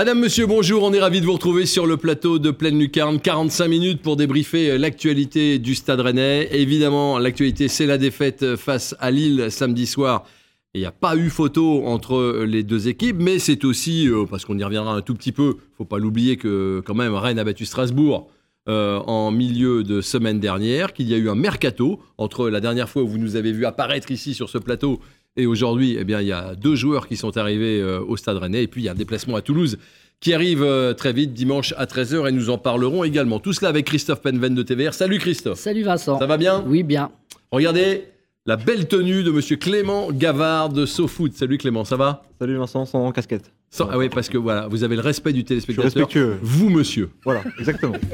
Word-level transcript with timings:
Madame, 0.00 0.20
monsieur, 0.20 0.46
bonjour. 0.46 0.82
On 0.82 0.94
est 0.94 0.98
ravi 0.98 1.20
de 1.20 1.26
vous 1.26 1.34
retrouver 1.34 1.66
sur 1.66 1.86
le 1.86 1.98
plateau 1.98 2.38
de 2.38 2.50
Pleine 2.50 2.78
Lucarne. 2.78 3.20
45 3.20 3.68
minutes 3.68 4.00
pour 4.00 4.16
débriefer 4.16 4.78
l'actualité 4.78 5.58
du 5.58 5.74
Stade 5.74 6.00
Rennais. 6.00 6.48
Évidemment, 6.52 7.18
l'actualité, 7.18 7.68
c'est 7.68 7.84
la 7.84 7.98
défaite 7.98 8.56
face 8.56 8.96
à 8.98 9.10
Lille 9.10 9.48
samedi 9.50 9.84
soir. 9.84 10.24
Il 10.72 10.80
n'y 10.80 10.86
a 10.86 10.90
pas 10.90 11.16
eu 11.16 11.28
photo 11.28 11.84
entre 11.84 12.44
les 12.46 12.62
deux 12.62 12.88
équipes, 12.88 13.18
mais 13.18 13.38
c'est 13.38 13.62
aussi, 13.62 14.08
euh, 14.08 14.24
parce 14.24 14.46
qu'on 14.46 14.56
y 14.56 14.64
reviendra 14.64 14.94
un 14.94 15.02
tout 15.02 15.14
petit 15.14 15.32
peu, 15.32 15.56
faut 15.76 15.84
pas 15.84 15.98
l'oublier 15.98 16.38
que 16.38 16.82
quand 16.86 16.94
même 16.94 17.12
Rennes 17.12 17.38
a 17.38 17.44
battu 17.44 17.66
Strasbourg 17.66 18.30
euh, 18.70 19.00
en 19.00 19.30
milieu 19.30 19.84
de 19.84 20.00
semaine 20.00 20.40
dernière, 20.40 20.94
qu'il 20.94 21.10
y 21.10 21.14
a 21.14 21.18
eu 21.18 21.28
un 21.28 21.34
mercato 21.34 22.00
entre 22.16 22.48
la 22.48 22.60
dernière 22.60 22.88
fois 22.88 23.02
où 23.02 23.06
vous 23.06 23.18
nous 23.18 23.36
avez 23.36 23.52
vu 23.52 23.66
apparaître 23.66 24.10
ici 24.10 24.32
sur 24.32 24.48
ce 24.48 24.56
plateau 24.56 24.98
et 25.36 25.46
aujourd'hui, 25.46 25.96
eh 25.98 26.04
bien, 26.04 26.20
il 26.20 26.26
y 26.26 26.32
a 26.32 26.54
deux 26.54 26.74
joueurs 26.74 27.06
qui 27.06 27.16
sont 27.16 27.36
arrivés 27.36 27.80
euh, 27.80 28.00
au 28.00 28.16
Stade 28.16 28.36
Rennais. 28.36 28.64
Et 28.64 28.66
puis, 28.66 28.82
il 28.82 28.84
y 28.84 28.88
a 28.88 28.92
un 28.92 28.96
déplacement 28.96 29.36
à 29.36 29.42
Toulouse 29.42 29.78
qui 30.18 30.34
arrive 30.34 30.62
euh, 30.62 30.92
très 30.92 31.12
vite, 31.12 31.32
dimanche 31.32 31.72
à 31.76 31.86
13h. 31.86 32.28
Et 32.28 32.32
nous 32.32 32.50
en 32.50 32.58
parlerons 32.58 33.04
également. 33.04 33.38
Tout 33.38 33.52
cela 33.52 33.68
avec 33.68 33.86
Christophe 33.86 34.20
Penven 34.22 34.54
de 34.54 34.62
TVR. 34.62 34.92
Salut 34.92 35.18
Christophe. 35.18 35.58
Salut 35.58 35.82
Vincent. 35.82 36.18
Ça 36.18 36.26
va 36.26 36.36
bien? 36.36 36.64
Oui, 36.66 36.82
bien. 36.82 37.10
Regardez 37.52 38.04
la 38.44 38.56
belle 38.56 38.88
tenue 38.88 39.22
de 39.22 39.30
monsieur 39.30 39.56
Clément 39.56 40.10
Gavard 40.12 40.68
de 40.70 40.84
SoFoot. 40.84 41.32
Salut 41.34 41.58
Clément, 41.58 41.84
ça 41.84 41.96
va? 41.96 42.22
Salut 42.40 42.56
Vincent, 42.56 42.84
sans 42.84 43.10
casquette. 43.12 43.52
Ah 43.78 43.96
oui, 43.96 44.08
parce 44.08 44.28
que 44.28 44.36
voilà, 44.36 44.66
vous 44.66 44.82
avez 44.82 44.96
le 44.96 45.02
respect 45.02 45.32
du 45.32 45.44
téléspectateur. 45.44 45.84
respectueux. 45.84 46.38
Vous, 46.42 46.70
monsieur. 46.70 47.10
Voilà, 47.24 47.44
exactement. 47.58 47.94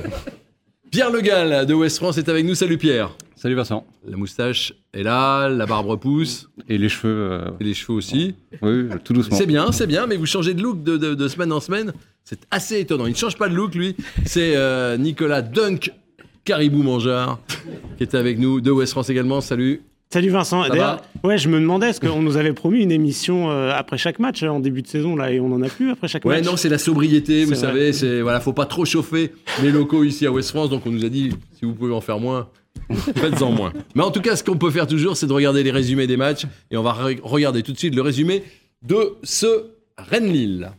Pierre 0.90 1.10
Le 1.10 1.20
Gall 1.20 1.66
de 1.66 1.74
West 1.74 1.98
France 1.98 2.18
est 2.18 2.28
avec 2.28 2.44
nous. 2.46 2.54
Salut 2.54 2.78
Pierre. 2.78 3.10
Salut 3.34 3.54
Vincent. 3.54 3.86
La 4.06 4.16
moustache 4.16 4.72
est 4.94 5.02
là, 5.02 5.48
la 5.48 5.66
barbe 5.66 5.86
repousse. 5.86 6.48
Et 6.68 6.78
les 6.78 6.88
cheveux. 6.88 7.30
euh, 7.32 7.50
Et 7.60 7.64
les 7.64 7.74
cheveux 7.74 7.94
aussi. 7.98 8.34
Oui, 8.62 8.86
tout 9.04 9.12
doucement. 9.12 9.36
C'est 9.36 9.46
bien, 9.46 9.72
c'est 9.72 9.86
bien, 9.86 10.06
mais 10.06 10.16
vous 10.16 10.26
changez 10.26 10.54
de 10.54 10.62
look 10.62 10.82
de, 10.82 10.96
de- 10.96 11.14
de 11.14 11.28
semaine 11.28 11.52
en 11.52 11.60
semaine. 11.60 11.92
C'est 12.24 12.40
assez 12.50 12.80
étonnant. 12.80 13.06
Il 13.06 13.12
ne 13.12 13.16
change 13.16 13.36
pas 13.36 13.48
de 13.48 13.54
look, 13.54 13.74
lui. 13.74 13.94
C'est 14.24 14.56
euh, 14.56 14.96
Nicolas 14.96 15.42
Dunk 15.42 15.92
Caribou 16.44 16.82
Mangeur 16.82 17.40
qui 17.98 18.04
est 18.04 18.14
avec 18.14 18.38
nous 18.38 18.60
de 18.60 18.70
West 18.70 18.92
France 18.92 19.10
également. 19.10 19.40
Salut. 19.40 19.82
Salut 20.12 20.28
Vincent. 20.30 20.66
D'ailleurs, 20.68 21.02
ouais, 21.24 21.36
je 21.36 21.48
me 21.48 21.58
demandais, 21.58 21.88
est-ce 21.90 22.00
qu'on 22.00 22.22
nous 22.22 22.36
avait 22.36 22.52
promis 22.52 22.80
une 22.82 22.92
émission 22.92 23.50
euh, 23.50 23.72
après 23.74 23.98
chaque 23.98 24.18
match 24.20 24.42
euh, 24.42 24.48
en 24.48 24.60
début 24.60 24.80
de 24.82 24.86
saison 24.86 25.16
là 25.16 25.32
et 25.32 25.40
on 25.40 25.52
en 25.52 25.60
a 25.62 25.68
plus 25.68 25.90
après 25.90 26.06
chaque 26.08 26.24
Ouais, 26.24 26.36
match? 26.36 26.44
non, 26.46 26.56
c'est 26.56 26.68
la 26.68 26.78
sobriété, 26.78 27.44
vous 27.44 27.54
savez. 27.56 27.92
C'est 27.92 28.20
voilà, 28.22 28.38
faut 28.40 28.52
pas 28.52 28.66
trop 28.66 28.84
chauffer 28.84 29.32
les 29.62 29.70
locaux 29.72 30.04
ici 30.04 30.24
à 30.26 30.30
West 30.32 30.50
France. 30.50 30.70
Donc 30.70 30.86
on 30.86 30.90
nous 30.90 31.04
a 31.04 31.08
dit, 31.08 31.30
si 31.58 31.64
vous 31.64 31.74
pouvez 31.74 31.92
en 31.92 32.00
faire 32.00 32.20
moins, 32.20 32.48
faites-en 33.16 33.50
moins. 33.50 33.72
Mais 33.96 34.02
en 34.02 34.10
tout 34.12 34.20
cas, 34.20 34.36
ce 34.36 34.44
qu'on 34.44 34.56
peut 34.56 34.70
faire 34.70 34.86
toujours, 34.86 35.16
c'est 35.16 35.26
de 35.26 35.32
regarder 35.32 35.62
les 35.64 35.72
résumés 35.72 36.06
des 36.06 36.16
matchs. 36.16 36.46
Et 36.70 36.76
on 36.76 36.82
va 36.82 36.92
re- 36.92 37.20
regarder 37.22 37.62
tout 37.64 37.72
de 37.72 37.78
suite 37.78 37.94
le 37.94 38.02
résumé 38.02 38.44
de 38.86 39.16
ce 39.24 39.64
Rennes-Lille. 39.98 40.70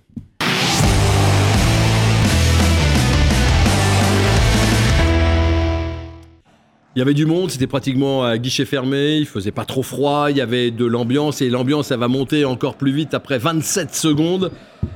Il 6.98 7.00
y 7.00 7.04
avait 7.04 7.14
du 7.14 7.28
monde, 7.28 7.52
c'était 7.52 7.68
pratiquement 7.68 8.24
à 8.24 8.40
guichet 8.40 8.66
fermé, 8.66 9.18
il 9.18 9.28
faisait 9.28 9.52
pas 9.52 9.66
trop 9.66 9.84
froid, 9.84 10.32
il 10.32 10.38
y 10.38 10.42
avait 10.42 10.72
de 10.72 10.84
l'ambiance 10.84 11.44
et 11.44 11.50
l'ambiance 11.52 11.92
elle 11.92 12.00
va 12.00 12.08
monter 12.08 12.44
encore 12.44 12.74
plus 12.74 12.92
vite 12.92 13.14
après 13.14 13.38
27 13.38 13.94
secondes 13.94 14.50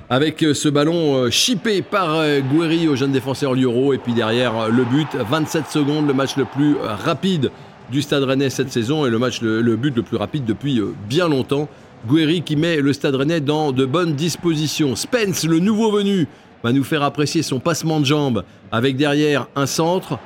avec 0.09 0.41
euh, 0.41 0.55
ce 0.55 0.67
ballon 0.67 1.13
euh, 1.17 1.29
chippé 1.29 1.83
par 1.83 2.15
euh, 2.15 2.39
Guéry 2.39 2.87
au 2.87 2.95
jeune 2.95 3.11
défenseur 3.11 3.53
Lioro 3.53 3.93
et 3.93 3.99
puis 3.99 4.13
derrière 4.13 4.67
le 4.69 4.83
but 4.83 5.09
27 5.15 5.67
secondes 5.67 6.07
le 6.07 6.15
match 6.15 6.37
le 6.37 6.45
plus 6.45 6.75
rapide 6.81 7.51
du 7.91 8.01
Stade 8.01 8.23
Rennais 8.23 8.49
cette 8.49 8.71
saison 8.71 9.05
et 9.05 9.11
le 9.11 9.19
match 9.19 9.43
le, 9.43 9.75
but 9.75 9.95
le 9.95 10.01
plus 10.01 10.17
rapide 10.17 10.43
depuis 10.43 10.81
bien 11.07 11.27
longtemps. 11.27 11.69
Guéry 12.11 12.41
qui 12.41 12.55
met 12.55 12.77
le 12.77 12.93
Stade 12.93 13.13
Rennais 13.13 13.41
dans 13.41 13.71
de 13.71 13.85
bonnes 13.85 14.15
dispositions. 14.15 14.95
Spence 14.95 15.43
le 15.43 15.59
nouveau 15.59 15.91
venu 15.91 16.27
va 16.63 16.71
nous 16.71 16.83
faire 16.83 17.03
apprécier 17.03 17.43
son 17.43 17.59
passement 17.59 17.99
de 17.99 18.05
jambes 18.05 18.43
avec 18.71 18.95
derrière 18.95 19.49
un 19.55 19.67
centre 19.67 20.17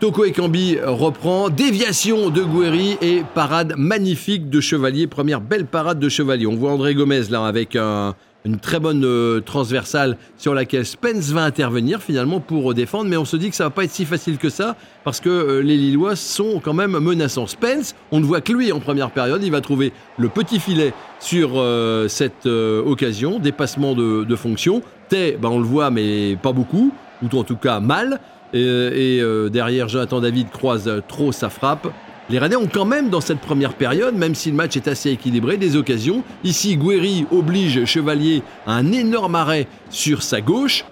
Toko 0.00 0.24
Ekambi 0.24 0.78
reprend, 0.84 1.48
déviation 1.50 2.30
de 2.30 2.44
Guéry 2.44 2.96
et 3.02 3.22
parade 3.34 3.74
magnifique 3.76 4.48
de 4.48 4.60
Chevalier, 4.60 5.08
première 5.08 5.40
belle 5.40 5.66
parade 5.66 5.98
de 5.98 6.08
Chevalier. 6.08 6.46
On 6.46 6.54
voit 6.54 6.70
André 6.70 6.94
Gomez 6.94 7.22
là 7.30 7.44
avec 7.46 7.74
un- 7.74 8.14
une 8.44 8.60
très 8.60 8.78
bonne 8.78 9.02
euh, 9.04 9.40
transversale 9.40 10.16
sur 10.36 10.54
laquelle 10.54 10.86
Spence 10.86 11.30
va 11.30 11.42
intervenir 11.42 12.00
finalement 12.00 12.38
pour 12.38 12.72
défendre, 12.74 13.10
mais 13.10 13.16
on 13.16 13.24
se 13.24 13.36
dit 13.36 13.50
que 13.50 13.56
ça 13.56 13.64
va 13.64 13.70
pas 13.70 13.82
être 13.82 13.90
si 13.90 14.04
facile 14.04 14.38
que 14.38 14.50
ça 14.50 14.76
parce 15.02 15.18
que 15.18 15.28
euh, 15.28 15.62
les 15.62 15.76
Lillois 15.76 16.14
sont 16.14 16.60
quand 16.62 16.74
même 16.74 16.96
menaçants. 17.00 17.48
Spence, 17.48 17.96
on 18.12 18.20
ne 18.20 18.24
voit 18.24 18.40
que 18.40 18.52
lui 18.52 18.70
en 18.70 18.78
première 18.78 19.10
période, 19.10 19.42
il 19.42 19.50
va 19.50 19.60
trouver 19.60 19.92
le 20.16 20.28
petit 20.28 20.60
filet 20.60 20.94
sur 21.18 21.54
euh, 21.56 22.06
cette 22.06 22.46
occasion, 22.46 23.40
dépassement 23.40 23.94
de, 23.94 24.22
de 24.22 24.36
fonction. 24.36 24.80
Tay, 25.08 25.36
ben, 25.42 25.48
on 25.48 25.58
le 25.58 25.64
voit 25.66 25.90
mais 25.90 26.36
pas 26.40 26.52
beaucoup, 26.52 26.92
ou 27.20 27.36
en 27.36 27.42
tout 27.42 27.56
cas 27.56 27.80
mal. 27.80 28.20
Et, 28.54 29.18
euh, 29.20 29.48
derrière, 29.50 29.88
Jonathan 29.88 30.20
David 30.20 30.50
croise 30.50 30.88
euh, 30.88 31.00
trop 31.06 31.32
sa 31.32 31.50
frappe. 31.50 31.88
Les 32.30 32.38
Rennais 32.38 32.56
ont 32.56 32.68
quand 32.70 32.84
même, 32.84 33.10
dans 33.10 33.20
cette 33.20 33.40
première 33.40 33.74
période, 33.74 34.14
même 34.14 34.34
si 34.34 34.50
le 34.50 34.56
match 34.56 34.76
est 34.76 34.88
assez 34.88 35.10
équilibré, 35.10 35.56
des 35.56 35.76
occasions. 35.76 36.22
Ici, 36.44 36.76
Guéry 36.76 37.26
oblige 37.30 37.84
Chevalier 37.84 38.42
à 38.66 38.72
un 38.72 38.92
énorme 38.92 39.34
arrêt 39.34 39.66
sur 39.90 40.22
sa 40.22 40.40
gauche. 40.40 40.84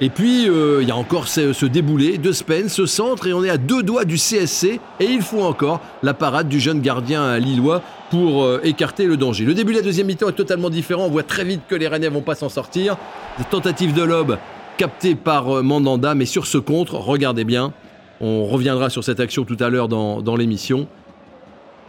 Et 0.00 0.10
puis, 0.10 0.48
euh, 0.48 0.80
il 0.82 0.88
y 0.88 0.90
a 0.90 0.96
encore 0.96 1.26
ce, 1.26 1.64
déboulé 1.64 2.18
de 2.18 2.30
Spence, 2.30 2.72
ce 2.72 2.86
centre, 2.86 3.26
et 3.26 3.32
on 3.32 3.42
est 3.42 3.50
à 3.50 3.56
deux 3.56 3.82
doigts 3.82 4.04
du 4.04 4.16
CSC. 4.16 4.80
Et 5.00 5.04
il 5.04 5.22
faut 5.22 5.42
encore 5.42 5.80
la 6.02 6.12
parade 6.12 6.48
du 6.48 6.60
jeune 6.60 6.80
gardien 6.80 7.38
lillois 7.38 7.82
pour 8.10 8.46
écarter 8.62 9.06
le 9.06 9.16
danger. 9.16 9.44
Le 9.44 9.54
début 9.54 9.72
de 9.72 9.78
la 9.78 9.84
deuxième 9.84 10.06
mi-temps 10.06 10.28
est 10.28 10.32
totalement 10.32 10.70
différent. 10.70 11.06
On 11.06 11.10
voit 11.10 11.24
très 11.24 11.44
vite 11.44 11.62
que 11.66 11.74
les 11.74 11.88
Rennais 11.88 12.08
vont 12.08 12.20
pas 12.20 12.36
s'en 12.36 12.48
sortir. 12.48 12.96
Des 13.38 13.44
tentatives 13.44 13.94
de 13.94 14.02
lob 14.02 14.38
captées 14.76 15.14
par 15.14 15.58
euh, 15.58 15.62
Mandanda, 15.62 16.14
mais 16.14 16.26
sur 16.26 16.46
ce 16.46 16.58
contre, 16.58 16.94
regardez 16.94 17.44
bien. 17.44 17.72
On 18.20 18.46
reviendra 18.46 18.90
sur 18.90 19.04
cette 19.04 19.20
action 19.20 19.44
tout 19.44 19.56
à 19.60 19.68
l'heure 19.68 19.88
dans, 19.88 20.22
dans 20.22 20.36
l'émission. 20.36 20.86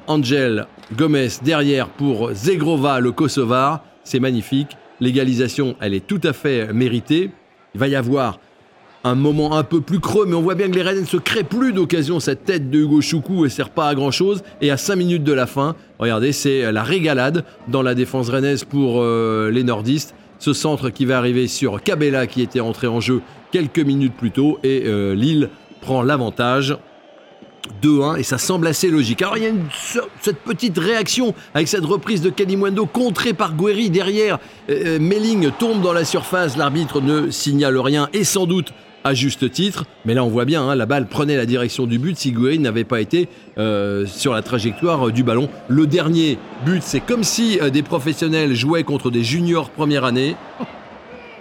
Angel 0.07 0.67
Gomez 0.95 1.29
derrière 1.43 1.89
pour 1.89 2.33
Zegrova, 2.33 2.99
le 2.99 3.11
Kosovar. 3.11 3.83
C'est 4.03 4.19
magnifique. 4.19 4.77
L'égalisation, 4.99 5.75
elle 5.81 5.93
est 5.93 6.05
tout 6.05 6.21
à 6.23 6.33
fait 6.33 6.73
méritée. 6.73 7.31
Il 7.75 7.79
va 7.79 7.87
y 7.87 7.95
avoir 7.95 8.39
un 9.03 9.15
moment 9.15 9.57
un 9.57 9.63
peu 9.63 9.81
plus 9.81 9.99
creux, 9.99 10.25
mais 10.25 10.35
on 10.35 10.41
voit 10.41 10.55
bien 10.55 10.69
que 10.69 10.75
les 10.75 10.81
Rennes 10.81 11.01
ne 11.01 11.05
se 11.05 11.17
créent 11.17 11.43
plus 11.43 11.71
d'occasion. 11.71 12.19
Cette 12.19 12.45
tête 12.45 12.69
de 12.69 12.79
Hugo 12.79 13.01
Choukou 13.01 13.43
ne 13.43 13.49
sert 13.49 13.69
pas 13.69 13.87
à 13.87 13.95
grand 13.95 14.11
chose. 14.11 14.43
Et 14.61 14.71
à 14.71 14.77
5 14.77 14.95
minutes 14.95 15.23
de 15.23 15.33
la 15.33 15.45
fin, 15.45 15.75
regardez, 15.99 16.31
c'est 16.31 16.71
la 16.71 16.83
régalade 16.83 17.43
dans 17.67 17.81
la 17.81 17.95
défense 17.95 18.29
rennaise 18.29 18.63
pour 18.63 19.01
euh, 19.01 19.51
les 19.51 19.63
nordistes. 19.63 20.15
Ce 20.39 20.53
centre 20.53 20.89
qui 20.89 21.05
va 21.05 21.17
arriver 21.17 21.47
sur 21.47 21.81
Cabella 21.81 22.27
qui 22.27 22.41
était 22.41 22.59
entré 22.59 22.87
en 22.87 22.99
jeu 22.99 23.21
quelques 23.51 23.79
minutes 23.79 24.13
plus 24.15 24.31
tôt. 24.31 24.59
Et 24.63 24.83
euh, 24.85 25.15
Lille 25.15 25.49
prend 25.81 26.01
l'avantage. 26.01 26.77
2-1 27.81 28.19
et 28.19 28.23
ça 28.23 28.37
semble 28.37 28.67
assez 28.67 28.89
logique. 28.89 29.21
Alors 29.21 29.37
il 29.37 29.43
y 29.43 29.47
a 29.47 29.51
cette 30.21 30.39
petite 30.39 30.77
réaction 30.77 31.33
avec 31.53 31.67
cette 31.67 31.83
reprise 31.83 32.21
de 32.21 32.29
Kalimwendo 32.29 32.85
contrée 32.85 33.33
par 33.33 33.55
Guéry 33.55 33.89
derrière. 33.89 34.39
Euh, 34.69 34.99
Melling 34.99 35.51
tombe 35.51 35.81
dans 35.81 35.93
la 35.93 36.05
surface, 36.05 36.57
l'arbitre 36.57 37.01
ne 37.01 37.29
signale 37.29 37.77
rien 37.77 38.09
et 38.13 38.23
sans 38.23 38.45
doute 38.45 38.73
à 39.07 39.13
juste 39.13 39.49
titre. 39.51 39.85
Mais 40.05 40.13
là 40.13 40.23
on 40.23 40.27
voit 40.27 40.45
bien, 40.45 40.67
hein, 40.67 40.75
la 40.75 40.85
balle 40.85 41.07
prenait 41.07 41.37
la 41.37 41.45
direction 41.45 41.87
du 41.87 41.97
but 41.97 42.17
si 42.17 42.31
Guéry 42.31 42.59
n'avait 42.59 42.83
pas 42.83 42.99
été 42.99 43.29
euh, 43.57 44.05
sur 44.05 44.33
la 44.33 44.41
trajectoire 44.41 45.07
euh, 45.07 45.11
du 45.11 45.23
ballon. 45.23 45.49
Le 45.69 45.87
dernier 45.87 46.37
but, 46.65 46.83
c'est 46.83 46.99
comme 46.99 47.23
si 47.23 47.59
euh, 47.61 47.69
des 47.69 47.83
professionnels 47.83 48.53
jouaient 48.53 48.83
contre 48.83 49.09
des 49.09 49.23
juniors 49.23 49.69
première 49.69 50.03
année. 50.03 50.35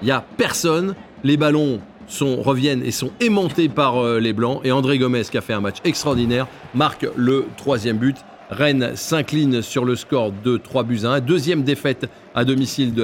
Il 0.00 0.04
n'y 0.04 0.10
a 0.12 0.24
personne, 0.36 0.94
les 1.24 1.36
ballons 1.36 1.80
sont, 2.06 2.40
reviennent 2.40 2.84
et 2.84 2.92
sont 2.92 3.10
aimantés 3.20 3.68
par 3.68 4.04
les 4.20 4.32
Blancs. 4.32 4.60
Et 4.62 4.70
André 4.70 4.98
Gomez, 4.98 5.22
qui 5.22 5.38
a 5.38 5.40
fait 5.40 5.54
un 5.54 5.60
match 5.60 5.78
extraordinaire, 5.84 6.46
marque 6.74 7.06
le 7.16 7.46
troisième 7.56 7.96
but. 7.96 8.16
Rennes 8.50 8.92
s'incline 8.94 9.62
sur 9.62 9.84
le 9.84 9.96
score 9.96 10.32
de 10.44 10.58
3 10.58 10.84
buts 10.84 11.00
à 11.04 11.14
1. 11.14 11.20
Deuxième 11.20 11.64
défaite 11.64 12.08
à 12.34 12.44
domicile 12.44 12.94
de 12.94 13.02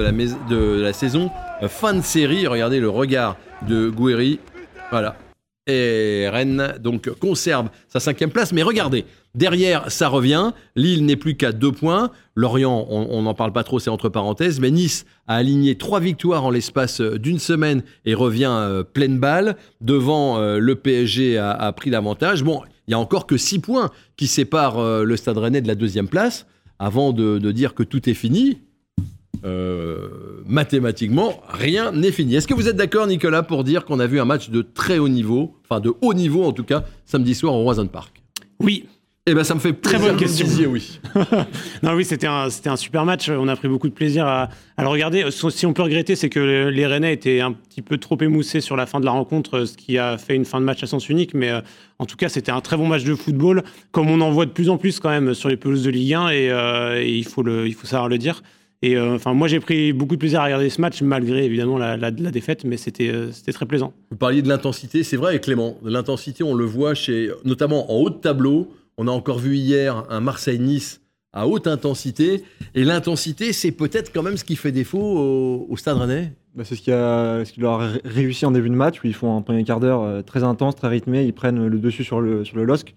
la, 0.79 0.93
saison. 0.93 1.31
Fin 1.67 1.95
de 1.95 2.01
série, 2.01 2.45
regardez 2.47 2.79
le 2.79 2.89
regard 2.89 3.35
de 3.67 3.89
Guéry. 3.89 4.39
Voilà. 4.93 5.15
Et 5.65 6.29
Rennes 6.29 6.75
donc 6.79 7.09
conserve 7.17 7.69
sa 7.87 7.99
cinquième 7.99 8.29
place. 8.29 8.53
Mais 8.53 8.61
regardez, 8.61 9.05
derrière 9.33 9.89
ça 9.89 10.07
revient. 10.07 10.51
Lille 10.75 11.03
n'est 11.03 11.15
plus 11.15 11.35
qu'à 11.35 11.51
deux 11.51 11.71
points. 11.71 12.11
Lorient, 12.35 12.85
on 12.91 13.23
n'en 13.23 13.33
parle 13.33 13.53
pas 13.53 13.63
trop, 13.63 13.79
c'est 13.79 13.89
entre 13.89 14.07
parenthèses. 14.07 14.59
Mais 14.59 14.69
Nice 14.69 15.07
a 15.25 15.37
aligné 15.37 15.79
trois 15.79 15.99
victoires 15.99 16.45
en 16.45 16.51
l'espace 16.51 17.01
euh, 17.01 17.17
d'une 17.17 17.39
semaine 17.39 17.81
et 18.05 18.13
revient 18.13 18.51
euh, 18.51 18.83
pleine 18.83 19.17
balle. 19.17 19.55
Devant 19.81 20.37
euh, 20.37 20.59
le 20.59 20.75
PSG 20.75 21.39
a, 21.39 21.71
pris 21.71 21.89
l'avantage. 21.89 22.43
Bon, 22.43 22.61
il 22.87 22.91
y 22.91 22.93
a 22.93 22.99
encore 22.99 23.25
que 23.25 23.37
six 23.37 23.57
points 23.57 23.89
qui 24.15 24.27
séparent 24.27 24.79
le 25.03 25.17
Stade 25.17 25.39
Rennais 25.39 25.61
de 25.61 25.67
la 25.67 25.75
deuxième 25.75 26.07
place. 26.07 26.45
Avant 26.77 27.13
de 27.13 27.51
dire 27.51 27.73
que 27.73 27.81
tout 27.81 28.07
est 28.07 28.13
fini, 28.13 28.59
euh, 29.45 30.41
mathématiquement, 30.45 31.41
rien 31.49 31.91
n'est 31.91 32.11
fini. 32.11 32.35
Est-ce 32.35 32.47
que 32.47 32.53
vous 32.53 32.67
êtes 32.69 32.75
d'accord, 32.75 33.07
Nicolas, 33.07 33.43
pour 33.43 33.63
dire 33.63 33.85
qu'on 33.85 33.99
a 33.99 34.07
vu 34.07 34.19
un 34.19 34.25
match 34.25 34.49
de 34.49 34.61
très 34.61 34.99
haut 34.99 35.09
niveau, 35.09 35.55
enfin 35.63 35.79
de 35.79 35.93
haut 36.01 36.13
niveau 36.13 36.43
en 36.43 36.53
tout 36.53 36.63
cas, 36.63 36.83
samedi 37.05 37.35
soir 37.35 37.53
au 37.53 37.63
Roison 37.63 37.87
Park? 37.87 38.21
Oui. 38.59 38.85
Eh 39.25 39.33
ben, 39.33 39.45
ça 39.45 39.55
me 39.55 39.61
fait 39.61 39.71
Très 39.71 39.97
bonne 39.97 40.17
question. 40.17 40.45
disiez 40.45 40.65
oui. 40.65 40.99
Non, 41.83 41.93
oui, 41.93 42.03
c'était 42.03 42.27
un, 42.27 42.49
c'était 42.49 42.69
un 42.69 42.75
super 42.75 43.05
match. 43.05 43.29
On 43.29 43.47
a 43.47 43.55
pris 43.55 43.69
beaucoup 43.69 43.87
de 43.87 43.93
plaisir 43.93 44.27
à, 44.27 44.49
à 44.75 44.81
le 44.81 44.89
regarder. 44.89 45.25
Si 45.31 45.65
on 45.65 45.71
peut 45.71 45.81
regretter, 45.81 46.17
c'est 46.17 46.29
que 46.29 46.67
les 46.67 46.85
Rennais 46.85 47.13
étaient 47.13 47.39
un 47.39 47.53
petit 47.53 47.81
peu 47.81 47.97
trop 47.97 48.17
émoussés 48.19 48.59
sur 48.59 48.75
la 48.75 48.85
fin 48.85 48.99
de 48.99 49.05
la 49.05 49.11
rencontre, 49.11 49.63
ce 49.63 49.77
qui 49.77 49.97
a 49.97 50.17
fait 50.17 50.35
une 50.35 50.43
fin 50.43 50.59
de 50.59 50.65
match 50.65 50.83
à 50.83 50.87
sens 50.87 51.07
unique. 51.07 51.33
Mais 51.35 51.51
euh, 51.51 51.61
en 51.99 52.05
tout 52.05 52.17
cas, 52.17 52.27
c'était 52.27 52.51
un 52.51 52.59
très 52.59 52.75
bon 52.75 52.85
match 52.87 53.05
de 53.05 53.15
football, 53.15 53.63
comme 53.91 54.09
on 54.09 54.19
en 54.19 54.29
voit 54.29 54.45
de 54.45 54.51
plus 54.51 54.69
en 54.69 54.77
plus 54.77 54.99
quand 54.99 55.09
même 55.09 55.33
sur 55.33 55.47
les 55.47 55.55
pelouses 55.55 55.83
de 55.83 55.89
Ligue 55.89 56.15
1, 56.15 56.29
et, 56.29 56.51
euh, 56.51 57.01
et 57.01 57.09
il, 57.09 57.25
faut 57.25 57.43
le, 57.43 57.65
il 57.65 57.75
faut 57.75 57.87
savoir 57.87 58.09
le 58.09 58.17
dire. 58.17 58.43
Et 58.85 58.97
euh, 58.97 59.15
enfin, 59.15 59.33
moi, 59.33 59.47
j'ai 59.47 59.61
pris 59.61 59.93
beaucoup 59.93 60.15
de 60.15 60.19
plaisir 60.19 60.41
à 60.41 60.43
regarder 60.43 60.69
ce 60.69 60.81
match, 60.81 61.01
malgré 61.01 61.45
évidemment 61.45 61.77
la, 61.77 61.95
la- 61.95 62.11
la 62.11 62.31
défaite, 62.31 62.65
mais 62.65 62.75
c'était 62.75 63.07
euh, 63.09 63.31
c'était 63.31 63.53
très 63.53 63.65
plaisant. 63.65 63.93
Vous 64.11 64.17
parliez 64.17 64.41
de 64.41 64.49
l'intensité, 64.49 65.03
c'est 65.03 65.15
vrai, 65.15 65.39
Clément. 65.39 65.77
L'intensité, 65.85 66.43
on 66.43 66.53
le 66.53 66.65
voit 66.65 66.93
chez, 66.93 67.31
notamment 67.45 67.89
en 67.93 67.95
haut 68.01 68.09
de 68.09 68.15
tableau. 68.17 68.67
On 68.97 69.07
a 69.07 69.11
encore 69.11 69.39
vu 69.39 69.55
hier 69.55 70.03
un 70.09 70.19
Marseille-Nice 70.19 70.99
à 71.31 71.47
haute 71.47 71.65
intensité. 71.65 72.43
Et 72.75 72.83
l'intensité, 72.83 73.53
c'est 73.53 73.71
peut-être 73.71 74.11
quand 74.13 74.21
même 74.21 74.35
ce 74.35 74.43
qui 74.43 74.57
fait 74.57 74.73
défaut 74.73 74.99
au, 74.99 75.65
au 75.69 75.77
Stade 75.77 75.97
Rennais. 75.97 76.33
Bah, 76.53 76.63
c'est 76.65 76.75
ce 76.75 76.81
qui, 76.81 76.91
a, 76.91 77.45
ce 77.45 77.53
qui 77.53 77.61
leur 77.61 77.79
a 77.81 77.87
ré- 77.87 78.01
réussi 78.03 78.45
en 78.45 78.51
début 78.51 78.69
de 78.69 78.75
match, 78.75 79.01
où 79.01 79.07
ils 79.07 79.13
font 79.15 79.35
un 79.37 79.41
premier 79.41 79.63
quart 79.63 79.79
d'heure 79.79 80.01
euh, 80.03 80.21
très 80.21 80.43
intense, 80.43 80.75
très 80.75 80.89
rythmé, 80.89 81.23
ils 81.23 81.33
prennent 81.33 81.65
le 81.67 81.79
dessus 81.79 82.03
sur 82.03 82.19
le, 82.19 82.43
sur 82.43 82.57
le 82.57 82.65
LOSC. 82.65 82.93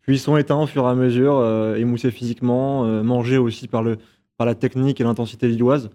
Puis 0.00 0.16
ils 0.16 0.18
sont 0.18 0.36
éteints 0.38 0.60
au 0.62 0.66
fur 0.66 0.84
et 0.84 0.88
à 0.88 0.94
mesure, 0.94 1.36
euh, 1.36 1.76
émoussés 1.76 2.10
physiquement, 2.10 2.84
euh, 2.86 3.02
mangés 3.02 3.38
aussi 3.38 3.68
par, 3.68 3.82
le, 3.82 3.98
par 4.38 4.46
la 4.46 4.54
technique 4.54 5.00
et 5.00 5.04
l'intensité 5.04 5.48
lilloise. 5.48 5.90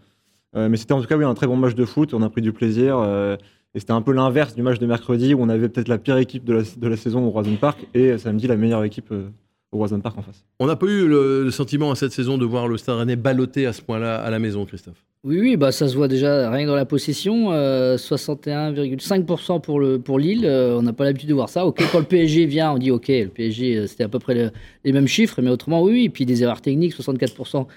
Euh, 0.56 0.68
mais 0.70 0.78
c'était 0.78 0.94
en 0.94 1.02
tout 1.02 1.08
cas 1.08 1.16
oui, 1.18 1.24
un 1.24 1.34
très 1.34 1.48
bon 1.48 1.56
match 1.56 1.76
de 1.76 1.86
foot, 1.86 2.14
on 2.14 2.22
a 2.22 2.30
pris 2.30 2.42
du 2.42 2.52
plaisir. 2.52 2.98
euh, 3.00 3.38
et 3.74 3.80
c'était 3.80 3.94
un 3.94 4.02
peu 4.02 4.12
l'inverse 4.12 4.54
du 4.54 4.62
match 4.64 4.80
de 4.80 4.86
mercredi, 4.86 5.34
où 5.34 5.40
on 5.42 5.48
avait 5.48 5.70
peut-être 5.70 5.88
la 5.88 5.98
pire 5.98 6.18
équipe 6.18 6.44
de 6.44 6.54
la, 6.54 6.62
de 6.78 6.88
la 6.90 6.98
saison 6.98 7.24
au 7.26 7.30
Roison 7.30 7.56
Park, 7.56 7.88
et 7.94 8.18
samedi 8.18 8.46
la 8.48 8.58
meilleure 8.58 8.84
équipe 8.84 9.12
euh, 9.14 9.30
au 9.72 9.78
Roison 9.78 10.02
Park 10.02 10.18
en 10.18 10.22
face. 10.24 10.44
On 10.60 10.66
n'a 10.68 10.76
pas 10.76 10.88
eu 10.88 11.08
le, 11.08 11.46
le 11.46 11.52
sentiment 11.52 11.90
à 11.90 11.96
cette 11.96 12.12
saison 12.12 12.38
de 12.38 12.44
voir 12.44 12.68
le 12.68 12.76
Stade 12.76 12.98
Rennais 12.98 13.16
balloter 13.16 13.66
à 13.66 13.72
ce 13.72 13.82
point-là 13.82 14.18
à 14.22 14.30
la 14.30 14.40
maison, 14.40 14.66
Christophe? 14.66 15.02
Oui, 15.24 15.40
oui, 15.40 15.56
bah 15.56 15.72
ça 15.72 15.88
se 15.88 15.96
voit 15.96 16.10
déjà 16.10 16.50
rien 16.50 16.64
que 16.66 16.70
dans 16.70 16.76
la 16.76 16.84
possession. 16.86 17.54
euh, 17.54 17.96
61,5% 17.96 19.62
pour, 19.62 19.80
le, 19.80 20.00
pour 20.00 20.20
Lille. 20.20 20.46
euh, 20.46 20.78
on 20.78 20.82
n'a 20.82 20.94
pas 20.94 21.04
l'habitude 21.06 21.30
de 21.30 21.34
voir 21.34 21.50
ça. 21.50 21.66
Ok, 21.66 21.82
quand 21.92 22.00
le 22.00 22.06
PSG 22.06 22.46
vient, 22.46 22.72
on 22.74 22.78
dit 22.78 22.92
ok, 22.92 23.08
le 23.08 23.28
PSG, 23.28 23.78
euh, 23.78 23.88
c'était 23.88 24.04
à 24.04 24.10
peu 24.10 24.20
près 24.20 24.34
le- 24.36 24.52
les 24.84 24.92
mêmes 24.92 25.08
chiffres, 25.08 25.42
mais 25.42 25.50
autrement, 25.50 25.82
oui, 25.84 25.92
oui. 25.94 26.04
Et 26.06 26.10
puis 26.10 26.26
des 26.26 26.44
erreurs 26.44 26.62
techniques, 26.62 26.94
64% 26.94 27.68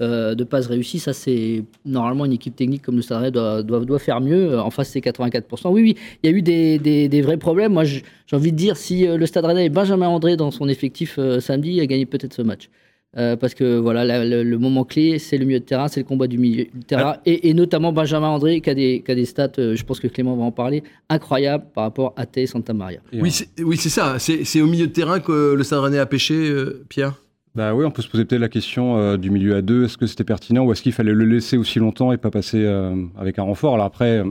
euh, 0.00 0.34
de 0.34 0.44
passes 0.44 0.66
réussies. 0.66 0.98
Ça, 0.98 1.12
c'est 1.12 1.64
normalement 1.84 2.24
une 2.24 2.32
équipe 2.32 2.56
technique 2.56 2.82
comme 2.82 2.96
le 2.96 3.02
Stade 3.02 3.18
Rennais 3.18 3.30
doit, 3.30 3.62
doit, 3.62 3.80
doit 3.84 3.98
faire 3.98 4.20
mieux. 4.20 4.52
Euh, 4.54 4.60
En 4.62 4.70
face, 4.70 4.90
c'est 4.90 5.00
84%. 5.00 5.68
Oui, 5.70 5.82
oui, 5.82 5.96
il 6.22 6.30
y 6.30 6.32
a 6.32 6.36
eu 6.36 6.42
des, 6.42 6.78
des, 6.78 7.08
des 7.08 7.22
vrais 7.22 7.36
problèmes. 7.36 7.72
Moi, 7.72 7.84
j'ai 7.84 8.02
envie 8.32 8.52
de 8.52 8.56
dire, 8.56 8.76
si 8.76 9.06
euh, 9.06 9.16
le 9.16 9.26
Stade 9.26 9.44
Rennais 9.44 9.66
et 9.66 9.70
Benjamin 9.70 10.08
André 10.08 10.36
dans 10.36 10.50
son 10.50 10.68
effectif 10.68 11.16
euh, 11.18 11.40
samedi, 11.40 11.72
il 11.74 11.80
a 11.80 11.86
gagné 11.86 12.06
peut-être 12.06 12.34
ce 12.34 12.42
match. 12.42 12.68
Euh, 13.16 13.36
parce 13.36 13.54
que 13.54 13.78
voilà, 13.78 14.04
la- 14.04 14.24
le, 14.24 14.42
le 14.42 14.58
moment 14.58 14.82
clé, 14.82 15.20
c'est 15.20 15.38
le 15.38 15.44
milieu 15.44 15.60
de 15.60 15.64
terrain, 15.64 15.86
c'est 15.86 16.00
le 16.00 16.04
combat 16.04 16.26
du 16.26 16.36
milieu 16.36 16.64
de 16.74 16.82
terrain, 16.84 17.18
et, 17.24 17.48
et 17.48 17.54
notamment 17.54 17.92
Benjamin 17.92 18.26
André 18.26 18.60
qui 18.60 18.68
a 18.70 18.74
des, 18.74 19.04
qui 19.06 19.12
a 19.12 19.14
des 19.14 19.24
stats, 19.24 19.52
euh, 19.60 19.76
je 19.76 19.84
pense 19.84 20.00
que 20.00 20.08
Clément 20.08 20.34
va 20.34 20.42
en 20.42 20.50
parler, 20.50 20.82
incroyables 21.08 21.64
par 21.72 21.84
rapport 21.84 22.12
à 22.16 22.24
et 22.34 22.46
Santa 22.48 22.72
Maria. 22.72 22.98
Oui, 23.12 23.30
c'est 23.30 23.46
oui, 23.62 23.76
c'est 23.76 23.88
ça. 23.88 24.16
C'est 24.18 24.42
c'est 24.44 24.60
au 24.60 24.66
milieu 24.66 24.88
de 24.88 24.92
terrain 24.92 25.20
que 25.20 25.54
le 25.54 25.62
Stade 25.62 25.78
Rennais 25.78 25.98
a 26.00 26.06
pêché, 26.06 26.34
euh, 26.34 26.84
Pierre? 26.88 27.14
Bah 27.54 27.72
oui, 27.72 27.84
on 27.84 27.92
peut 27.92 28.02
se 28.02 28.08
poser 28.08 28.24
peut-être 28.24 28.40
la 28.40 28.48
question 28.48 28.96
euh, 28.96 29.16
du 29.16 29.30
milieu 29.30 29.54
à 29.54 29.62
deux. 29.62 29.84
Est-ce 29.84 29.96
que 29.96 30.06
c'était 30.06 30.24
pertinent 30.24 30.64
ou 30.64 30.72
est-ce 30.72 30.82
qu'il 30.82 30.92
fallait 30.92 31.12
le 31.12 31.24
laisser 31.24 31.56
aussi 31.56 31.78
longtemps 31.78 32.10
et 32.10 32.16
pas 32.16 32.30
passer 32.30 32.64
euh, 32.64 33.04
avec 33.16 33.38
un 33.38 33.44
renfort? 33.44 33.74
Alors 33.74 33.86
après, 33.86 34.18
euh, 34.18 34.30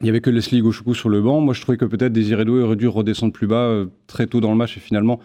il 0.00 0.06
y 0.06 0.08
avait 0.08 0.22
que 0.22 0.30
Leslie 0.30 0.62
Gauchoukou 0.62 0.94
sur 0.94 1.10
le 1.10 1.20
banc. 1.20 1.40
Moi, 1.40 1.52
je 1.52 1.60
trouvais 1.60 1.76
que 1.76 1.84
peut-être 1.84 2.12
Désiré 2.12 2.46
Doué 2.46 2.62
aurait 2.62 2.76
dû 2.76 2.88
redescendre 2.88 3.34
plus 3.34 3.46
bas 3.46 3.84
très 4.06 4.26
tôt 4.26 4.40
dans 4.40 4.50
le 4.50 4.56
match 4.56 4.76
et 4.78 4.80
finalement, 4.80 5.20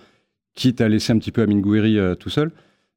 quitte 0.53 0.81
à 0.81 0.89
laisser 0.89 1.13
un 1.13 1.17
petit 1.17 1.31
peu 1.31 1.41
Amine 1.41 1.61
Gouiri 1.61 1.97
tout 2.19 2.29
seul. 2.29 2.51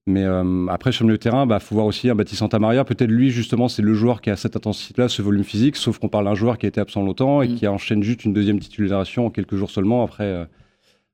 Mais 0.06 0.24
après, 0.68 0.92
sur 0.92 1.04
le 1.04 1.08
milieu 1.08 1.16
de 1.16 1.22
terrain, 1.22 1.44
il 1.44 1.48
bah, 1.48 1.60
faut 1.60 1.74
voir 1.74 1.86
aussi 1.86 2.10
un 2.10 2.14
Baptiste 2.14 2.40
Santamaria. 2.40 2.84
Peut-être 2.84 3.10
lui, 3.10 3.30
justement, 3.30 3.68
c'est 3.68 3.82
le 3.82 3.94
joueur 3.94 4.20
qui 4.20 4.30
a 4.30 4.36
cette 4.36 4.54
intensité-là, 4.54 5.08
ce 5.08 5.22
volume 5.22 5.44
physique. 5.44 5.76
Sauf 5.76 5.98
qu'on 5.98 6.08
parle 6.08 6.26
d'un 6.26 6.34
joueur 6.34 6.58
qui 6.58 6.66
a 6.66 6.68
été 6.68 6.80
absent 6.80 7.02
longtemps 7.02 7.40
et 7.42 7.48
Mm. 7.48 7.54
qui 7.54 7.66
enchaîne 7.66 8.02
juste 8.02 8.24
une 8.26 8.34
deuxième 8.34 8.60
titularisation 8.60 9.26
en 9.26 9.30
quelques 9.30 9.56
jours 9.56 9.70
seulement 9.70 10.04
après, 10.04 10.46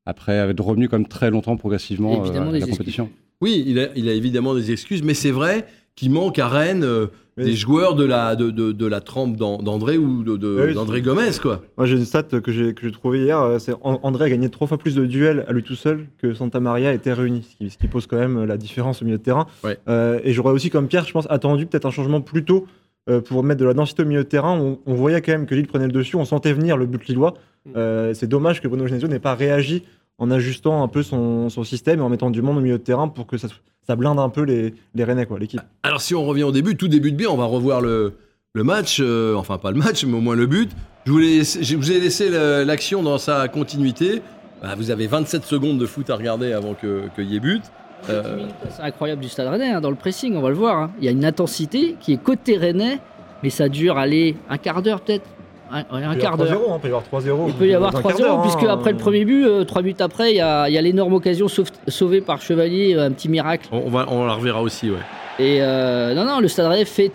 après 0.08 0.32
être 0.34 0.60
revenu 0.64 0.88
comme 0.88 1.06
très 1.06 1.30
longtemps 1.30 1.56
progressivement 1.56 2.14
euh, 2.14 2.24
Évidemment, 2.24 2.50
à 2.50 2.52
des 2.52 2.58
la 2.60 2.66
excuses. 2.66 2.76
compétition. 2.78 3.10
Oui, 3.40 3.62
il 3.66 3.78
a, 3.78 3.88
il 3.94 4.08
a 4.08 4.12
évidemment 4.12 4.54
des 4.54 4.72
excuses, 4.72 5.02
mais 5.02 5.14
c'est 5.14 5.30
vrai 5.30 5.66
qu'il 5.94 6.10
manque 6.10 6.38
à 6.38 6.48
Rennes 6.48 6.82
euh, 6.84 7.06
des 7.36 7.54
joueurs 7.54 7.94
de 7.94 8.04
la, 8.04 8.34
de, 8.34 8.50
de, 8.50 8.72
de 8.72 8.86
la 8.86 9.00
trempe 9.00 9.36
d'An- 9.36 9.58
d'André 9.62 9.96
ou 9.96 10.24
de- 10.24 10.36
de- 10.36 10.64
Oui, 10.68 10.74
d'André 10.74 11.02
Gomez, 11.02 11.30
quoi. 11.40 11.62
Moi, 11.76 11.86
j'ai 11.86 11.96
une 11.96 12.04
stat 12.04 12.24
que 12.24 12.50
j'ai 12.50 12.74
que 12.74 12.84
j'ai 12.84 12.90
trouvée 12.92 13.20
hier. 13.20 13.40
euh, 13.40 13.60
C'est 13.60 13.74
An- 13.82 14.00
André 14.02 14.24
a 14.24 14.30
gagné 14.30 14.48
trois 14.48 14.66
fois 14.66 14.76
plus 14.78 14.96
de 14.96 15.06
duels 15.06 15.44
à 15.46 15.52
lui 15.52 15.62
tout 15.62 15.76
seul 15.76 16.06
que 16.18 16.34
Santa 16.34 16.58
Maria 16.58 16.92
était 16.92 17.12
réuni, 17.12 17.44
ce 17.48 17.56
qui, 17.56 17.70
ce 17.70 17.78
qui 17.78 17.86
pose 17.86 18.08
quand 18.08 18.16
même 18.18 18.44
la 18.44 18.56
différence 18.56 19.02
au 19.02 19.04
milieu 19.04 19.18
de 19.18 19.22
terrain. 19.22 19.46
Ouais. 19.62 19.78
Euh, 19.88 20.18
et 20.24 20.32
j'aurais 20.32 20.52
aussi, 20.52 20.68
comme 20.68 20.88
Pierre, 20.88 21.04
je 21.06 21.12
pense, 21.12 21.26
attendu 21.30 21.66
peut-être 21.66 21.86
un 21.86 21.92
changement 21.92 22.20
plus 22.20 22.44
tôt 22.44 22.66
euh, 23.08 23.20
pour 23.20 23.42
mettre 23.44 23.60
de 23.60 23.64
la 23.66 23.74
densité 23.74 24.02
au 24.02 24.06
milieu 24.06 24.24
de 24.24 24.28
terrain. 24.28 24.58
On, 24.58 24.78
on 24.86 24.94
voyait 24.94 25.20
quand 25.22 25.32
même 25.32 25.46
que 25.46 25.54
Lille 25.54 25.66
prenait 25.66 25.86
le 25.86 25.92
dessus, 25.92 26.16
on 26.16 26.24
sentait 26.24 26.52
venir 26.52 26.76
le 26.76 26.86
but 26.86 27.06
lillois. 27.08 27.34
Euh, 27.76 28.14
C'est 28.14 28.26
dommage 28.26 28.60
que 28.60 28.68
Bruno 28.68 28.86
Genesio 28.86 29.08
n'ait 29.08 29.18
pas 29.18 29.34
réagi 29.34 29.84
en 30.18 30.30
ajustant 30.30 30.82
un 30.82 30.88
peu 30.88 31.02
son, 31.02 31.48
son 31.48 31.64
système 31.64 32.00
et 32.00 32.02
en 32.02 32.08
mettant 32.08 32.30
du 32.30 32.42
monde 32.42 32.58
au 32.58 32.60
milieu 32.60 32.78
de 32.78 32.82
terrain 32.82 33.08
pour 33.08 33.26
que 33.26 33.36
ça, 33.36 33.48
ça 33.86 33.94
blinde 33.96 34.18
un 34.18 34.28
peu 34.30 34.42
les, 34.42 34.74
les 34.94 35.04
Rennais, 35.04 35.26
quoi, 35.26 35.38
l'équipe. 35.38 35.60
Alors 35.82 36.00
si 36.00 36.14
on 36.14 36.24
revient 36.24 36.42
au 36.44 36.52
début, 36.52 36.76
tout 36.76 36.88
débute 36.88 37.16
bien, 37.16 37.28
on 37.30 37.36
va 37.36 37.44
revoir 37.44 37.80
le, 37.80 38.14
le 38.54 38.64
match, 38.64 38.98
euh, 39.00 39.34
enfin 39.36 39.58
pas 39.58 39.70
le 39.70 39.78
match, 39.78 40.04
mais 40.04 40.16
au 40.16 40.20
moins 40.20 40.34
le 40.36 40.46
but. 40.46 40.70
Je 41.06 41.12
vous, 41.12 41.20
ai 41.20 41.38
laissé- 41.38 41.62
je 41.62 41.76
vous 41.76 41.92
ai 41.92 42.00
laissé 42.00 42.28
le- 42.30 42.64
l'action 42.64 43.02
dans 43.02 43.18
sa 43.18 43.46
continuité. 43.48 44.20
Bah, 44.60 44.74
vous 44.76 44.90
avez 44.90 45.06
27 45.06 45.44
secondes 45.44 45.78
de 45.78 45.86
foot 45.86 46.10
à 46.10 46.16
regarder 46.16 46.52
avant 46.52 46.74
que- 46.74 47.04
qu'il 47.14 47.30
y 47.32 47.36
ait 47.36 47.40
but. 47.40 47.62
Euh, 48.10 48.38
C'est 48.70 48.82
incroyable 48.82 49.20
du 49.22 49.28
Stade 49.28 49.48
Rennais, 49.48 49.70
hein, 49.70 49.80
dans 49.80 49.90
le 49.90 49.96
pressing, 49.96 50.36
on 50.36 50.40
va 50.40 50.48
le 50.48 50.54
voir. 50.54 50.76
hein. 50.78 50.90
Il 50.98 51.04
y 51.04 51.08
a 51.08 51.10
une 51.10 51.24
intensité 51.24 51.96
qui 52.00 52.12
est 52.14 52.16
côté 52.22 52.56
Rennais, 52.56 52.98
mais 53.42 53.50
ça 53.50 53.68
dure, 53.68 53.98
allez, 53.98 54.36
un 54.48 54.58
quart 54.58 54.82
d'heure 54.82 55.00
peut-être 55.00 55.24
un, 55.70 55.82
un 55.92 56.14
quart 56.16 56.38
d'heure. 56.38 56.58
Il 56.72 56.80
peut 56.80 56.88
y 56.88 56.92
avoir 56.94 57.02
3-0. 57.02 57.44
Il 57.48 57.54
peut 57.54 57.66
y 57.68 57.74
avoir 57.74 57.92
dans 57.92 57.98
un 57.98 58.02
quart 58.02 58.12
3-0, 58.12 58.18
d'heure, 58.22 58.42
puisque 58.42 58.62
hein. 58.62 58.70
après 58.70 58.92
le 58.92 58.96
premier 58.96 59.24
but, 59.26 59.44
euh, 59.44 59.64
trois 59.64 59.82
buts 59.82 59.94
après, 60.00 60.32
il 60.32 60.36
y 60.36 60.40
a, 60.40 60.68
il 60.70 60.78
l'énorme 60.80 61.12
occasion 61.12 61.46
sauve- 61.46 61.70
sauvée 61.88 62.22
par 62.22 62.40
Chevalier, 62.40 62.94
euh, 62.96 63.06
un 63.06 63.10
petit 63.12 63.28
miracle. 63.28 63.68
on, 63.70 63.82
on 63.86 63.90
va, 63.90 64.06
on 64.08 64.24
la 64.24 64.32
reverra 64.32 64.62
aussi, 64.62 64.88
ouais. 64.90 64.96
Et 65.38 65.58
euh, 65.60 66.14
non, 66.14 66.24
non, 66.24 66.40
le 66.40 66.48
Stade 66.48 66.66
Rennais 66.68 66.86
fait 66.86 67.12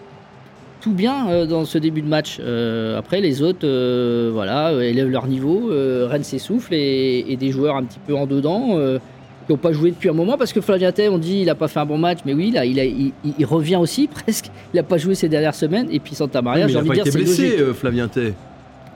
tout 0.82 0.94
bien 0.94 1.30
euh, 1.30 1.46
dans 1.48 1.66
ce 1.66 1.78
début 1.80 2.02
de 2.04 2.08
match. 2.08 2.38
Euh, 2.42 3.00
après, 3.00 3.22
les 3.22 3.42
autres, 3.42 3.66
euh, 3.66 4.30
voilà, 4.32 4.68
euh, 4.70 4.82
élèvent 4.82 5.10
leur 5.10 5.26
niveau. 5.28 5.70
Euh, 5.72 6.08
Rennes 6.08 6.24
s'essouffle 6.24 6.74
et, 6.76 7.26
et 7.28 7.36
des 7.38 7.50
joueurs 7.52 7.76
un 7.76 7.84
petit 7.84 8.00
peu 8.06 8.16
en 8.16 8.28
dedans 8.28 8.74
euh, 8.74 9.00
qui 9.46 9.52
n'ont 9.52 9.58
pas 9.58 9.74
joué 9.74 9.92
depuis 9.92 10.10
un 10.10 10.14
moment 10.14 10.38
parce 10.38 10.54
que 10.54 10.62
Flavien 10.62 10.92
Tay, 10.92 11.10
on 11.10 11.18
dit, 11.18 11.40
il 11.42 11.46
n'a 11.46 11.56
pas 11.56 11.68
fait 11.68 11.80
un 11.80 11.86
bon 11.86 11.98
match, 11.98 12.20
mais 12.26 12.34
oui, 12.34 12.52
là, 12.52 12.66
il, 12.66 12.80
a- 12.80 12.86
il, 12.86 13.12
il- 13.26 13.34
il 13.40 13.46
revient 13.46 13.76
aussi 13.78 14.08
presque. 14.14 14.46
Il 14.74 14.78
n'a 14.78 14.84
pas 14.84 14.98
joué 14.98 15.16
ces 15.16 15.30
dernières 15.30 15.56
semaines. 15.56 15.88
Et 15.92 16.00
puis 16.00 16.16
Santa 16.16 16.42
Maria, 16.42 16.68
j'ai 16.68 16.74
n'a 16.76 16.80
envie 16.80 16.90
pas 16.90 16.96
de 16.96 17.02
dire, 17.04 17.08
été 17.08 17.12
c'est 17.12 17.24
blessé, 17.26 17.44
logique. 17.44 17.60
euh, 17.60 17.74
Flavien 17.74 18.08
Tay. 18.08 18.34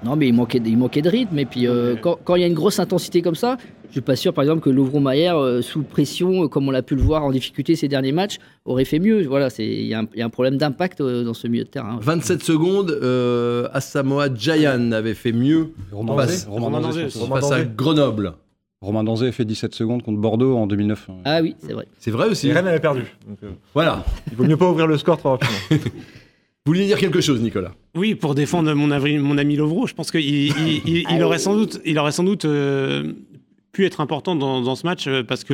Non, 0.06 0.16
mais 0.16 0.28
il 0.28 0.34
manquait, 0.34 0.60
de- 0.60 0.68
il 0.70 0.78
manquait 0.78 1.02
de 1.02 1.10
rythme. 1.10 1.40
Et 1.40 1.46
puis, 1.46 1.68
euh, 1.68 1.96
quand, 2.00 2.18
quand 2.24 2.36
il 2.36 2.42
y 2.42 2.44
a 2.44 2.48
une 2.48 2.54
grosse 2.54 2.80
intensité 2.80 3.22
comme 3.24 3.34
ça, 3.36 3.58
je 3.88 3.94
suis 3.94 4.02
pas 4.02 4.16
sûr, 4.18 4.32
par 4.34 4.44
exemple, 4.44 4.62
que 4.62 4.70
Lovro 4.70 5.00
Mayer, 5.00 5.30
euh, 5.32 5.62
sous 5.64 5.82
pression, 5.82 6.44
euh, 6.44 6.48
comme 6.48 6.68
on 6.68 6.72
l'a 6.72 6.84
pu 6.84 6.94
le 6.96 7.02
voir 7.02 7.24
en 7.24 7.32
difficulté 7.32 7.76
ces 7.76 7.88
derniers 7.88 8.12
matchs, 8.12 8.38
aurait 8.66 8.86
fait 8.86 9.00
mieux. 9.00 9.24
Voilà, 9.26 9.50
c'est 9.50 9.66
il 9.66 9.88
y, 9.88 9.94
a 9.96 10.02
un- 10.02 10.08
il 10.14 10.20
y 10.20 10.22
a 10.22 10.26
un 10.26 10.30
problème 10.30 10.58
d'impact 10.58 11.02
euh, 11.02 11.24
dans 11.24 11.34
ce 11.34 11.48
milieu 11.48 11.64
de 11.64 11.70
terrain. 11.70 11.98
27 12.02 12.44
secondes, 12.44 12.92
euh, 12.92 13.70
Asamoah 13.74 14.28
Gyan 14.36 14.92
avait 14.92 15.14
fait 15.16 15.32
mieux 15.32 15.70
Romain 15.92 16.16
face 17.42 17.52
à. 17.52 17.64
Grenoble. 17.66 18.34
Romain 18.82 19.04
Danzé 19.04 19.28
a 19.28 19.32
fait 19.32 19.46
17 19.46 19.74
secondes 19.74 20.04
contre 20.04 20.20
Bordeaux 20.20 20.56
en 20.56 20.68
2009. 20.68 21.08
Ah 21.26 21.40
oui, 21.42 21.56
c'est 21.60 21.74
vrai. 21.74 21.88
C'est 21.98 22.12
vrai 22.12 22.28
aussi. 22.30 22.48
Et 22.50 22.54
Rennes 22.54 22.68
avait 22.68 22.80
perdu. 22.80 23.02
Donc, 23.28 23.38
euh, 23.44 23.50
Voilà. 23.74 24.06
il 24.32 24.38
vaut 24.38 24.44
mieux 24.44 24.58
pas 24.58 24.70
ouvrir 24.70 24.86
le 24.86 24.98
score 24.98 25.18
trop 25.18 25.32
rapidement. 25.32 25.56
Vous 26.66 26.74
vouliez 26.74 26.86
dire 26.86 27.00
quelque 27.00 27.22
chose, 27.22 27.42
Nicolas? 27.42 27.72
Oui, 27.96 28.14
pour 28.14 28.36
défendre 28.36 28.74
mon, 28.74 28.90
avri- 28.90 29.20
mon 29.20 29.38
ami 29.38 29.56
Lovro, 29.56 29.88
je 29.88 29.94
pense 29.94 30.12
qu'il 30.12 30.20
il, 30.22 30.52
il- 30.86 31.06
il 31.10 31.24
aurait 31.24 31.40
sans 31.40 31.56
doute, 31.56 31.80
il 31.86 31.98
aurait 31.98 32.12
sans 32.12 32.26
doute 32.26 32.44
euh, 32.44 33.14
pu 33.78 33.86
être 33.86 34.02
important 34.02 34.36
dans, 34.36 34.60
dans 34.62 34.74
ce 34.74 34.88
match 34.88 35.06
euh, 35.06 35.22
parce 35.22 35.44
que 35.44 35.54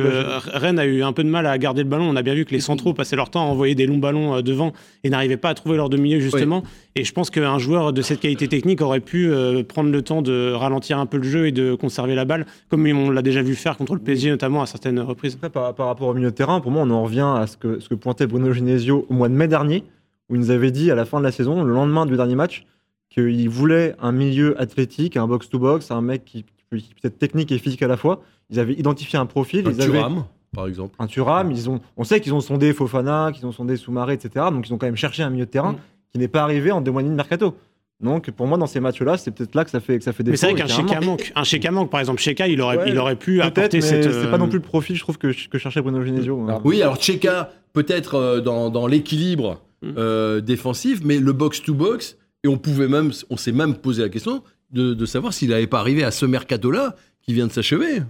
Rennes 0.56 0.78
a 0.78 0.86
eu 0.86 1.02
un 1.02 1.12
peu 1.12 1.22
de 1.22 1.28
mal 1.28 1.46
à 1.46 1.58
garder 1.58 1.82
le 1.82 1.88
ballon. 1.90 2.08
On 2.08 2.16
a 2.16 2.22
bien 2.22 2.32
vu 2.32 2.46
que 2.46 2.52
les 2.52 2.60
centraux 2.60 2.94
passaient 2.94 3.16
leur 3.16 3.28
temps 3.28 3.42
à 3.42 3.50
envoyer 3.50 3.74
des 3.74 3.86
longs 3.86 3.98
ballons 3.98 4.36
euh, 4.36 4.40
devant 4.40 4.72
et 5.02 5.10
n'arrivaient 5.10 5.36
pas 5.36 5.50
à 5.50 5.54
trouver 5.54 5.76
leur 5.76 5.90
demi-milieu 5.90 6.20
justement. 6.20 6.62
Et 6.94 7.04
je 7.04 7.12
pense 7.12 7.28
qu'un 7.28 7.58
joueur 7.58 7.92
de 7.92 8.00
cette 8.00 8.20
qualité 8.20 8.48
technique 8.48 8.80
aurait 8.80 9.00
pu 9.00 9.28
euh, 9.28 9.62
prendre 9.62 9.90
le 9.90 10.00
temps 10.00 10.22
de 10.22 10.52
ralentir 10.52 10.98
un 10.98 11.04
peu 11.04 11.18
le 11.18 11.24
jeu 11.24 11.48
et 11.48 11.52
de 11.52 11.74
conserver 11.74 12.14
la 12.14 12.24
balle, 12.24 12.46
comme 12.70 12.86
on 12.86 13.10
l'a 13.10 13.20
déjà 13.20 13.42
vu 13.42 13.56
faire 13.56 13.76
contre 13.76 13.94
le 13.94 14.00
PSG 14.00 14.30
notamment 14.30 14.62
à 14.62 14.66
certaines 14.66 15.00
reprises. 15.00 15.34
Après, 15.34 15.50
par, 15.50 15.74
par 15.74 15.88
rapport 15.88 16.08
au 16.08 16.14
milieu 16.14 16.30
de 16.30 16.34
terrain, 16.34 16.62
pour 16.62 16.70
moi, 16.70 16.82
on 16.86 16.90
en 16.90 17.02
revient 17.02 17.30
à 17.36 17.46
ce 17.46 17.58
que, 17.58 17.78
ce 17.78 17.90
que 17.90 17.94
pointait 17.94 18.26
Bruno 18.26 18.54
Genesio 18.54 19.04
au 19.10 19.12
mois 19.12 19.28
de 19.28 19.34
mai 19.34 19.48
dernier, 19.48 19.84
où 20.30 20.34
il 20.34 20.40
nous 20.40 20.50
avait 20.50 20.70
dit 20.70 20.90
à 20.90 20.94
la 20.94 21.04
fin 21.04 21.18
de 21.18 21.24
la 21.24 21.32
saison, 21.32 21.62
le 21.62 21.74
lendemain 21.74 22.06
du 22.06 22.16
dernier 22.16 22.36
match, 22.36 22.64
qu'il 23.10 23.50
voulait 23.50 23.94
un 24.00 24.12
milieu 24.12 24.58
athlétique, 24.58 25.18
un 25.18 25.26
box-to-box, 25.26 25.90
un 25.90 26.00
mec 26.00 26.24
qui, 26.24 26.46
être 27.04 27.18
technique 27.18 27.50
et 27.52 27.58
physique 27.58 27.82
à 27.82 27.88
la 27.88 27.96
fois. 27.96 28.22
Ils 28.50 28.58
avaient 28.60 28.74
identifié 28.74 29.18
un 29.18 29.26
profil, 29.26 29.66
Un 29.66 29.70
ils 29.72 29.80
avaient 29.82 29.92
Thuram, 29.92 30.24
par 30.54 30.66
exemple. 30.66 30.94
un 30.98 31.06
Thuram, 31.06 31.50
ils 31.50 31.68
ont, 31.70 31.80
on 31.96 32.04
sait 32.04 32.20
qu'ils 32.20 32.34
ont 32.34 32.40
sondé 32.40 32.72
Fofana, 32.72 33.30
qu'ils 33.34 33.46
ont 33.46 33.52
sondé 33.52 33.76
Soumaré, 33.76 34.14
etc. 34.14 34.46
Donc 34.50 34.68
ils 34.68 34.72
ont 34.74 34.78
quand 34.78 34.86
même 34.86 34.96
cherché 34.96 35.22
un 35.22 35.30
milieu 35.30 35.46
de 35.46 35.50
terrain 35.50 35.72
Mm. 35.72 35.78
qui 36.12 36.18
n'est 36.18 36.28
pas 36.28 36.42
arrivé 36.42 36.70
en 36.72 36.80
deux 36.80 36.90
mois 36.92 37.00
et 37.00 37.04
demi 37.04 37.12
de 37.12 37.16
mercato. 37.16 37.54
Donc 38.00 38.30
pour 38.32 38.46
moi, 38.46 38.58
dans 38.58 38.66
ces 38.66 38.80
matchs-là, 38.80 39.16
c'est 39.16 39.30
peut-être 39.30 39.54
là 39.54 39.64
que 39.64 39.70
ça 39.70 39.80
fait, 39.80 39.98
que 39.98 40.04
ça 40.04 40.12
fait 40.12 40.22
des 40.24 40.32
Mais 40.32 40.36
c'est 40.36 40.50
vrai 40.50 40.54
qu'un 40.56 40.66
Sheka 40.66 41.00
manque. 41.00 41.32
Un 41.34 41.44
Sheka 41.44 41.70
manque, 41.70 41.90
par 41.90 42.00
exemple. 42.00 42.20
Sheka, 42.20 42.48
il 42.48 42.60
aurait, 42.60 42.76
Ouais, 42.78 42.90
il 42.90 42.98
aurait 42.98 43.16
pu 43.16 43.40
apporter 43.40 43.78
mais 43.78 43.80
cette. 43.82 44.02
c'est 44.12 44.26
pas 44.28 44.34
euh, 44.34 44.38
non 44.38 44.48
plus 44.48 44.58
le 44.58 44.64
profil, 44.64 44.94
je 44.96 45.00
trouve, 45.00 45.16
que, 45.16 45.28
que 45.48 45.58
cherchait 45.58 45.80
Bruno 45.80 46.02
Genesio. 46.02 46.44
Ah. 46.50 46.60
Oui, 46.64 46.82
alors 46.82 46.96
Tcheka, 46.96 47.52
peut-être 47.72 48.14
euh, 48.16 48.40
dans, 48.40 48.70
dans 48.70 48.86
l'équilibre 48.86 49.60
Mm. 49.82 49.88
euh, 49.98 50.40
défensif, 50.40 51.00
mais 51.04 51.18
le 51.18 51.32
box-to-box, 51.32 52.16
et 52.42 52.48
on 52.48 52.56
pouvait 52.56 52.88
même, 52.88 53.12
on 53.28 53.36
s'est 53.36 53.52
même 53.52 53.74
posé 53.74 54.02
la 54.02 54.08
question 54.08 54.42
de, 54.74 54.92
de 54.94 55.06
savoir 55.06 55.32
s'il 55.32 55.48
n'avait 55.50 55.66
pas 55.66 55.78
arrivé 55.80 56.04
à 56.04 56.10
ce 56.10 56.26
mercato-là 56.26 56.94
qui 57.22 57.32
vient 57.32 57.46
de 57.46 57.52
s'achever. 57.52 58.02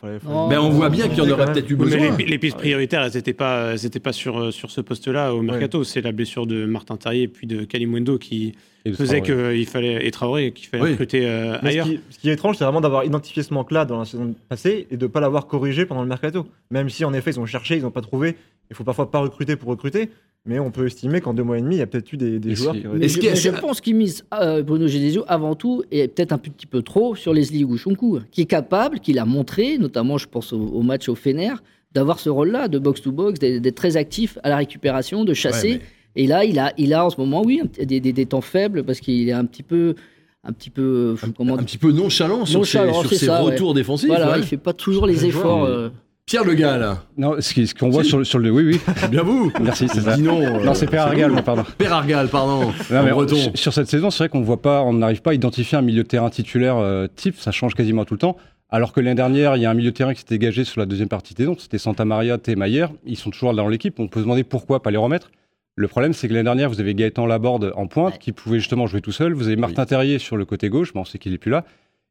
Fallait- 0.00 0.18
fallait- 0.18 0.34
Non. 0.34 0.48
Ben, 0.48 0.58
on 0.60 0.70
voit 0.70 0.88
bien 0.88 1.08
qu'il 1.08 1.18
y 1.18 1.20
en 1.20 1.28
aurait 1.30 1.52
peut-être 1.52 1.68
eu 1.70 1.76
besoin. 1.76 2.16
les, 2.16 2.24
les 2.24 2.38
pistes 2.38 2.56
prioritaires, 2.56 3.02
elles 3.02 3.12
n'étaient 3.14 3.34
pas, 3.34 3.72
elles 3.72 3.84
étaient 3.84 4.00
pas 4.00 4.12
sur, 4.12 4.50
sur 4.52 4.70
ce 4.70 4.80
poste-là 4.80 5.34
au 5.34 5.42
mercato. 5.42 5.84
C'est 5.84 6.00
la 6.00 6.12
blessure 6.12 6.46
de 6.46 6.64
Martin 6.64 6.96
Terrier 6.96 7.24
et 7.24 7.28
puis 7.28 7.46
de 7.46 7.64
Kalimwendo 7.64 8.16
qui 8.16 8.54
faisait 8.94 9.20
qu'il 9.20 9.66
fallait, 9.66 10.06
et 10.06 10.10
Traoré, 10.10 10.52
qu'il 10.52 10.68
fallait 10.68 10.82
Oui. 10.84 10.90
recruter 10.92 11.26
euh, 11.26 11.58
Mais 11.62 11.70
ce 11.70 11.74
ailleurs. 11.74 11.86
qui, 11.86 12.00
ce 12.10 12.18
qui 12.18 12.30
est 12.30 12.34
étrange, 12.34 12.56
c'est 12.56 12.64
vraiment 12.64 12.80
d'avoir 12.80 13.04
identifié 13.04 13.42
ce 13.42 13.52
manque-là 13.52 13.84
dans 13.84 13.98
la 13.98 14.04
saison 14.06 14.34
passée 14.48 14.86
et 14.90 14.96
de 14.96 15.02
ne 15.04 15.10
pas 15.10 15.20
l'avoir 15.20 15.46
corrigé 15.48 15.84
pendant 15.84 16.02
le 16.02 16.08
mercato. 16.08 16.46
Même 16.70 16.88
si, 16.88 17.04
en 17.04 17.12
effet, 17.12 17.32
ils 17.32 17.40
ont 17.40 17.46
cherché, 17.46 17.76
ils 17.76 17.82
n'ont 17.82 17.90
pas 17.90 18.00
trouvé. 18.02 18.36
Il 18.74 18.76
faut 18.76 18.84
parfois 18.84 19.08
pas 19.08 19.20
recruter 19.20 19.54
pour 19.54 19.68
recruter, 19.68 20.10
mais 20.46 20.58
on 20.58 20.72
peut 20.72 20.84
estimer 20.86 21.20
qu'en 21.20 21.32
deux 21.32 21.44
mois 21.44 21.58
et 21.58 21.62
demi, 21.62 21.76
il 21.76 21.78
y 21.78 21.82
a 21.82 21.86
peut-être 21.86 22.12
eu 22.12 22.16
des, 22.16 22.54
joueurs 22.56 22.74
qui 22.74 22.82
je, 22.82 23.18
qu'il 23.20 23.28
a- 23.28 23.34
je 23.36 23.50
pense 23.50 23.80
qu'il 23.80 23.94
mise 23.94 24.24
euh, 24.34 24.62
Bruno 24.64 24.88
Genesio 24.88 25.22
avant 25.28 25.54
tout 25.54 25.84
et 25.92 26.08
peut-être 26.08 26.32
un 26.32 26.38
petit 26.38 26.66
peu 26.66 26.82
trop 26.82 27.14
sur 27.14 27.32
Leslie 27.32 27.62
Gouchonkou, 27.62 28.18
qui 28.32 28.40
est 28.40 28.46
capable, 28.46 28.98
qui 28.98 29.12
l'a 29.12 29.24
montré, 29.24 29.78
notamment 29.78 30.18
je 30.18 30.26
pense 30.26 30.52
au, 30.52 30.58
au 30.60 30.82
match 30.82 31.08
au 31.08 31.14
Fener, 31.14 31.52
d'avoir 31.92 32.18
ce 32.18 32.30
rôle-là 32.30 32.66
de 32.66 32.80
box-to-box, 32.80 33.38
d'être 33.38 33.74
très 33.76 33.96
actif 33.96 34.38
à 34.42 34.48
la 34.48 34.56
récupération, 34.56 35.24
de 35.24 35.32
chasser. 35.34 35.68
Ouais, 35.74 35.80
mais- 36.16 36.22
Et 36.24 36.26
là, 36.26 36.44
il 36.44 36.58
a, 36.58 36.72
il 36.78 36.92
a 36.94 37.04
en 37.06 37.10
ce 37.10 37.20
moment, 37.20 37.42
oui, 37.44 37.60
un 37.62 37.84
des, 37.84 38.00
des- 38.00 38.12
des 38.12 38.26
temps 38.26 38.40
faibles 38.40 38.82
parce 38.82 38.98
qu'il 39.00 39.28
est 39.28 39.32
un 39.32 39.44
petit 39.44 39.62
peu, 39.62 39.94
un 40.42 40.52
petit 40.52 40.70
peu, 40.70 41.14
comment 41.36 41.54
un 41.58 41.62
petit 41.62 41.78
peu 41.78 41.90
nonchalant 41.92 42.44
sur 42.44 42.66
ses, 42.66 42.78
Nonchalant, 42.78 43.00
sur 43.00 43.10
c'est 43.10 43.16
ses 43.16 43.26
ça, 43.26 43.42
ouais. 43.44 43.52
retours 43.52 43.72
défensifs. 43.74 44.08
Voilà, 44.08 44.32
ouais. 44.32 44.38
il 44.40 44.44
fait 44.44 44.56
pas 44.56 44.72
toujours 44.72 45.06
les 45.06 45.24
efforts. 45.26 45.64
mais- 45.64 45.70
euh, 45.70 45.88
Pierre 46.26 46.44
Le 46.44 46.54
Gars, 46.54 46.78
là. 46.78 47.02
Non, 47.18 47.36
ce 47.38 47.74
qu'on 47.74 47.90
voit 47.90 48.02
sur 48.02 48.16
le, 48.18 48.24
sur 48.24 48.38
le. 48.38 48.50
Oui, 48.50 48.62
oui. 48.64 48.80
C'est 48.96 49.10
bien 49.10 49.22
vous. 49.22 49.52
Merci, 49.60 49.88
c'est 49.88 50.00
ça. 50.00 50.16
Dis 50.16 50.22
non. 50.22 50.40
euh, 50.42 50.64
Non, 50.64 50.72
c'est 50.72 50.86
Père 50.86 51.02
Argal, 51.06 51.30
vous. 51.30 51.42
pardon. 51.42 51.64
Père 51.76 51.92
Argal, 51.92 52.28
pardon. 52.28 52.72
Non, 52.90 53.02
mais 53.02 53.12
on- 53.12 53.28
sur, 53.28 53.50
sur 53.58 53.72
cette 53.74 53.88
saison, 53.88 54.10
c'est 54.10 54.18
vrai 54.24 54.28
qu'on 54.30 54.40
voit 54.40 54.62
pas, 54.62 54.82
on 54.82 54.94
n'arrive 54.94 55.20
pas 55.20 55.32
à 55.32 55.34
identifier 55.34 55.76
un 55.76 55.82
milieu 55.82 56.02
de 56.02 56.08
terrain 56.08 56.30
titulaire 56.30 56.78
euh, 56.78 57.06
type, 57.14 57.36
ça 57.38 57.50
change 57.50 57.74
quasiment 57.74 58.06
tout 58.06 58.14
le 58.14 58.18
temps. 58.18 58.38
Alors 58.70 58.94
que 58.94 59.00
l'année 59.00 59.14
dernière, 59.14 59.56
il 59.56 59.62
y 59.62 59.66
a 59.66 59.70
un 59.70 59.74
milieu 59.74 59.90
de 59.90 59.96
terrain 59.96 60.14
qui 60.14 60.20
s'est 60.20 60.26
dégagé 60.30 60.64
sur 60.64 60.80
la 60.80 60.86
deuxième 60.86 61.08
partie 61.08 61.34
de 61.34 61.38
saison, 61.38 61.56
c'était 61.58 61.78
Santa 61.78 62.06
Maria, 62.06 62.38
Maillère, 62.56 62.90
ils 63.04 63.18
sont 63.18 63.30
toujours 63.30 63.52
dans 63.52 63.68
l'équipe, 63.68 64.00
on 64.00 64.08
peut 64.08 64.20
se 64.20 64.24
demander 64.24 64.44
pourquoi 64.44 64.82
pas 64.82 64.90
les 64.90 64.96
remettre. 64.96 65.30
Le 65.76 65.88
problème, 65.88 66.14
c'est 66.14 66.26
que 66.28 66.32
l'année 66.32 66.44
dernière, 66.44 66.70
vous 66.70 66.80
avez 66.80 66.94
Gaëtan 66.94 67.26
Laborde 67.26 67.72
en 67.76 67.86
pointe, 67.86 68.14
Ouais. 68.14 68.18
qui 68.18 68.32
pouvait 68.32 68.58
justement 68.60 68.86
jouer 68.86 69.00
tout 69.02 69.12
seul, 69.12 69.34
vous 69.34 69.46
avez 69.48 69.56
Martin 69.56 69.84
Terrier 69.84 70.18
sur 70.18 70.36
le 70.36 70.44
côté 70.46 70.70
gauche, 70.70 70.92
mais 70.94 71.00
on 71.02 71.04
sait 71.04 71.18
qu'il 71.18 71.34
est 71.34 71.38
plus 71.38 71.50
là. 71.50 71.64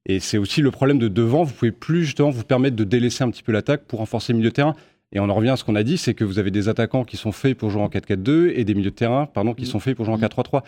Et 0.05 0.19
c'est 0.19 0.37
aussi 0.37 0.61
le 0.61 0.69
problème 0.71 0.99
de 0.99 1.07
devant, 1.07 1.43
vous 1.43 1.53
pouvez 1.53 1.71
plus 1.71 2.03
justement 2.05 2.29
vous 2.29 2.43
permettre 2.43 2.75
de 2.75 2.83
délaisser 2.83 3.23
un 3.23 3.29
petit 3.31 3.43
peu 3.43 3.51
l'attaque 3.51 3.83
pour 3.87 3.99
renforcer 3.99 4.33
le 4.33 4.37
milieu 4.39 4.49
de 4.49 4.55
terrain. 4.55 4.75
Et 5.13 5.19
on 5.19 5.29
en 5.29 5.33
revient 5.33 5.49
à 5.51 5.57
ce 5.57 5.63
qu'on 5.63 5.75
a 5.75 5.83
dit, 5.83 5.97
c'est 5.97 6.13
que 6.13 6.23
vous 6.25 6.39
avez 6.39 6.51
des 6.51 6.67
attaquants 6.69 7.03
qui 7.05 7.17
sont 7.17 7.31
faits 7.31 7.57
pour 7.57 7.69
jouer 7.69 7.81
en 7.83 7.87
4-4-2 7.87 8.51
et 8.55 8.65
des 8.65 8.73
milieux 8.73 8.89
de 8.89 8.95
terrain, 8.95 9.27
pardon, 9.27 9.53
qui 9.53 9.61
Mhm. 9.63 9.67
sont 9.69 9.79
faits 9.79 9.95
pour 9.95 10.05
jouer 10.05 10.15
en 10.15 10.17
4-3-3. 10.17 10.63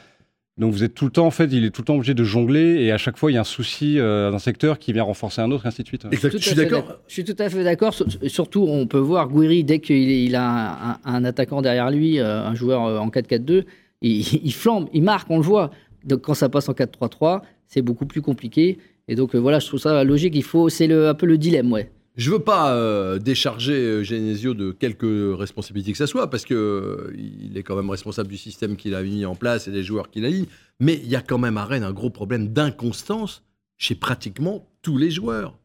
Donc 0.57 0.71
vous 0.71 0.85
êtes 0.85 0.93
tout 0.93 1.03
le 1.03 1.11
temps, 1.11 1.25
en 1.25 1.31
fait, 1.31 1.51
il 1.51 1.65
est 1.65 1.69
tout 1.69 1.81
le 1.81 1.85
temps 1.85 1.95
obligé 1.95 2.13
de 2.13 2.23
jongler 2.23 2.81
et 2.81 2.93
à 2.93 2.97
chaque 2.97 3.17
fois 3.17 3.29
il 3.29 3.33
y 3.33 3.37
a 3.37 3.41
un 3.41 3.43
souci 3.43 3.99
euh, 3.99 4.31
d'un 4.31 4.39
secteur 4.39 4.79
qui 4.79 4.93
vient 4.93 5.03
renforcer 5.03 5.41
un 5.41 5.51
autre, 5.51 5.65
et 5.65 5.67
ainsi 5.67 5.81
de 5.83 5.87
suite. 5.87 6.05
Exact, 6.09 6.29
Tout 6.29 6.37
je 6.37 6.43
à 6.43 6.45
suis 6.45 6.55
fait 6.55 6.63
d'accord. 6.63 6.87
d'ac- 6.87 6.97
Je 7.09 7.13
suis 7.13 7.23
tout 7.25 7.35
à 7.37 7.49
fait 7.49 7.63
d'accord. 7.65 7.93
Sur- 7.93 8.05
Surtout, 8.27 8.65
on 8.69 8.87
peut 8.87 8.99
voir 8.99 9.27
Guiri, 9.27 9.65
dès 9.65 9.79
qu'il 9.79 10.33
a 10.35 10.47
un, 10.49 10.91
un- 10.91 10.97
un 11.03 11.25
attaquant 11.25 11.61
derrière 11.61 11.91
lui, 11.91 12.19
euh, 12.19 12.41
un 12.45 12.55
joueur 12.55 12.85
euh, 12.85 12.99
en 12.99 13.09
4-4-2, 13.09 13.65
il, 14.01 14.21
il 14.45 14.53
flambe, 14.53 14.87
il 14.93 15.03
marque, 15.03 15.29
on 15.29 15.37
le 15.37 15.43
voit. 15.43 15.71
Donc 16.05 16.21
quand 16.21 16.35
ça 16.35 16.47
passe 16.47 16.69
en 16.69 16.73
4-3-3, 16.73 17.41
c'est 17.67 17.81
beaucoup 17.81 18.05
plus 18.05 18.21
compliqué. 18.21 18.77
Et 19.07 19.15
donc 19.15 19.35
euh, 19.35 19.38
voilà, 19.39 19.59
je 19.59 19.67
trouve 19.67 19.79
ça 19.79 20.03
logique. 20.03 20.33
Il 20.35 20.43
faut, 20.43 20.69
c'est 20.69 20.88
le- 20.88 21.07
un 21.09 21.13
peu 21.13 21.25
le 21.25 21.38
dilemme, 21.38 21.71
ouais. 21.71 21.91
Je 22.17 22.31
veux 22.31 22.39
pas 22.39 22.74
euh, 22.74 23.19
décharger 23.19 23.74
euh, 23.74 24.03
Genesio 24.03 24.53
de 24.53 24.71
quelque 24.71 25.33
responsabilité 25.33 25.91
que 25.91 25.97
ça 25.97 26.07
soit, 26.07 26.29
parce 26.29 26.45
que 26.45 26.53
euh, 26.53 27.13
il 27.17 27.57
est 27.57 27.63
quand 27.63 27.75
même 27.75 27.89
responsable 27.89 28.29
du 28.29 28.38
système 28.38 28.77
qu'il 28.77 28.95
a 28.95 29.03
mis 29.03 29.25
en 29.25 29.35
place 29.35 29.67
et 29.67 29.71
des 29.71 29.83
joueurs 29.83 30.09
qu'il 30.09 30.24
a 30.25 30.29
mis. 30.29 30.47
Mais 30.79 30.93
il 31.03 31.09
y 31.09 31.15
a 31.17 31.21
quand 31.21 31.38
même 31.38 31.57
à 31.57 31.65
Rennes 31.65 31.83
un 31.83 31.91
gros 31.91 32.09
problème 32.09 32.47
d'inconstance 32.53 33.43
chez 33.77 33.95
pratiquement 33.95 34.65
tous 34.81 34.97
les 34.97 35.12
joueurs. 35.12 35.57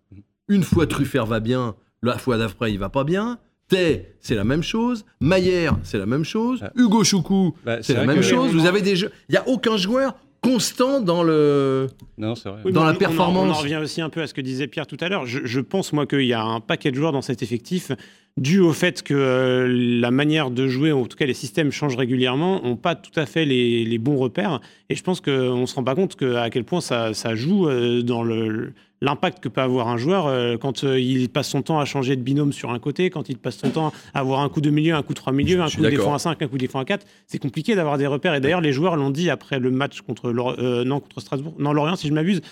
Une 0.49 0.65
fois 0.65 0.87
Truffert 0.89 1.27
va 1.27 1.39
bien, 1.39 1.77
la 2.03 2.19
fois 2.19 2.37
d'après 2.37 2.73
il 2.73 2.79
va 2.81 2.89
pas 2.89 3.05
bien. 3.05 3.39
Tay, 3.69 4.15
c'est 4.19 4.35
la 4.35 4.43
même 4.43 4.65
chose. 4.65 5.05
Maillère, 5.21 5.79
c'est 5.85 5.99
la 5.99 6.07
même 6.07 6.25
chose. 6.25 6.59
Ah. 6.63 6.73
Hugo 6.75 7.05
Choukou, 7.05 7.55
Bah, 7.65 7.81
c'est 7.83 7.95
la 7.95 8.05
même 8.05 8.21
chose. 8.23 8.53
Vous 8.53 8.67
avez 8.67 8.83
des 8.83 8.97
jeux. 8.97 9.13
Il 9.29 9.37
y 9.37 9.39
a 9.39 9.47
aucun 9.49 9.77
joueur 9.77 10.17
constant 10.43 11.01
dans 11.01 11.23
le. 11.23 11.89
Non, 12.19 12.35
c'est 12.35 12.49
vrai. 12.49 12.61
Oui, 12.65 12.73
Dans 12.73 12.83
la 12.85 12.91
on- 12.91 12.93
on 12.93 12.97
en- 12.97 12.99
performance. 12.99 13.47
On 13.49 13.51
en 13.51 13.63
revient 13.63 13.77
aussi 13.83 14.01
un 14.01 14.09
peu 14.11 14.23
à 14.23 14.27
ce 14.27 14.35
que 14.35 14.41
disait 14.41 14.67
Pierre 14.67 14.87
tout 14.87 14.97
à 15.01 15.09
l'heure. 15.09 15.27
Je, 15.27 15.41
je 15.45 15.61
pense, 15.61 15.93
moi, 15.93 16.07
qu'il 16.07 16.23
y 16.27 16.33
a 16.33 16.43
un 16.43 16.61
paquet 16.61 16.91
de 16.91 16.97
joueurs 16.97 17.13
dans 17.13 17.23
cet 17.23 17.43
effectif, 17.43 17.93
dû 18.37 18.61
au 18.61 18.73
fait 18.73 19.03
que 19.03 19.13
euh, 19.15 19.67
la 20.01 20.11
manière 20.11 20.51
de 20.51 20.67
jouer, 20.69 20.93
en 20.93 21.05
tout 21.07 21.17
cas 21.17 21.27
les 21.27 21.35
systèmes 21.35 21.73
changent 21.73 21.97
régulièrement, 21.97 22.63
n'ont 22.63 22.77
pas 22.77 22.95
tout 22.95 23.11
à 23.19 23.27
fait 23.27 23.45
les, 23.45 23.85
les 23.85 23.99
bons 23.99 24.17
repères. 24.17 24.61
Et 24.89 24.95
je 24.95 25.03
pense 25.03 25.21
qu'on 25.21 25.61
ne 25.61 25.67
se 25.67 25.75
rend 25.75 25.85
pas 25.85 25.95
compte 25.95 26.17
que, 26.17 26.37
à 26.37 26.49
quel 26.51 26.65
point 26.65 26.81
ça, 26.81 27.13
ça 27.13 27.35
joue 27.35 27.69
euh, 27.69 28.03
dans 28.03 28.23
le 28.23 28.73
l'impact 29.03 29.43
que 29.43 29.49
peut 29.49 29.61
avoir 29.61 29.89
un 29.89 29.97
joueur 29.97 30.27
euh, 30.27 30.57
quand 30.59 30.85
euh, 30.85 31.01
il 31.01 31.29
passe 31.31 31.49
son 31.49 31.63
temps 31.63 31.81
à 31.81 31.85
changer 31.85 32.17
de 32.17 32.23
binôme 32.23 32.53
sur 32.53 32.71
un 32.71 32.79
côté, 32.79 33.09
quand 33.11 33.29
il 33.29 33.39
passe 33.39 33.57
son 33.59 33.71
temps 33.71 33.93
à 34.15 34.21
avoir 34.21 34.41
un 34.41 34.49
coup 34.49 34.61
de 34.61 34.71
milieu, 34.71 34.95
un 34.95 35.03
coup 35.03 35.15
de 35.15 35.19
trois 35.19 35.33
milieux, 35.33 35.61
un 35.61 35.69
Je 35.69 35.77
coup 35.77 35.83
de 35.83 35.89
défend 35.89 36.15
à 36.15 36.19
5, 36.19 36.41
un 36.43 36.49
coup 36.49 36.57
de 36.57 36.61
défend 36.61 36.81
à 36.81 36.85
4. 36.85 37.07
C'est 37.27 37.39
compliqué 37.39 37.75
d'avoir 37.75 37.97
des 37.99 38.07
repères. 38.07 38.35
Et 38.35 38.41
d'ailleurs, 38.41 38.61
les 38.61 38.73
joueurs 38.73 38.97
l'ont 38.97 39.11
dit 39.11 39.31
après 39.31 39.59
le 39.59 39.71
match 39.71 40.03
contre, 40.03 40.29
euh, 40.29 40.85
non, 40.85 41.01
contre 41.01 41.21
Strasbourg, 41.21 41.55
non, 41.59 41.73
Lorient, 41.73 41.97
si 41.97 42.09
je 42.09 42.13
m'abuse. 42.13 42.43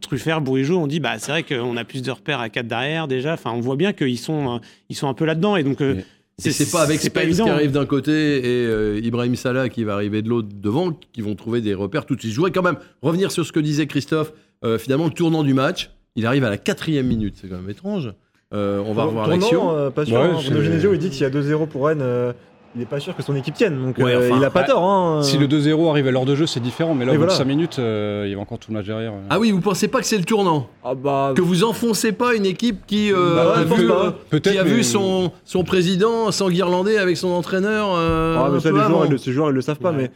Truffert, 0.00 0.40
Bourigeau, 0.40 0.78
on 0.78 0.86
dit 0.86 1.00
bah 1.00 1.18
c'est 1.18 1.30
vrai 1.30 1.42
qu'on 1.42 1.76
a 1.76 1.84
plus 1.84 2.02
de 2.02 2.10
repères 2.10 2.40
à 2.40 2.48
4 2.48 2.66
derrière 2.66 3.08
déjà. 3.08 3.34
Enfin, 3.34 3.52
on 3.54 3.60
voit 3.60 3.76
bien 3.76 3.92
qu'ils 3.92 4.18
sont, 4.18 4.60
ils 4.88 4.96
sont 4.96 5.08
un 5.08 5.14
peu 5.14 5.24
là-dedans. 5.24 5.56
Et 5.56 5.62
donc, 5.62 5.80
Mais- 5.80 6.04
Et 6.44 6.50
c'est 6.52 6.70
pas 6.70 6.82
avec 6.82 7.00
Spence 7.00 7.34
qui 7.36 7.48
arrive 7.48 7.72
d'un 7.72 7.84
côté 7.86 8.12
et 8.38 8.64
euh, 8.66 9.00
Ibrahim 9.02 9.34
Salah 9.34 9.68
qui 9.68 9.82
va 9.82 9.94
arriver 9.94 10.22
de 10.22 10.28
l'autre 10.28 10.48
devant 10.54 10.92
qui 11.12 11.20
vont 11.20 11.34
trouver 11.34 11.60
des 11.60 11.74
repères 11.74 12.06
tout 12.06 12.14
de 12.14 12.20
suite. 12.20 12.30
Je 12.32 12.36
voudrais 12.36 12.52
quand 12.52 12.62
même 12.62 12.78
revenir 13.02 13.32
sur 13.32 13.44
ce 13.44 13.50
que 13.50 13.58
disait 13.58 13.88
Christophe. 13.88 14.32
Euh, 14.64 14.78
finalement, 14.78 15.04
le 15.04 15.10
tournant 15.12 15.42
du 15.44 15.54
match, 15.54 15.90
il 16.16 16.26
arrive 16.26 16.44
à 16.44 16.50
la 16.50 16.56
quatrième 16.56 17.06
minute. 17.06 17.36
C'est 17.40 17.48
quand 17.48 17.56
même 17.56 17.70
étrange. 17.70 18.12
Euh, 18.54 18.82
on 18.86 18.92
va 18.94 19.04
revoir 19.04 19.26
Tournant, 19.26 19.40
l'action. 19.40 19.70
euh, 19.76 19.90
pas 19.90 20.04
sûr. 20.06 20.16
Ouais, 20.16 20.22
hein. 20.22 20.36
c'est- 20.40 20.50
Bruno 20.50 20.64
Genesio, 20.64 20.92
il 20.94 20.98
dit 20.98 21.10
qu'il 21.10 21.20
y 21.20 21.24
a 21.24 21.30
2-0 21.30 21.66
pour 21.66 21.86
Rennes. 21.86 22.00
euh, 22.02 22.32
il 22.74 22.80
n'est 22.80 22.86
pas 22.86 23.00
sûr 23.00 23.16
que 23.16 23.22
son 23.22 23.34
équipe 23.34 23.54
tienne. 23.54 23.80
Donc 23.82 23.96
Ouais, 23.98 24.12
euh, 24.14 24.26
enfin, 24.28 24.36
il 24.38 24.44
a 24.44 24.50
pas 24.50 24.60
ouais. 24.60 24.66
tort. 24.66 24.84
Hein. 24.84 25.22
Si 25.22 25.38
le 25.38 25.46
2-0 25.48 25.88
arrive 25.90 26.06
à 26.06 26.10
l'heure 26.10 26.26
de 26.26 26.34
jeu, 26.34 26.46
c'est 26.46 26.60
différent, 26.60 26.94
mais 26.94 27.04
là, 27.06 27.12
au 27.12 27.14
bout 27.14 27.20
de 27.22 27.24
voilà. 27.26 27.38
5 27.38 27.44
minutes, 27.46 27.78
euh, 27.78 28.24
il 28.26 28.32
y 28.32 28.34
a 28.34 28.38
encore 28.38 28.58
tout 28.58 28.70
le 28.70 28.76
match 28.76 28.86
derrière. 28.86 29.12
euh. 29.12 29.20
Ah 29.30 29.38
oui, 29.38 29.50
vous 29.52 29.60
pensez 29.60 29.88
pas 29.88 30.00
que 30.00 30.06
c'est 30.06 30.18
le 30.18 30.24
tournant 30.24 30.68
Ah 30.84 30.94
bah, 30.94 31.32
Que 31.34 31.40
vous 31.40 31.64
enfoncez 31.64 32.12
pas 32.12 32.34
une 32.34 32.44
équipe 32.46 32.80
qui, 32.86 33.10
euh, 33.12 33.34
Bah 33.36 33.46
ouais, 33.52 33.58
a, 33.60 33.64
vu, 33.64 34.40
qui 34.40 34.58
a 34.58 34.64
mais- 34.64 34.70
vu 34.70 34.82
son, 34.84 35.32
son 35.44 35.64
président 35.64 36.30
s'enguirlander 36.30 36.98
avec 36.98 37.16
son 37.16 37.28
entraîneur 37.28 37.88
euh, 37.96 38.36
Ah, 38.38 38.48
mais 38.50 38.58
un 38.58 38.60
ça, 38.60 38.68
peu 38.70 38.74
les 38.76 38.80
avant. 38.82 38.88
joueurs, 38.90 39.06
ils, 39.06 39.12
le- 39.12 39.18
ces 39.18 39.32
joueurs, 39.32 39.50
ils 39.50 39.54
le 39.54 39.60
savent 39.62 39.78
pas. 39.78 39.90
Ouais. 39.90 39.96
Mais, 39.96 40.10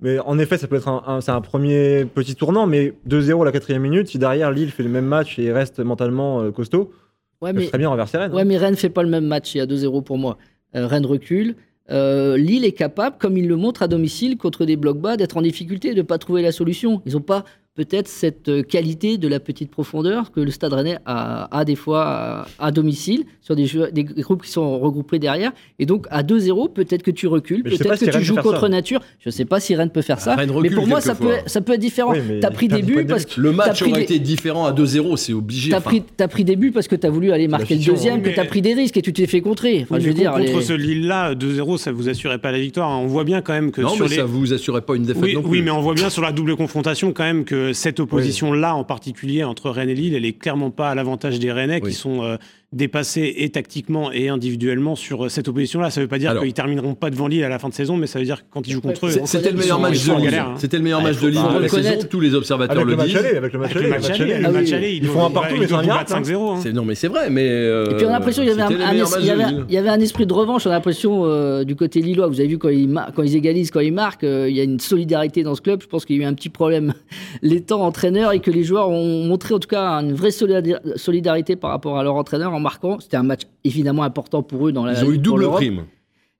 mais 0.00 0.18
en 0.20 0.38
effet, 0.38 0.58
ça 0.58 0.66
peut 0.68 0.76
être 0.76 0.88
un, 0.88 1.02
un- 1.06 1.20
c'est 1.20 1.30
un 1.32 1.40
premier 1.40 2.04
petit 2.04 2.34
tournant. 2.36 2.66
Mais 2.66 2.94
2-0 3.08 3.42
à 3.42 3.44
la 3.44 3.52
quatrième 3.52 3.82
minute, 3.82 4.08
si 4.08 4.18
derrière 4.18 4.50
Lille 4.52 4.70
fait 4.70 4.82
le 4.82 4.88
même 4.88 5.06
match 5.06 5.38
et 5.38 5.52
reste 5.52 5.80
mentalement 5.80 6.40
euh, 6.42 6.50
costaud, 6.52 6.92
Ouais, 7.40 7.52
mais, 7.52 7.66
très 7.66 7.78
bien 7.78 7.88
renverser 7.88 8.18
Rennes. 8.18 8.32
ouais, 8.34 8.44
mais 8.44 8.56
Rennes 8.56 8.74
fait 8.76 8.88
pas 8.90 9.02
le 9.04 9.08
même 9.08 9.24
match. 9.26 9.54
Il 9.54 9.58
y 9.58 9.60
a 9.60 9.66
2-0 9.66 10.02
pour 10.02 10.18
moi. 10.18 10.38
Euh, 10.74 10.86
Rennes 10.88 11.06
recule. 11.06 11.54
Euh, 11.90 12.36
Lille 12.36 12.64
est 12.64 12.72
capable, 12.72 13.16
comme 13.18 13.36
il 13.38 13.46
le 13.48 13.56
montre 13.56 13.82
à 13.82 13.88
domicile 13.88 14.36
contre 14.36 14.64
des 14.66 14.76
blocs 14.76 14.98
bas, 15.00 15.16
d'être 15.16 15.36
en 15.36 15.42
difficulté 15.42 15.92
de 15.92 15.98
ne 15.98 16.02
pas 16.02 16.18
trouver 16.18 16.42
la 16.42 16.52
solution. 16.52 17.00
Ils 17.06 17.12
n'ont 17.14 17.20
pas 17.20 17.44
peut-être 17.78 18.08
cette 18.08 18.48
euh, 18.48 18.62
qualité 18.64 19.18
de 19.18 19.28
la 19.28 19.38
petite 19.38 19.70
profondeur 19.70 20.32
que 20.32 20.40
le 20.40 20.50
Stade 20.50 20.72
Rennais 20.72 20.98
a, 21.06 21.56
a 21.56 21.64
des 21.64 21.76
fois 21.76 22.02
à, 22.04 22.46
à 22.58 22.70
domicile 22.72 23.22
sur 23.40 23.54
des, 23.54 23.66
jeux- 23.66 23.90
des 23.92 24.02
groupes 24.02 24.42
qui 24.42 24.50
sont 24.50 24.80
regroupés 24.80 25.20
derrière. 25.20 25.52
Et 25.78 25.86
donc 25.86 26.06
à 26.10 26.24
2-0, 26.24 26.72
peut-être 26.72 27.04
que 27.04 27.12
tu 27.12 27.28
recules, 27.28 27.62
peut-être 27.62 27.94
si 27.96 28.04
que 28.06 28.10
tu 28.10 28.16
Rennes 28.16 28.24
joues 28.24 28.34
contre 28.34 28.62
ça. 28.62 28.68
nature. 28.68 29.00
Je 29.20 29.28
ne 29.28 29.30
sais 29.32 29.44
pas 29.44 29.60
si 29.60 29.76
Rennes 29.76 29.90
peut 29.90 30.02
faire 30.02 30.18
ça. 30.18 30.34
Mais 30.36 30.70
pour 30.70 30.88
moi, 30.88 31.00
ça 31.00 31.14
peut, 31.14 31.34
ça 31.46 31.60
peut 31.60 31.74
être 31.74 31.80
différent. 31.80 32.12
Oui, 32.14 32.40
tu 32.40 32.44
as 32.46 32.50
pris 32.50 32.66
des 32.66 32.82
buts 32.82 33.06
parce 33.08 33.26
que 33.26 33.40
Le 33.40 33.52
match 33.52 33.80
aurait 33.82 33.92
des- 33.92 34.02
été 34.02 34.18
différent 34.18 34.66
à 34.66 34.72
2-0, 34.72 35.16
c'est 35.16 35.32
obligé. 35.32 35.68
tu 35.68 35.74
as 35.74 35.78
Enfin, 35.78 35.90
pris, 35.90 36.02
t'as 36.16 36.26
pris 36.26 36.44
des 36.44 36.56
buts 36.56 36.72
parce 36.72 36.88
que 36.88 36.96
tu 36.96 37.06
as 37.06 37.10
voulu 37.10 37.30
aller 37.30 37.46
marquer 37.46 37.76
le 37.76 37.84
deuxième, 37.84 38.22
que 38.22 38.30
tu 38.30 38.40
as 38.40 38.44
pris 38.44 38.60
des 38.60 38.74
risques 38.74 38.96
et 38.96 39.02
tu 39.02 39.12
t'es 39.12 39.28
fait 39.28 39.40
contrer. 39.40 39.82
Enfin, 39.84 39.96
Oui, 39.98 40.02
je 40.02 40.08
veux 40.08 40.14
dire, 40.14 40.32
contre 40.32 40.42
les- 40.42 40.62
ce 40.62 40.72
Lille-là, 40.72 41.36
2-0, 41.36 41.78
ça 41.78 41.92
vous 41.92 42.08
assurait 42.08 42.38
pas 42.38 42.50
la 42.50 42.58
victoire. 42.58 42.90
On 43.00 43.06
voit 43.06 43.22
bien 43.24 43.40
quand 43.40 43.52
même 43.52 43.70
que 43.70 43.82
non, 43.82 43.90
sur 43.90 44.04
mais 44.06 44.10
les... 44.10 44.16
ça 44.16 44.24
vous 44.24 44.52
assurait 44.52 44.80
pas 44.82 44.96
une 44.96 45.04
défaite 45.04 45.22
Oui, 45.22 45.34
non 45.34 45.42
plus. 45.42 45.50
oui, 45.50 45.62
mais 45.62 45.70
on 45.70 45.80
voit 45.80 45.94
bien 45.94 46.10
sur 46.10 46.22
la 46.22 46.32
double 46.32 46.56
confrontation 46.56 47.12
quand 47.12 47.22
même 47.24 47.44
que 47.44 47.67
cette 47.72 48.00
opposition-là, 48.00 48.74
en 48.74 48.84
particulier 48.84 49.44
entre 49.44 49.70
Rennes 49.70 49.88
et 49.90 49.94
Lille, 49.94 50.14
elle 50.14 50.24
est 50.24 50.32
clairement 50.32 50.70
pas 50.70 50.90
à 50.90 50.94
l'avantage 50.94 51.38
des 51.38 51.52
Rennais 51.52 51.80
Oui. 51.82 51.90
qui 51.90 51.96
sont 51.96 52.38
euh, 52.72 52.76
dépassés 52.76 53.34
et 53.38 53.48
tactiquement 53.50 54.12
et 54.12 54.28
individuellement 54.28 54.94
sur 54.96 55.24
euh, 55.24 55.28
cette 55.28 55.48
opposition-là. 55.48 55.90
Ça 55.90 56.00
ne 56.00 56.04
veut 56.04 56.08
pas 56.08 56.18
dire 56.18 56.38
qu'ils 56.40 56.52
termineront 56.52 56.94
pas 56.94 57.10
devant 57.10 57.26
Lille 57.28 57.44
à 57.44 57.48
la 57.48 57.58
fin 57.58 57.68
de 57.68 57.74
saison, 57.74 57.96
mais 57.96 58.06
ça 58.06 58.18
veut 58.18 58.24
dire 58.24 58.38
que 58.42 58.46
quand 58.50 58.66
ils 58.66 58.72
jouent 58.72 58.80
contre 58.80 59.06
eux, 59.06 59.10
C'est- 59.10 59.26
C'était 59.26 59.50
le 59.50 59.56
Ils 59.56 59.60
meilleur 59.60 59.76
sont- 59.76 59.82
match 59.82 60.04
de 60.06 60.10
en 60.12 60.18
Lille. 60.18 60.34
hein. 60.34 60.54
C'était 60.58 60.76
le 60.76 60.82
meilleur 60.82 60.98
Ouais, 61.00 61.06
match 61.06 61.20
de 61.20 61.28
Lille 61.28 61.38
de 61.38 61.42
la 61.42 61.48
reconnaître. 61.48 61.70
saison. 61.96 62.06
Tous 62.10 62.20
les 62.20 62.34
observateurs 62.34 62.76
Avec 62.82 62.96
le 62.96 63.04
disent. 63.04 63.16
aller, 63.16 63.36
avec 63.36 63.52
le 63.52 63.58
match 63.58 63.70
avec 63.76 63.82
aller, 63.84 63.94
aller. 63.94 64.38
le 64.40 64.46
Ah 64.46 64.50
match 64.50 64.66
oui. 64.68 64.74
aller, 64.74 64.94
Ils 64.96 65.06
font 65.06 65.24
un 65.26 65.30
partout, 65.30 65.54
mais 65.58 65.64
ils 65.64 65.68
c'est 65.68 65.72
un 65.72 65.76
doivent 65.76 65.84
miracle, 65.84 66.00
battre 66.12 66.26
5-0. 66.26 66.50
hein. 66.50 66.60
C'est- 66.62 66.72
Non, 66.72 66.84
mais 66.84 66.94
c'est 66.94 67.08
vrai, 67.08 67.30
mais. 67.30 67.48
euh, 67.48 67.90
Et 67.90 67.94
puis 67.96 68.06
on 68.06 68.08
a 68.10 68.12
l'impression 68.12 68.42
qu'il 68.42 68.52
y 68.52 69.76
avait 69.78 69.88
un, 69.88 70.00
esprit 70.00 70.26
de 70.26 70.32
revanche. 70.32 70.66
On 70.66 70.70
a 70.70 70.74
l'impression 70.74 71.22
euh, 71.24 71.64
du 71.64 71.74
côté 71.76 72.00
lillois. 72.00 72.26
Vous 72.28 72.40
avez 72.40 72.48
vu 72.48 72.58
quand 72.58 72.68
ils, 72.68 72.88
mar- 72.88 73.10
quand 73.14 73.22
ils 73.22 73.34
égalisent, 73.36 73.70
quand 73.70 73.80
ils 73.80 73.92
marquent, 73.92 74.24
euh, 74.24 74.48
il 74.48 74.56
y 74.56 74.60
a 74.60 74.64
une 74.64 74.78
solidarité 74.80 75.42
dans 75.42 75.54
ce 75.54 75.60
club. 75.62 75.80
Je 75.82 75.86
pense 75.88 76.04
qu'il 76.04 76.16
y 76.16 76.20
a 76.20 76.22
eu 76.22 76.26
un 76.26 76.34
petit 76.34 76.48
problème 76.50 76.92
les 77.42 77.60
temps 77.62 77.82
entraîneurs 77.82 78.32
et 78.32 78.40
que 78.40 78.50
les 78.50 78.62
joueurs 78.64 78.90
ont 78.90 79.24
montré 79.24 79.54
en 79.54 79.58
tout 79.58 79.68
cas 79.68 79.88
une 80.02 80.12
vraie 80.12 80.30
solida- 80.30 80.80
solidarité 80.96 81.56
par 81.56 81.70
rapport 81.70 81.98
à 81.98 82.02
leur 82.02 82.14
entraîneur 82.14 82.52
en 82.58 82.60
marquant. 82.60 83.00
C'était 83.00 83.16
un 83.16 83.22
match 83.22 83.42
évidemment 83.64 84.02
important 84.02 84.42
pour 84.42 84.68
eux 84.68 84.72
dans 84.72 84.84
la. 84.84 84.92
Ils 85.00 85.04
ont 85.04 85.10
eu 85.12 85.18
double 85.18 85.48
prime. 85.50 85.84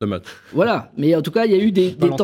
Ce 0.00 0.06
match. 0.06 0.22
Voilà, 0.52 0.92
mais 0.96 1.16
en 1.16 1.22
tout 1.22 1.32
cas, 1.32 1.44
il 1.46 1.50
y 1.50 1.54
a 1.56 1.58
eu 1.58 1.72
des, 1.72 1.92
ten- 1.96 2.14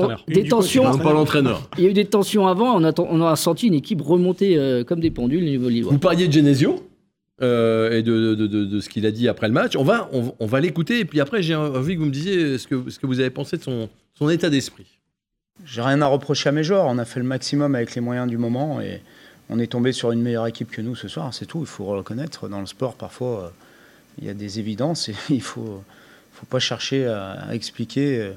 tensions. 0.48 0.84
Non, 0.84 0.98
pas 0.98 1.12
l'entraîneur. 1.12 1.68
Il 1.76 1.82
y 1.82 1.86
a 1.88 1.90
eu 1.90 1.92
des 1.92 2.04
tensions 2.04 2.46
avant. 2.46 2.76
On 2.80 2.84
a, 2.84 2.92
on 3.00 3.20
a 3.22 3.34
senti 3.34 3.66
une 3.66 3.74
équipe 3.74 4.00
remonter 4.00 4.56
euh, 4.56 4.84
comme 4.84 5.00
des 5.00 5.10
pendules 5.10 5.42
au 5.42 5.46
niveau 5.46 5.68
lillois. 5.68 5.90
Vous 5.90 5.98
parliez 5.98 6.28
de 6.28 6.32
Genesio 6.32 6.86
euh, 7.42 7.90
et 7.98 8.02
de, 8.04 8.36
de- 8.36 8.46
de- 8.46 8.64
de 8.64 8.80
ce 8.80 8.88
qu'il 8.88 9.04
a 9.06 9.10
dit 9.10 9.26
après 9.28 9.48
le 9.48 9.54
match. 9.54 9.74
On 9.74 9.82
va, 9.82 10.08
on, 10.12 10.32
on 10.38 10.46
va 10.46 10.60
l'écouter 10.60 11.00
et 11.00 11.04
puis 11.04 11.20
après, 11.20 11.42
j'ai 11.42 11.56
envie 11.56 11.94
que 11.94 11.98
vous 11.98 12.06
me 12.06 12.12
disiez 12.12 12.58
ce 12.58 12.68
que, 12.68 12.88
ce 12.90 12.98
que 13.00 13.06
vous 13.08 13.18
avez 13.18 13.30
pensé 13.30 13.56
de 13.56 13.62
son, 13.62 13.88
son 14.16 14.28
état 14.30 14.50
d'esprit. 14.50 14.86
J'ai 15.64 15.82
rien 15.82 16.00
à 16.00 16.06
reprocher 16.06 16.48
à 16.50 16.52
mes 16.52 16.62
joueurs. 16.62 16.86
On 16.86 16.98
a 16.98 17.04
fait 17.04 17.18
le 17.18 17.26
maximum 17.26 17.74
avec 17.74 17.94
les 17.96 18.00
moyens 18.00 18.28
du 18.28 18.38
moment 18.38 18.80
et 18.80 19.00
on 19.50 19.58
est 19.58 19.66
tombé 19.66 19.90
sur 19.90 20.12
une 20.12 20.22
meilleure 20.22 20.46
équipe 20.46 20.70
que 20.70 20.80
nous 20.80 20.94
ce 20.94 21.08
soir. 21.08 21.34
C'est 21.34 21.46
tout. 21.46 21.58
Il 21.60 21.66
faut 21.66 21.90
le 21.92 21.98
reconnaître. 21.98 22.48
Dans 22.48 22.60
le 22.60 22.66
sport, 22.66 22.94
parfois, 22.94 23.26
euh, 23.46 23.48
il 24.18 24.24
y 24.24 24.28
a 24.28 24.34
des 24.34 24.58
évidences 24.58 25.08
et 25.08 25.14
il 25.30 25.42
faut, 25.42 25.82
faut 26.32 26.46
pas 26.46 26.58
chercher 26.58 27.06
à, 27.06 27.32
à 27.32 27.54
expliquer 27.54 28.18
euh, 28.18 28.32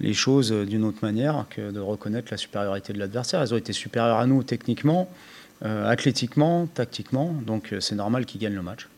les 0.00 0.14
choses 0.14 0.52
euh, 0.52 0.64
d'une 0.64 0.84
autre 0.84 0.98
manière 1.02 1.46
que 1.50 1.70
de 1.70 1.80
reconnaître 1.80 2.28
la 2.30 2.36
supériorité 2.36 2.92
de 2.92 2.98
l'adversaire. 2.98 3.42
Ils 3.42 3.54
ont 3.54 3.58
été 3.58 3.72
supérieurs 3.72 4.18
à 4.18 4.26
nous 4.26 4.42
techniquement, 4.42 5.08
euh, 5.64 5.88
athlétiquement, 5.88 6.66
tactiquement. 6.66 7.32
Donc 7.46 7.74
c'est 7.80 7.94
normal 7.94 8.26
qu'ils 8.26 8.40
gagnent 8.40 8.54
le 8.54 8.62
match. 8.62 8.88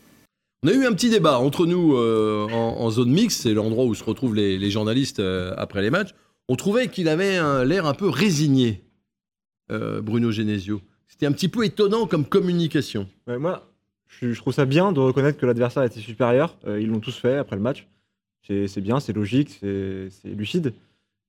On 0.61 0.67
a 0.67 0.73
eu 0.73 0.85
un 0.85 0.91
petit 0.91 1.09
débat 1.09 1.39
entre 1.39 1.65
nous 1.65 1.95
euh, 1.95 2.45
en, 2.51 2.81
en 2.81 2.89
zone 2.91 3.11
mixte, 3.11 3.43
c'est 3.43 3.53
l'endroit 3.53 3.85
où 3.85 3.95
se 3.95 4.03
retrouvent 4.03 4.35
les, 4.35 4.57
les 4.57 4.69
journalistes 4.69 5.21
euh, 5.21 5.53
après 5.57 5.81
les 5.81 5.89
matchs. 5.89 6.13
On 6.49 6.57
trouvait 6.57 6.89
qu'il 6.89 7.07
avait 7.07 7.39
l'air 7.63 7.85
un 7.85 7.93
peu 7.93 8.09
résigné, 8.09 8.83
euh, 9.71 10.01
Bruno 10.01 10.31
Genesio. 10.31 10.81
C'était 11.07 11.27
un 11.27 11.31
petit 11.31 11.47
peu 11.47 11.63
étonnant 11.63 12.07
comme 12.07 12.25
communication. 12.25 13.07
Ouais, 13.27 13.37
moi, 13.37 13.68
je, 14.09 14.37
trouve 14.37 14.53
ça 14.53 14.65
bien 14.65 14.91
de 14.91 14.99
reconnaître 14.99 15.39
que 15.39 15.45
l'adversaire 15.45 15.83
était 15.83 15.99
supérieur. 15.99 16.57
Euh, 16.67 16.81
ils 16.81 16.89
l'ont 16.89 16.99
tous 16.99 17.17
fait 17.17 17.37
après 17.37 17.55
le 17.55 17.61
match. 17.61 17.87
C'est 18.43 18.81
bien, 18.81 18.99
c'est 18.99 19.13
logique, 19.13 19.59
c'est 19.61 20.07
c'est 20.09 20.29
lucide. 20.29 20.73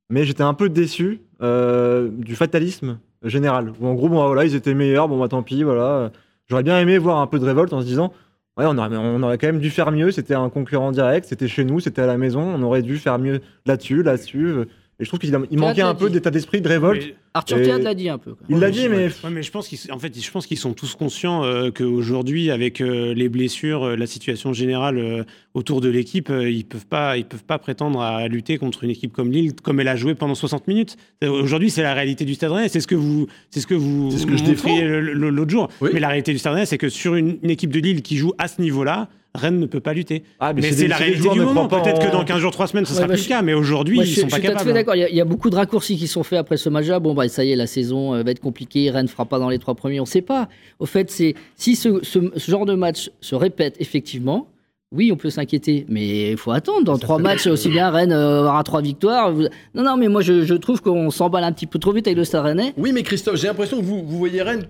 Mais 0.09 0.25
j'étais 0.25 0.43
un 0.43 0.55
peu 0.55 0.71
déçu 0.71 1.21
euh, 1.43 2.09
du 2.09 2.35
fatalisme 2.35 2.99
général. 3.23 3.75
Où 3.79 3.87
en 3.87 3.95
gros, 3.95 4.09
bon, 4.09 4.27
voilà, 4.27 4.47
ils 4.47 4.55
étaient 4.55 4.73
meilleurs, 4.73 5.07
bon, 5.07 5.21
bah 5.21 5.29
tant 5.29 5.43
pis, 5.43 5.63
voilà. 5.63 6.13
J'aurais 6.49 6.63
bien 6.63 6.81
aimé 6.81 6.97
voir 6.97 7.19
un 7.19 7.27
peu 7.27 7.39
de 7.39 7.45
révolte 7.45 7.75
en 7.75 7.83
se 7.83 7.87
disant, 7.87 8.15
ouais, 8.57 8.65
on 8.67 8.79
aurait, 8.79 8.97
on 8.97 9.23
aurait 9.23 9.37
quand 9.37 9.49
même 9.49 9.61
dû 9.61 9.69
faire 9.69 9.93
mieux. 9.93 10.11
C'était 10.13 10.35
un 10.35 10.49
concurrent 10.49 10.93
direct, 10.93 11.27
c'était 11.27 11.47
chez 11.47 11.65
nous, 11.65 11.79
c'était 11.79 12.01
à 12.01 12.07
la 12.07 12.17
maison. 12.17 12.41
On 12.41 12.63
aurait 12.63 12.83
dû 12.83 12.97
faire 12.97 13.19
mieux 13.19 13.43
là-dessus, 13.67 14.03
là-dessus. 14.03 14.65
Et 15.01 15.05
je 15.05 15.09
trouve 15.09 15.19
qu'il 15.19 15.33
manquait 15.59 15.81
un 15.81 15.95
peu 15.95 16.11
d'état 16.11 16.31
d'esprit, 16.31 16.61
de 16.61 16.69
révolte. 16.69 17.03
Mais- 17.07 17.15
Arthur 17.33 17.59
Et- 17.59 17.63
Théâtre 17.63 17.85
l'a 17.85 17.95
dit 17.95 18.09
un 18.09 18.19
peu. 18.19 18.35
quoi. 18.35 18.47
Il 18.51 18.59
l'a 18.59 18.71
dit, 18.71 18.89
mais 18.89 19.07
Ouais, 19.07 19.31
mais 19.31 19.43
je 19.43 19.51
pense 19.53 19.69
qu'ils, 19.69 19.79
en 19.93 19.99
fait, 19.99 20.21
je 20.21 20.31
pense 20.31 20.47
qu'ils 20.47 20.59
sont 20.59 20.75
tous 20.75 20.95
conscients 20.97 21.45
euh, 21.45 21.71
qu'aujourd'hui, 21.71 22.51
avec 22.51 22.81
euh, 22.81 23.15
les 23.15 23.29
blessures, 23.29 23.85
euh, 23.85 23.97
la 23.97 24.07
situation 24.07 24.53
générale 24.53 24.99
euh, 24.99 25.23
autour 25.55 25.81
de 25.81 25.89
l'équipe, 25.89 26.29
euh, 26.29 26.51
ils 26.51 26.65
peuvent 26.65 26.87
pas, 26.87 27.17
ils 27.17 27.25
peuvent 27.25 27.45
pas 27.45 27.59
prétendre 27.59 28.01
à 28.03 28.27
lutter 28.29 28.59
contre 28.59 28.83
une 28.85 28.91
équipe 28.91 29.13
comme 29.13 29.31
Lille, 29.31 29.53
comme 29.63 29.79
elle 29.81 29.89
a 29.89 29.97
joué 29.97 30.15
pendant 30.17 30.35
60 30.35 30.67
minutes. 30.69 30.97
Aujourd'hui, 31.25 31.71
c'est 31.71 31.83
la 31.85 31.95
réalité 31.95 32.25
du 32.25 32.35
Stade 32.35 32.51
Rennais. 32.51 32.69
C'est 32.69 32.81
ce 32.81 32.87
que 32.89 32.95
vous, 32.97 33.27
c'est 33.51 33.61
ce 33.61 33.67
que 33.67 33.75
vous 33.75 34.11
C'est 34.11 34.19
ce 34.19 34.27
que 34.27 34.37
je 34.37 35.13
l'autre 35.13 35.51
jour. 35.51 35.69
Oui. 35.81 35.91
Mais 35.95 36.01
la 36.01 36.09
réalité 36.09 36.33
du 36.33 36.39
Stade 36.39 36.55
Rennais, 36.55 36.67
c'est 36.67 36.79
que 36.79 36.89
sur 36.89 37.15
une, 37.15 37.39
une 37.43 37.51
équipe 37.51 37.71
de 37.71 37.79
Lille 37.79 38.03
qui 38.03 38.17
joue 38.17 38.33
à 38.39 38.49
ce 38.49 38.61
niveau-là, 38.61 39.09
Rennes 39.35 39.61
ne 39.61 39.67
peut 39.67 39.81
pas 39.81 39.93
lutter. 39.93 40.25
Ah, 40.41 40.53
Mais, 40.53 40.73
c'est 40.73 40.89
la 40.89 40.97
réalité 40.97 41.29
du 41.31 41.41
moment. 41.41 41.69
Peut-être 41.69 42.01
en- 42.03 42.07
que 42.07 42.13
dans 42.13 42.25
15 42.25 42.39
jours, 42.41 42.51
3 42.51 42.67
semaines, 42.67 42.85
ce 42.85 42.91
Ouais, 42.93 42.97
sera 42.97 43.07
plus 43.09 43.19
je- 43.19 43.23
le 43.25 43.29
cas. 43.29 43.43
Mais 43.43 43.55
aujourd'hui, 43.55 43.99
ils 44.01 44.05
je, 44.05 44.21
sont 44.23 44.27
je 44.27 44.31
pas 44.31 44.37
suis 44.37 44.43
tout 44.43 44.49
à 44.49 44.51
capables. 44.55 44.69
fait 44.71 44.75
d'accord. 44.75 44.95
Il 44.97 45.01
y 45.01 45.05
a- 45.05 45.09
il 45.09 45.15
y, 45.15 45.21
a 45.21 45.25
beaucoup 45.25 45.51
de 45.51 45.55
raccourcis 45.57 45.97
qui 45.97 46.09
sont 46.09 46.25
faits 46.25 46.39
après 46.41 46.57
ce 46.57 46.69
match-là. 46.69 46.99
Bon, 46.99 47.15
bah, 47.15 47.29
ça 47.29 47.45
y 47.45 47.53
est, 47.53 47.57
la 47.57 47.69
saison 47.69 48.15
euh, 48.15 48.23
va 48.25 48.33
être 48.33 48.41
compliquée. 48.41 48.91
Rennes 48.91 49.05
ne 49.05 49.09
fera 49.09 49.25
pas 49.27 49.39
dans 49.39 49.49
les 49.49 49.59
trois 49.61 49.75
premiers. 49.77 50.01
On 50.01 50.05
ne 50.05 50.09
sait 50.09 50.21
pas. 50.23 50.49
Au 50.81 50.87
fait, 50.87 51.11
c'est 51.13 51.35
si 51.57 51.77
ce, 51.77 52.01
ce- 52.03 52.33
ce 52.37 52.51
genre 52.51 52.67
de 52.67 52.75
match 52.75 53.11
se 53.21 53.37
répète 53.37 53.77
effectivement, 53.79 54.49
oui, 54.93 55.11
on 55.13 55.17
peut 55.17 55.31
s'inquiéter. 55.31 55.87
Mais 55.89 56.33
il 56.33 56.37
faut 56.37 56.51
attendre. 56.51 56.83
Dans 56.83 56.99
trois 56.99 57.19
matchs, 57.21 57.47
aussi 57.47 57.69
bien 57.69 57.91
Rennes 57.91 58.11
euh, 58.11 58.43
aura 58.49 58.65
trois 58.65 58.83
victoires. 58.83 59.31
Vous- 59.33 59.43
Non, 59.75 59.85
non, 59.85 59.97
mais 59.97 60.09
moi, 60.09 60.23
je, 60.23 60.43
je 60.45 60.55
trouve 60.55 60.83
qu'on 60.83 61.11
s'emballe 61.11 61.45
un 61.45 61.53
petit 61.53 61.67
peu 61.69 61.79
trop 61.79 61.93
vite 61.93 62.09
avec 62.09 62.17
le 62.19 62.25
Stade 62.25 62.45
Rennais. 62.45 62.73
Oui, 62.77 62.91
mais 62.93 63.05
Christophe, 63.05 63.37
j'ai 63.37 63.47
l'impression 63.47 63.79
que 63.79 63.85
vous, 63.85 64.03
vous 64.05 64.19
voyez 64.19 64.43
Rennes 64.43 64.65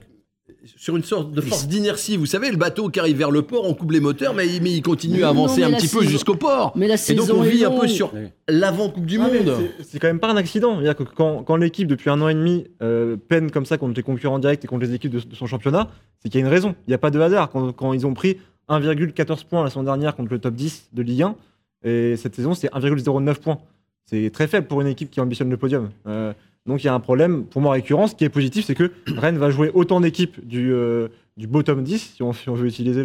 sur 0.77 0.97
une 0.97 1.03
sorte 1.05 1.33
de 1.33 1.41
force 1.41 1.67
d'inertie. 1.69 2.17
Vous 2.17 2.27
savez, 2.27 2.51
le 2.51 2.57
bateau 2.57 2.89
qui 2.89 3.01
arrive 3.01 3.17
vers 3.17 3.31
le 3.31 3.43
port, 3.43 3.69
on 3.69 3.75
coupe 3.75 3.93
les 3.93 4.01
moteurs, 4.01 4.35
mais, 4.35 4.47
il- 4.47 4.63
mais 4.63 4.71
il 4.73 4.83
continue 4.83 5.19
Mais 5.19 5.23
à 5.25 5.29
avancer 5.31 5.63
un 5.63 5.71
petit 5.73 5.89
peu 5.89 6.03
jusqu'au 6.05 6.35
port. 6.35 6.73
Mais 6.77 6.87
la 6.89 6.97
Et 7.09 7.15
donc 7.15 7.29
on 7.35 7.43
vit 7.43 7.65
un 7.65 7.71
peu 7.71 7.89
sur 7.89 8.13
l'avant-coupe 8.49 9.07
du 9.07 9.19
Ah, 9.21 9.29
monde. 9.29 9.59
c'est- 9.83 9.99
quand 9.99 10.09
même 10.09 10.21
pas 10.21 10.31
un 10.31 10.37
accident. 10.37 10.75
C'est-à-dire 10.75 10.97
que 10.97 11.03
quand, 11.05 11.43
quand 11.43 11.57
l'équipe, 11.57 11.87
depuis 11.89 12.11
un 12.11 12.21
an 12.21 12.29
et 12.29 12.35
demi, 12.35 12.67
euh, 12.83 13.17
peine 13.17 13.51
comme 13.51 13.67
ça 13.67 13.79
contre 13.79 13.95
les 13.97 14.03
concurrents 14.03 14.39
directs 14.39 14.65
et 14.65 14.69
contre 14.69 14.85
les 14.87 14.95
équipes 14.95 15.13
de, 15.13 15.21
de 15.21 15.35
son 15.35 15.47
championnat, 15.47 15.89
c'est 16.19 16.29
qu'il 16.29 16.41
y 16.41 16.43
a 16.43 16.47
une 16.47 16.53
raison. 16.53 16.75
Il 16.87 16.91
n'y 16.91 16.95
a 16.95 16.99
pas 16.99 17.11
de 17.11 17.21
hasard. 17.21 17.51
Quand, 17.51 17.73
quand 17.73 17.93
ils 17.93 18.07
ont 18.07 18.15
pris 18.15 18.39
1,14 18.69 19.45
points 19.45 19.63
la 19.65 19.71
saison 19.71 19.83
dernière 19.83 20.15
contre 20.17 20.33
le 20.33 20.39
top 20.39 20.55
10 20.55 20.89
de 20.93 21.03
Ligue 21.03 21.23
1, 21.23 21.35
et 21.83 22.17
cette 22.17 22.35
saison, 22.35 22.55
c'est 22.55 22.69
1,09 22.73 23.41
points. 23.41 23.59
C'est 24.05 24.31
très 24.31 24.47
faible 24.49 24.67
pour 24.67 24.81
une 24.81 24.87
équipe 24.89 25.11
qui 25.11 25.21
ambitionne 25.21 25.51
le 25.51 25.57
podium. 25.57 25.91
Euh, 26.07 26.33
donc 26.67 26.83
il 26.83 26.87
y 26.87 26.91
a 26.91 26.95
un 26.95 27.01
problème, 27.01 27.45
pour 27.45 27.63
moi, 27.63 27.73
récurrent. 27.73 28.07
Ce 28.07 28.15
qui 28.15 28.25
est 28.25 28.29
positif, 28.31 28.67
c'est 28.67 28.75
que 28.75 28.93
Rennes 29.07 29.39
va 29.39 29.51
jouer 29.51 29.71
autant 29.75 30.01
d'équipes 30.01 30.47
du, 30.47 30.73
euh, 30.73 31.09
du 31.37 31.47
bottom 31.47 31.83
10, 31.83 32.15
si 32.17 32.23
on, 32.23 32.33
veut 32.55 32.67
utiliser 32.67 33.05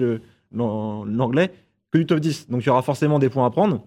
l'anglais, 0.53 1.51
que 1.91 1.97
du 1.97 2.05
top 2.05 2.19
10. 2.19 2.49
Donc 2.49 2.63
il 2.63 2.67
y 2.67 2.69
aura 2.69 2.81
forcément 2.81 3.19
des 3.19 3.29
points 3.29 3.45
à 3.45 3.49
prendre. 3.49 3.85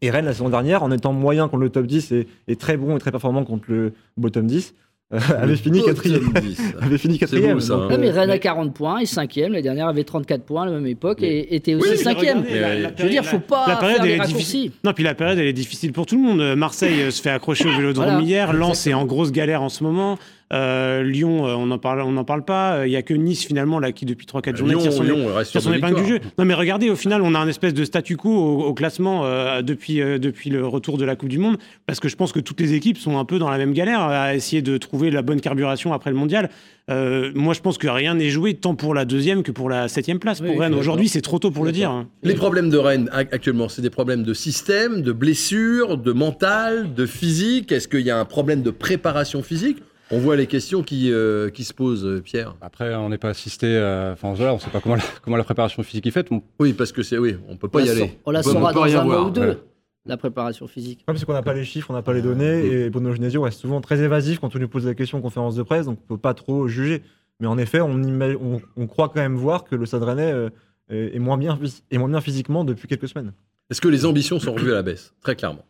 Et 0.00 0.10
Rennes, 0.10 0.24
la 0.24 0.32
saison 0.32 0.48
dernière, 0.48 0.82
en 0.82 0.90
étant 0.90 1.12
moyen 1.12 1.48
contre 1.48 1.62
le 1.62 1.70
top 1.70 1.86
10 1.86 2.12
et, 2.12 2.28
et 2.48 2.56
très 2.56 2.76
bon 2.76 2.96
et 2.96 3.00
très 3.00 3.10
performant 3.10 3.44
contre 3.44 3.64
le 3.68 3.92
bottom 4.16 4.46
10, 4.46 4.68
euh, 4.68 4.74
avait, 5.40 5.56
fini 5.56 5.82
quatrième, 5.84 6.32
10. 6.40 6.60
avait 6.82 6.98
fini 6.98 7.18
quatrième. 7.18 7.54
beau, 7.54 7.60
ça, 7.60 7.74
Donc, 7.74 7.82
hein. 7.82 7.88
Ouais, 7.94 7.98
mais 7.98 8.10
euh, 8.10 8.12
Rennes 8.12 8.30
a 8.30 8.38
40 8.38 8.72
points 8.72 8.98
et 9.00 9.04
5e. 9.04 9.42
L'année 9.48 9.62
dernière 9.62 9.88
avait 9.88 10.04
34 10.04 10.44
points 10.44 10.62
à 10.62 10.66
la 10.66 10.72
même 10.72 10.86
époque 10.86 11.18
Mais- 11.20 11.28
et 11.28 11.56
était 11.56 11.74
aussi 11.74 11.90
mais 11.90 11.96
5e. 11.96 12.16
regardez, 12.18 12.60
la- 12.60 12.78
la 12.78 12.90
Je 12.96 13.02
veux 13.02 13.08
dire, 13.08 13.24
faut 13.24 13.40
pas 13.40 13.64
la 13.68 13.76
période, 13.76 13.96
faire 13.96 14.06
des 14.06 14.18
raccourcis. 14.18 14.70
Non, 14.84 14.92
puis 14.92 15.02
la 15.02 15.14
période, 15.14 15.38
elle 15.38 15.48
est 15.48 15.52
difficile 15.52 15.92
pour 15.92 16.06
tout 16.06 16.14
le 16.16 16.22
monde. 16.22 16.40
Euh, 16.40 16.54
Marseille 16.54 17.02
euh, 17.02 17.10
se 17.10 17.20
fait 17.20 17.30
accrocher 17.30 17.66
au 17.68 17.72
Vélodrome 17.72 18.04
Voilà, 18.06 18.20
hier. 18.22 18.52
Lens 18.52 18.86
est 18.86 18.94
en 18.94 19.04
grosse 19.04 19.32
galère 19.32 19.62
en 19.62 19.68
ce 19.68 19.82
moment. 19.82 20.16
Euh, 20.52 21.02
Lyon, 21.04 21.46
euh, 21.46 21.54
on 21.54 21.66
n'en 21.66 21.78
parle, 21.78 22.00
on 22.02 22.10
n'en 22.10 22.24
parle 22.24 22.44
pas. 22.44 22.78
Euh, 22.78 22.86
Il 22.86 22.92
y 22.92 22.96
a 22.96 23.02
que 23.02 23.14
Nice 23.14 23.44
finalement 23.44 23.78
là 23.78 23.92
qui 23.92 24.04
depuis 24.04 24.26
3-4 24.26 24.56
journées 24.56 24.72
Lyon, 24.74 24.82
tire 24.82 24.92
son, 24.92 25.02
Lyon 25.04 25.26
reste 25.34 25.52
tire 25.52 25.62
son 25.62 25.72
épingle 25.72 26.02
du 26.02 26.08
jeu. 26.08 26.18
Non, 26.38 26.44
mais 26.44 26.54
regardez, 26.54 26.90
au 26.90 26.96
final, 26.96 27.22
on 27.22 27.34
a 27.34 27.38
un 27.38 27.46
espèce 27.46 27.72
de 27.72 27.84
statu 27.84 28.16
quo 28.16 28.30
au, 28.30 28.62
au 28.64 28.74
classement 28.74 29.24
euh, 29.24 29.62
depuis 29.62 30.00
euh, 30.00 30.18
depuis 30.18 30.50
le 30.50 30.66
retour 30.66 30.98
de 30.98 31.04
la 31.04 31.14
Coupe 31.14 31.28
du 31.28 31.38
Monde, 31.38 31.56
parce 31.86 32.00
que 32.00 32.08
je 32.08 32.16
pense 32.16 32.32
que 32.32 32.40
toutes 32.40 32.60
les 32.60 32.74
équipes 32.74 32.98
sont 32.98 33.18
un 33.18 33.24
peu 33.24 33.38
dans 33.38 33.48
la 33.48 33.58
même 33.58 33.72
galère 33.72 34.00
à 34.00 34.34
essayer 34.34 34.60
de 34.60 34.76
trouver 34.76 35.10
la 35.12 35.22
bonne 35.22 35.40
carburation 35.40 35.92
après 35.92 36.10
le 36.10 36.16
mondial. 36.16 36.50
Euh, 36.90 37.30
moi, 37.36 37.54
je 37.54 37.60
pense 37.60 37.78
que 37.78 37.86
rien 37.86 38.14
n'est 38.14 38.30
joué 38.30 38.54
tant 38.54 38.74
pour 38.74 38.94
la 38.94 39.04
deuxième 39.04 39.44
que 39.44 39.52
pour 39.52 39.68
la 39.70 39.86
septième 39.86 40.18
place. 40.18 40.40
Oui, 40.40 40.48
pour 40.48 40.60
Rennes, 40.60 40.74
aujourd'hui, 40.74 41.06
c'est 41.08 41.20
trop 41.20 41.38
tôt 41.38 41.52
pour 41.52 41.64
le 41.64 41.70
dire. 41.70 41.90
hein. 41.92 42.08
Les 42.24 42.34
problèmes 42.34 42.70
de 42.70 42.78
Rennes 42.78 43.08
ac- 43.12 43.28
actuellement, 43.30 43.68
c'est 43.68 43.82
des 43.82 43.90
problèmes 43.90 44.24
de 44.24 44.34
système, 44.34 45.02
de 45.02 45.12
blessures, 45.12 45.96
de 45.98 46.10
mental, 46.10 46.92
de 46.92 47.06
physique. 47.06 47.70
Est-ce 47.70 47.86
qu'il 47.86 48.00
y 48.00 48.10
a 48.10 48.18
un 48.18 48.24
problème 48.24 48.62
de 48.62 48.70
préparation 48.72 49.40
physique? 49.44 49.78
On 50.12 50.18
voit 50.18 50.34
les 50.36 50.46
questions 50.46 50.82
qui, 50.82 51.12
euh, 51.12 51.50
qui 51.50 51.62
se 51.64 51.72
posent, 51.72 52.04
euh, 52.04 52.20
Pierre. 52.20 52.56
Après, 52.60 52.94
on 52.96 53.08
n'est 53.08 53.18
pas 53.18 53.28
assisté. 53.28 53.76
à- 53.78 54.10
Enfin, 54.12 54.32
voilà, 54.32 54.52
on 54.52 54.56
ne 54.56 54.60
sait 54.60 54.70
pas 54.70 54.80
comment 54.80 54.96
la, 54.96 55.02
comment 55.22 55.36
la 55.36 55.44
préparation 55.44 55.82
physique 55.82 56.06
est 56.06 56.10
faite. 56.10 56.28
Oui, 56.58 56.72
parce 56.72 56.90
que 56.92 57.02
c'est 57.02 57.16
oui, 57.18 57.36
on 57.48 57.56
peut 57.56 57.68
pas 57.68 57.80
On 57.80 57.84
y 57.84 57.90
aller. 57.90 58.18
On 58.26 58.30
la 58.32 58.42
saura 58.42 58.72
dans 58.72 58.82
un 58.84 59.04
mois 59.04 59.22
ou 59.24 59.30
deux, 59.30 59.40
Ouais. 59.40 59.58
la 60.06 60.16
préparation 60.16 60.66
physique. 60.66 61.00
Ouais, 61.00 61.14
parce 61.14 61.24
qu'on 61.24 61.32
n'a 61.32 61.42
pas 61.42 61.54
les 61.54 61.64
chiffres, 61.64 61.90
on 61.90 61.94
n'a 61.94 62.02
pas 62.02 62.12
les 62.12 62.22
données, 62.22 62.66
et 62.66 62.90
Bruno 62.90 63.12
Genesio 63.12 63.42
reste 63.42 63.60
souvent 63.60 63.80
très 63.80 64.00
évasif 64.00 64.40
quand 64.40 64.54
on 64.54 64.58
lui 64.58 64.66
pose 64.66 64.84
la 64.86 64.94
question 64.94 65.18
en 65.18 65.20
conférence 65.20 65.54
de 65.54 65.62
presse, 65.62 65.86
donc 65.86 65.98
on 66.00 66.02
ne 66.12 66.16
peut 66.16 66.20
pas 66.20 66.34
trop 66.34 66.66
juger. 66.66 67.02
Mais 67.38 67.46
en 67.46 67.56
effet, 67.56 67.80
on, 67.80 67.96
ima- 68.02 68.36
on, 68.40 68.60
on 68.76 68.86
croit 68.86 69.08
quand 69.08 69.20
même 69.20 69.36
voir 69.36 69.64
que 69.64 69.74
le 69.76 69.86
Stade 69.86 70.02
Rennais 70.02 70.32
euh, 70.32 70.50
est, 70.90 71.14
est 71.16 71.18
moins 71.20 71.38
bien, 71.38 71.58
est 71.90 71.98
moins 71.98 72.08
bien 72.08 72.20
physiquement 72.20 72.64
depuis 72.64 72.88
quelques 72.88 73.08
semaines. 73.08 73.32
Est-ce 73.70 73.80
que 73.80 73.88
les 73.88 74.04
ambitions 74.04 74.40
sont 74.40 74.52
revues 74.54 74.72
à 74.72 74.74
la 74.74 74.82
baisse? 74.82 75.14
Très 75.22 75.36
clairement. 75.36 75.64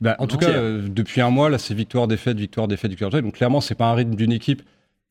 Bah, 0.00 0.16
en 0.18 0.26
tout 0.26 0.36
cas, 0.36 0.50
euh, 0.58 0.88
depuis 0.88 1.20
un 1.20 1.30
mois, 1.30 1.48
là, 1.50 1.58
c'est 1.58 1.74
victoire, 1.74 2.06
défaite, 2.06 2.36
victoire, 2.38 2.68
défaite, 2.68 2.90
victoire, 2.90 3.10
défaite. 3.10 3.24
Donc 3.24 3.34
clairement, 3.34 3.60
c'est 3.60 3.74
pas 3.74 3.86
un 3.86 3.94
rythme 3.94 4.14
d'une 4.14 4.32
équipe 4.32 4.62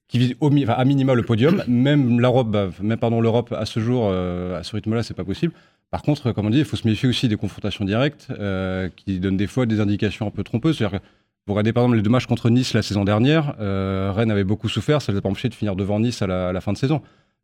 qui 0.08 0.20
vise 0.20 0.36
au, 0.40 0.50
mi- 0.52 0.64
enfin, 0.64 0.74
à 0.74 0.86
minima 0.86 1.14
le 1.16 1.24
podium. 1.24 1.64
Même 1.68 2.20
l'Europe, 2.20 2.50
bah, 2.52 2.70
même 2.82 3.00
pardon, 3.00 3.22
l'Europe 3.22 3.52
à 3.58 3.66
ce 3.66 3.80
jour, 3.80 4.08
euh, 4.12 4.60
à 4.60 4.64
ce 4.64 4.76
rythme-là, 4.76 5.02
c'est 5.04 5.16
pas 5.16 5.24
possible. 5.24 5.54
Par 5.92 6.02
contre, 6.02 6.32
comme 6.32 6.46
on 6.48 6.50
dit, 6.50 6.60
il 6.60 6.66
faut 6.66 6.76
se 6.78 6.88
méfier 6.88 7.08
aussi 7.10 7.28
des 7.28 7.38
confrontations 7.38 7.86
directes 7.86 8.28
euh, 8.40 8.90
qui 8.96 9.20
donnent 9.20 9.38
des 9.38 9.48
fois 9.48 9.66
des 9.66 9.80
indications 9.80 10.28
un 10.28 10.32
peu 10.32 10.44
trompeuses. 10.44 10.78
C'est-à-dire 10.78 11.00
que 11.00 11.06
vous 11.48 11.54
regardez 11.54 11.74
par 11.74 11.84
exemple 11.84 11.98
les 11.98 12.02
deux 12.04 12.10
matchs 12.10 12.26
contre 12.26 12.50
Nice 12.50 12.74
la 12.74 12.82
saison 12.82 13.04
dernière, 13.06 13.56
euh, 13.60 14.12
Rennes 14.16 14.32
avait 14.32 14.44
beaucoup 14.44 14.68
souffert, 14.68 15.02
ça 15.02 15.12
ne 15.12 15.16
les 15.16 15.20
a 15.20 15.22
pas 15.22 15.30
empêché 15.30 15.48
de 15.48 15.54
finir 15.54 15.76
devant 15.76 16.00
Nice 16.00 16.22
à 16.24 16.28
la, 16.28 16.50
à 16.50 16.54
la 16.54 16.60
fin 16.62 16.74
de 16.74 16.78
saison. 16.78 17.02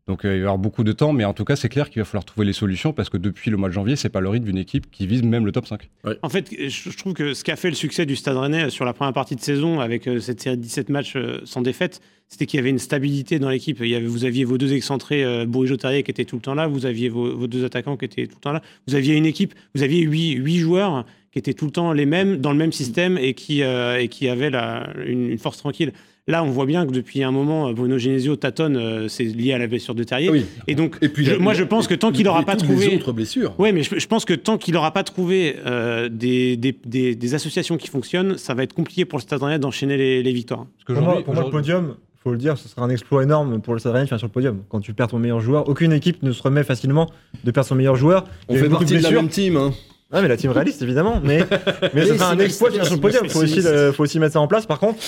Donc 0.08 0.26
euh, 0.26 0.30
il 0.30 0.32
va 0.32 0.38
y 0.38 0.42
avoir 0.42 0.58
beaucoup 0.58 0.84
de 0.84 0.92
temps, 0.92 1.14
mais 1.14 1.26
en 1.26 1.34
tout 1.34 1.46
cas, 1.46 1.56
c'est 1.56 1.70
clair 1.70 1.90
qu'il 1.90 2.02
va 2.02 2.06
falloir 2.06 2.26
trouver 2.26 2.46
les 2.46 2.54
solutions 2.54 2.92
parce 2.94 3.10
que 3.10 3.18
depuis 3.18 3.52
le 3.52 3.58
mois 3.58 3.70
de 3.70 3.74
janvier, 3.74 3.96
c'est 3.96 4.10
pas 4.10 4.22
le 4.22 4.30
rythme 4.30 4.46
d'une 4.46 4.58
équipe 4.58 4.90
qui 4.92 5.08
vise 5.08 5.24
même 5.24 5.46
le 5.46 5.52
top 5.52 5.68
5. 5.68 5.90
En 6.22 6.30
fait, 6.30 6.50
je 6.52 6.98
trouve 6.98 7.14
que 7.14 7.34
ce 7.34 7.44
qui 7.44 7.52
a 7.52 7.56
fait 7.56 7.70
le 7.70 7.76
succès 7.76 8.06
du 8.06 8.16
Stade 8.16 8.38
Rennais 8.38 8.70
sur 8.70 8.86
la 8.86 8.94
première 8.94 9.14
partie 9.14 9.36
de 9.36 9.42
saison, 9.42 9.80
avec 9.80 10.08
euh, 10.08 10.20
cette 10.20 10.42
série 10.42 10.58
de 10.58 10.62
17 10.64 10.90
matchs 10.90 11.14
euh, 11.16 11.40
sans 11.46 11.62
défaite, 11.62 12.02
c'était 12.32 12.46
qu'il 12.46 12.58
y 12.58 12.62
avait 12.62 12.70
une 12.70 12.80
stabilité 12.80 13.40
dans 13.40 13.50
l'équipe. 13.50 13.78
Il 13.82 13.90
y 13.90 13.96
avait, 13.96 14.06
vous 14.06 14.24
aviez 14.24 14.46
vos 14.46 14.58
deux 14.58 14.74
excentrés, 14.74 15.24
euh, 15.24 15.46
Bourigeau-Terrier, 15.46 16.02
qui 16.04 16.12
étaient 16.12 16.26
tout 16.26 16.38
le 16.38 16.42
temps 16.42 16.56
là, 16.56 16.66
vous 16.66 16.86
aviez 16.86 17.10
vos, 17.10 17.36
vos 17.36 17.48
deux 17.48 17.66
attaquants 17.66 17.98
qui 17.98 18.06
étaient 18.06 18.26
tout 18.26 18.38
le 18.38 18.42
temps 18.42 18.54
là, 18.54 18.62
vous 18.88 18.96
aviez 18.96 19.16
une 19.16 19.26
équipe, 19.26 19.54
vous 19.76 19.84
aviez 19.84 20.02
huit, 20.02 20.36
huit 20.36 20.58
joueurs 20.58 21.06
qui 21.34 21.40
étaient 21.40 21.54
tout 21.54 21.66
le 21.66 21.72
temps 21.72 21.92
les 21.92 22.06
mêmes, 22.06 22.38
dans 22.38 22.52
le 22.52 22.58
même 22.58 22.72
système 22.72 23.18
et 23.18 23.34
qui, 23.34 23.64
euh, 23.64 24.00
et 24.00 24.08
qui 24.08 24.30
avaient 24.30 24.50
la, 24.50 24.90
une, 25.06 25.30
une 25.30 25.38
force 25.38 25.58
tranquille. 25.58 25.92
Là, 26.28 26.44
on 26.44 26.52
voit 26.52 26.68
bien 26.68 26.86
que 26.86 26.92
depuis 26.92 27.24
un 27.24 27.32
moment, 27.32 27.72
Bruno 27.74 27.98
Genesio 27.98 28.36
tâtonne, 28.36 28.78
euh, 28.78 29.08
c'est 29.08 29.24
lié 29.24 29.54
à 29.54 29.58
la 29.58 29.66
blessure 29.66 29.96
de 29.96 30.04
Terrier. 30.04 30.30
Oui. 30.30 30.46
Et 30.68 30.76
donc, 30.76 30.98
Et 31.02 31.10
puis, 31.10 31.26
je- 31.26 31.32
il 31.32 31.34
y 31.34 31.36
a- 31.36 31.40
moi, 31.40 31.54
je 31.56 31.64
pense 31.64 31.88
que 31.88 31.96
tant 31.96 32.12
qu'il 32.12 32.26
n'aura 32.26 32.44
pas 32.44 32.56
trouvé. 32.56 32.90
les 32.90 32.96
autres 32.98 33.12
blessures. 33.12 33.56
Oui, 33.58 33.72
mais 33.74 33.82
je, 33.82 33.98
je 33.98 34.08
pense 34.08 34.24
que 34.24 34.34
tant 34.36 34.58
qu'il 34.60 34.76
n'aura 34.76 34.94
pas 34.94 35.04
trouvé 35.04 35.56
euh, 35.66 36.10
des, 36.10 36.58
des, 36.58 36.78
des- 36.86 37.16
des 37.16 37.34
associations 37.34 37.76
qui 37.78 37.88
fonctionnent, 37.88 38.38
ça 38.38 38.54
va 38.54 38.62
être 38.64 38.74
compliqué 38.74 39.04
pour 39.06 39.18
le 39.18 39.24
Stade 39.24 39.42
Rennais 39.42 39.58
d'enchaîner 39.58 39.98
les, 39.98 40.22
les 40.22 40.32
victoires. 40.32 40.68
Parce 40.86 40.86
Pour 40.86 40.94
moi, 40.96 41.02
qu'aujourd'hui- 41.04 41.24
pour 41.26 41.34
moi, 41.34 41.44
le 41.44 41.50
podium, 41.50 41.96
faut 42.24 42.32
le 42.32 42.38
dire, 42.38 42.56
ce 42.56 42.70
sera 42.70 42.84
un 42.84 42.90
exploit 42.90 43.24
énorme 43.24 43.60
pour 43.60 43.74
le 43.74 43.80
Stade 43.80 43.94
Rennais 43.94 44.04
de 44.06 44.10
finir 44.10 44.20
sur 44.20 44.28
le 44.28 44.32
podium. 44.32 44.62
Quand 44.70 44.80
tu 44.80 44.94
perds 44.94 45.08
ton 45.08 45.18
meilleur 45.18 45.40
joueur, 45.42 45.68
aucune 45.68 45.92
équipe 45.92 46.22
ne 46.22 46.32
se 46.32 46.44
remet 46.44 46.64
facilement 46.64 47.10
de 47.44 47.50
perdre 47.50 47.68
son 47.68 47.76
meilleur 47.76 47.96
joueur. 47.96 48.26
On 48.48 48.54
Il 48.54 48.60
fait 48.60 48.70
partie 48.70 48.86
de 48.86 48.94
la 48.94 49.00
blessures. 49.00 49.22
même 49.24 49.30
team. 49.32 49.58
hein. 49.58 49.74
Ouais, 50.14 50.22
mais 50.22 50.28
la 50.28 50.38
team 50.38 50.52
réaliste, 50.52 50.84
évidemment. 50.84 51.20
Mais, 51.24 51.40
mais 51.96 52.06
ce 52.06 52.12
Mais 52.12 52.18
sera 52.20 52.30
un 52.32 52.38
exploit 52.40 52.70
de 52.70 52.76
c'est- 52.76 52.82
finir 52.82 52.86
sur 52.86 52.96
le 52.96 53.02
podium. 53.02 53.24
le- 53.26 53.92
faut 53.92 54.04
aussi 54.04 54.20
mettre 54.20 54.34
ça 54.34 54.40
en 54.40 54.48
place. 54.48 54.68
Par 54.68 54.78
contre, 54.78 55.00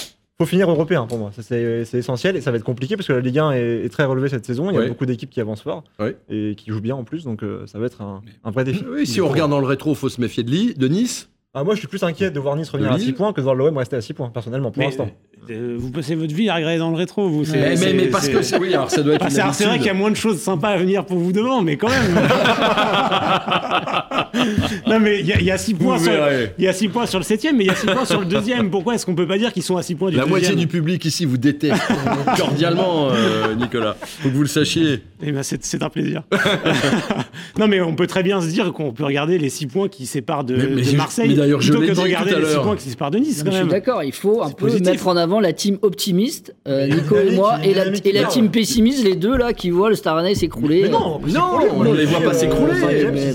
faut 0.44 0.50
finir 0.50 0.70
européen 0.70 1.06
pour 1.08 1.18
moi. 1.18 1.32
C'est 1.40 1.94
essentiel 1.94 2.36
et 2.36 2.42
ça 2.42 2.52
va 2.52 2.58
être 2.58 2.64
compliqué 2.64 2.96
parce 2.96 3.08
que 3.08 3.14
la 3.14 3.20
Ligue 3.22 3.40
1 3.40 3.52
est, 3.52 3.86
est 3.86 3.90
très 3.90 4.04
relevée 4.06 4.30
cette 4.30 4.46
saison. 4.46 4.70
Il 4.70 4.74
y 4.74 4.78
a 4.78 4.82
Ouais. 4.82 4.88
beaucoup 4.90 5.06
d'équipes 5.06 5.30
qui 5.30 5.40
avancent 5.42 5.62
fort 5.62 5.84
Ouais. 6.00 6.16
et 6.30 6.56
qui 6.56 6.72
jouent 6.72 6.82
bien 6.82 6.96
en 6.96 7.04
plus. 7.04 7.24
Donc 7.24 7.44
euh, 7.44 7.66
ça 7.68 7.80
va 7.80 7.86
être 7.86 8.02
un, 8.02 8.22
un 8.44 8.52
vrai 8.52 8.64
défi. 8.64 8.84
Oui, 8.90 9.06
si 9.08 9.22
on 9.22 9.28
regarde 9.30 9.52
dans 9.52 9.60
le 9.60 9.66
rétro, 9.68 9.96
faut 9.96 10.10
se 10.10 10.20
méfier 10.22 10.44
de, 10.44 10.52
Li- 10.52 10.74
de 10.74 10.88
Nice. 10.88 11.30
Ah, 11.56 11.64
moi, 11.64 11.76
je 11.76 11.80
suis 11.80 11.88
plus 11.88 12.02
inquiet 12.04 12.32
de 12.32 12.40
voir 12.40 12.56
Nice 12.56 12.70
revenir 12.70 12.92
à 12.92 12.98
6 12.98 13.06
Lille. 13.06 13.14
points 13.16 13.32
que 13.32 13.38
de 13.40 13.44
voir 13.44 13.54
l'OM 13.54 13.78
rester 13.78 13.96
à 13.96 14.02
6 14.02 14.14
points, 14.16 14.30
personnellement, 14.30 14.72
pour 14.72 14.82
l'instant. 14.82 15.10
Euh, 15.50 15.76
vous 15.78 15.92
passez 15.92 16.16
votre 16.16 16.34
vie 16.34 16.50
à 16.50 16.56
regarder 16.56 16.78
dans 16.78 16.90
le 16.90 16.96
rétro, 16.96 17.28
vous. 17.28 17.44
Mais, 17.52 17.76
mais, 17.94 18.08
parce 18.08 18.30
que 18.30 18.42
c'est- 18.42 18.58
oui, 18.58 18.74
alors 18.74 18.90
ça 18.90 19.02
doit 19.02 19.16
être 19.16 19.26
Ah, 19.26 19.52
c'est 19.54 19.66
vrai 19.66 19.78
qu'il 19.78 19.88
y 19.88 19.90
a 19.90 19.94
moins 19.94 20.12
de 20.12 20.16
choses 20.16 20.40
sympas 20.40 20.70
à 20.70 20.78
venir 20.78 21.06
pour 21.06 21.18
vous 21.18 21.32
devant, 21.32 21.62
mais 21.62 21.78
quand 21.78 21.90
même. 21.90 22.16
non, 24.88 25.00
mais 25.00 25.20
il 25.20 25.26
y, 25.28 25.34
a- 25.34 25.40
il 25.40 25.46
y 25.46 25.52
a 25.52 25.58
6 25.58 25.74
points, 25.74 25.98
sur- 26.00 26.12
verrez. 26.12 26.54
il 26.58 26.64
y 26.64 26.68
a 26.68 26.74
six 26.74 26.88
points 26.88 27.06
sur 27.06 27.20
le 27.20 27.26
7 27.26 27.44
mais 27.56 27.66
il 27.66 27.68
y 27.68 27.70
a 27.70 27.76
6 27.76 27.86
points 27.88 28.06
sur 28.06 28.20
le 28.20 28.26
deuxième. 28.26 28.70
Pourquoi 28.70 28.96
est-ce 28.96 29.06
qu'on 29.06 29.16
peut 29.16 29.28
pas 29.28 29.38
dire 29.38 29.54
qu'ils 29.54 29.64
sont 29.64 29.78
à 29.78 29.84
6 29.84 29.96
points 29.96 30.10
du 30.10 30.16
La 30.18 30.24
deuxième 30.24 30.40
moitié 30.40 30.56
du 30.56 30.68
public 30.68 31.04
ici 31.06 31.26
vous 31.26 31.38
déteste 31.38 31.82
cordialement, 32.38 33.10
euh, 33.12 33.54
Nicolas. 33.56 33.96
Faut 34.02 34.30
que 34.30 34.34
vous 34.34 34.42
le 34.42 34.48
sachiez. 34.48 35.02
Eh 35.26 35.32
ben, 35.32 35.42
c'est 35.44 35.82
un 35.84 35.90
plaisir. 35.90 36.24
non, 37.58 37.68
mais 37.68 37.82
on 37.82 37.96
peut 37.96 38.08
très 38.08 38.24
bien 38.24 38.42
se 38.42 38.48
dire 38.48 38.72
qu'on 38.74 38.92
peut 38.92 39.06
regarder 39.06 39.38
les 39.38 39.50
6 39.50 39.68
points 39.68 39.88
qui 39.88 40.06
séparent 40.06 40.44
de, 40.44 40.56
Mais- 40.56 40.68
mais 40.76 40.82
de 40.82 40.98
Marseille 40.98 41.30
mais 41.30 41.36
d'ailleurs, 41.36 41.62
je 41.62 41.72
plutôt 41.72 41.88
que 41.88 41.96
de 41.96 42.00
regarder 42.02 42.36
les 42.36 42.46
6 42.46 42.54
l'heure. 42.54 42.64
points 42.64 42.76
qui 42.76 42.90
séparent 42.90 43.12
de 43.12 43.20
Nice. 43.20 43.40
Non, 43.40 43.46
Quand 43.46 43.46
mais 43.46 43.52
je 43.52 43.56
suis 43.58 43.64
même. 43.66 43.72
d'accord, 43.72 44.04
il 44.04 44.14
faut 44.14 44.44
un 44.44 44.50
peu 44.50 44.66
positif. 44.68 44.88
mettre 44.90 45.08
en 45.08 45.16
avant 45.18 45.33
la 45.40 45.54
team 45.54 45.78
optimiste, 45.82 46.56
euh, 46.68 46.88
Nico 46.88 47.16
et 47.16 47.32
moi, 47.36 47.58
et 47.64 47.74
la, 47.74 47.86
et 47.88 48.28
team 48.30 48.50
pessimiste, 48.50 49.04
les 49.04 49.16
deux 49.16 49.36
là 49.38 49.54
qui 49.54 49.70
voient 49.70 49.90
le 49.90 49.96
Star 49.96 50.16
Rennais 50.18 50.36
s'écrouler. 50.36 50.84
Mais 50.84 50.90
non, 50.90 51.20
Non, 51.28 51.60
on 51.76 51.84
ne 51.84 51.94
les 51.94 52.06
voit 52.06 52.22
pas 52.22 52.34
s'écrouler. 52.34 52.74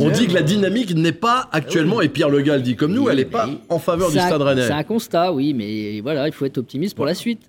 On 0.00 0.10
dit 0.10 0.26
que 0.26 0.34
la 0.34 0.42
dynamique 0.42 0.94
n'est 0.94 1.12
pas 1.12 1.48
actuellement, 1.52 2.00
et 2.00 2.08
Pierre 2.08 2.30
Le 2.30 2.40
Gall 2.42 2.62
dit 2.62 2.76
comme 2.76 2.92
nous, 2.92 3.08
elle 3.08 3.16
n'est 3.16 3.24
pas 3.24 3.48
en 3.68 3.78
faveur 3.78 4.08
du 4.10 4.14
C'est 4.18 4.26
Stade 4.26 4.38
C'est 4.40 4.44
Rennais. 4.44 4.70
un 4.70 4.82
constat, 4.84 5.32
oui, 5.32 5.54
mais 5.54 6.00
voilà, 6.00 6.26
il 6.26 6.32
faut 6.32 6.44
être 6.44 6.58
optimiste 6.58 6.94
pour 6.96 7.06
la 7.06 7.14
suite. 7.14 7.40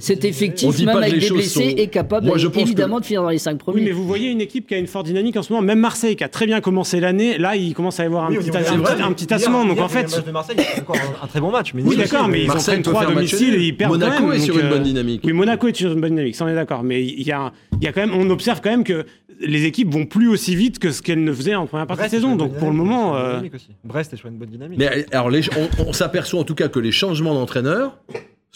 Cet 0.00 0.24
effectif, 0.24 0.78
même 0.84 0.96
avec 0.96 1.18
des 1.18 1.30
blessés, 1.30 1.48
sont- 1.48 1.60
est 1.76 1.86
capable 1.88 2.26
Moi, 2.26 2.38
je 2.38 2.48
pense 2.48 2.62
évidemment 2.62 2.96
que- 2.96 3.02
de 3.02 3.06
finir 3.06 3.22
dans 3.22 3.28
les 3.30 3.38
5 3.38 3.52
Oui, 3.52 3.58
premiers. 3.58 3.82
mais 3.82 3.90
vous 3.92 4.06
voyez 4.06 4.30
une 4.30 4.40
équipe 4.40 4.66
qui 4.66 4.74
a 4.74 4.78
une 4.78 4.86
forte 4.86 5.06
dynamique 5.06 5.36
en 5.36 5.42
ce 5.42 5.52
moment. 5.52 5.62
Même 5.64 5.80
Marseille, 5.80 6.16
qui 6.16 6.24
a 6.24 6.28
très 6.28 6.46
bien 6.46 6.60
commencé 6.60 7.00
l'année, 7.00 7.38
là, 7.38 7.56
il 7.56 7.74
commence 7.74 8.00
à 8.00 8.04
y 8.04 8.06
avoir 8.06 8.24
un 8.24 8.30
Oui, 8.30 8.36
petit, 8.38 8.50
un 8.50 9.26
tassement. 9.26 9.64
Donc 9.64 9.78
en 9.78 9.82
le 9.84 9.88
fait, 9.88 10.02
match 10.02 10.24
de 10.24 10.30
Marseille, 10.30 10.56
c'est 10.58 10.80
encore 10.80 10.96
un, 11.22 11.26
très 11.26 11.40
bon 11.40 11.50
match. 11.50 11.72
Mais 11.74 11.82
oui, 11.82 11.96
d'accord, 11.96 12.28
mais 12.28 12.44
ils 12.44 12.50
en 12.50 12.54
prennent 12.54 12.82
peut 12.82 12.90
3 12.90 13.02
à 13.02 13.06
domicile 13.14 13.54
et 13.54 13.62
ils 13.66 13.76
perdent 13.76 13.92
Monaco 13.92 14.12
quand 14.18 14.26
même. 14.28 14.36
est 14.36 14.40
sur 14.40 14.58
une 14.58 14.68
bonne 14.68 14.80
euh, 14.80 14.84
dynamique. 14.84 15.22
Oui, 15.24 15.32
Monaco 15.32 15.68
est 15.68 15.76
sur 15.76 15.92
une 15.92 16.00
bonne 16.00 16.10
dynamique, 16.10 16.34
ça 16.36 16.44
on 16.44 16.48
est 16.48 16.54
d'accord. 16.54 16.82
Mais 16.82 17.02
il 17.04 17.22
y 17.26 17.32
a, 17.32 17.52
il 17.80 17.84
y 17.84 17.88
a 17.88 17.92
quand 17.92 18.00
même, 18.00 18.14
on 18.14 18.28
observe 18.30 18.60
quand 18.62 18.70
même 18.70 18.84
que 18.84 19.04
les 19.40 19.64
équipes 19.66 19.92
vont 19.92 20.06
plus 20.06 20.28
aussi 20.28 20.56
vite 20.56 20.78
que 20.78 20.90
ce 20.90 21.02
qu'elles 21.02 21.22
ne 21.22 21.32
faisaient 21.32 21.54
en 21.54 21.66
première 21.66 21.86
partie 21.86 22.04
de 22.04 22.08
Brest 22.08 22.14
est 22.14 22.18
sur 22.20 22.28
saison. 22.28 22.36
Donc 22.36 22.56
pour 22.56 22.68
le 22.70 22.74
moment, 22.76 23.12
c'est 23.14 23.18
une 23.18 23.22
bonne 23.22 23.24
euh, 23.26 23.30
dynamique 23.34 23.54
aussi. 23.54 23.68
Brest 23.84 24.12
est 24.12 24.16
sur 24.16 24.28
une 24.28 24.36
bonne 24.38 24.48
dynamique. 24.48 24.78
Mais 24.78 25.04
alors, 25.12 25.28
les- 25.30 25.42
on, 25.78 25.88
on 25.88 25.92
s'aperçoit 25.92 26.40
en 26.40 26.44
tout 26.44 26.54
cas 26.54 26.68
que 26.68 26.78
les 26.78 26.92
changements 26.92 27.34
d'entraîneur, 27.34 27.98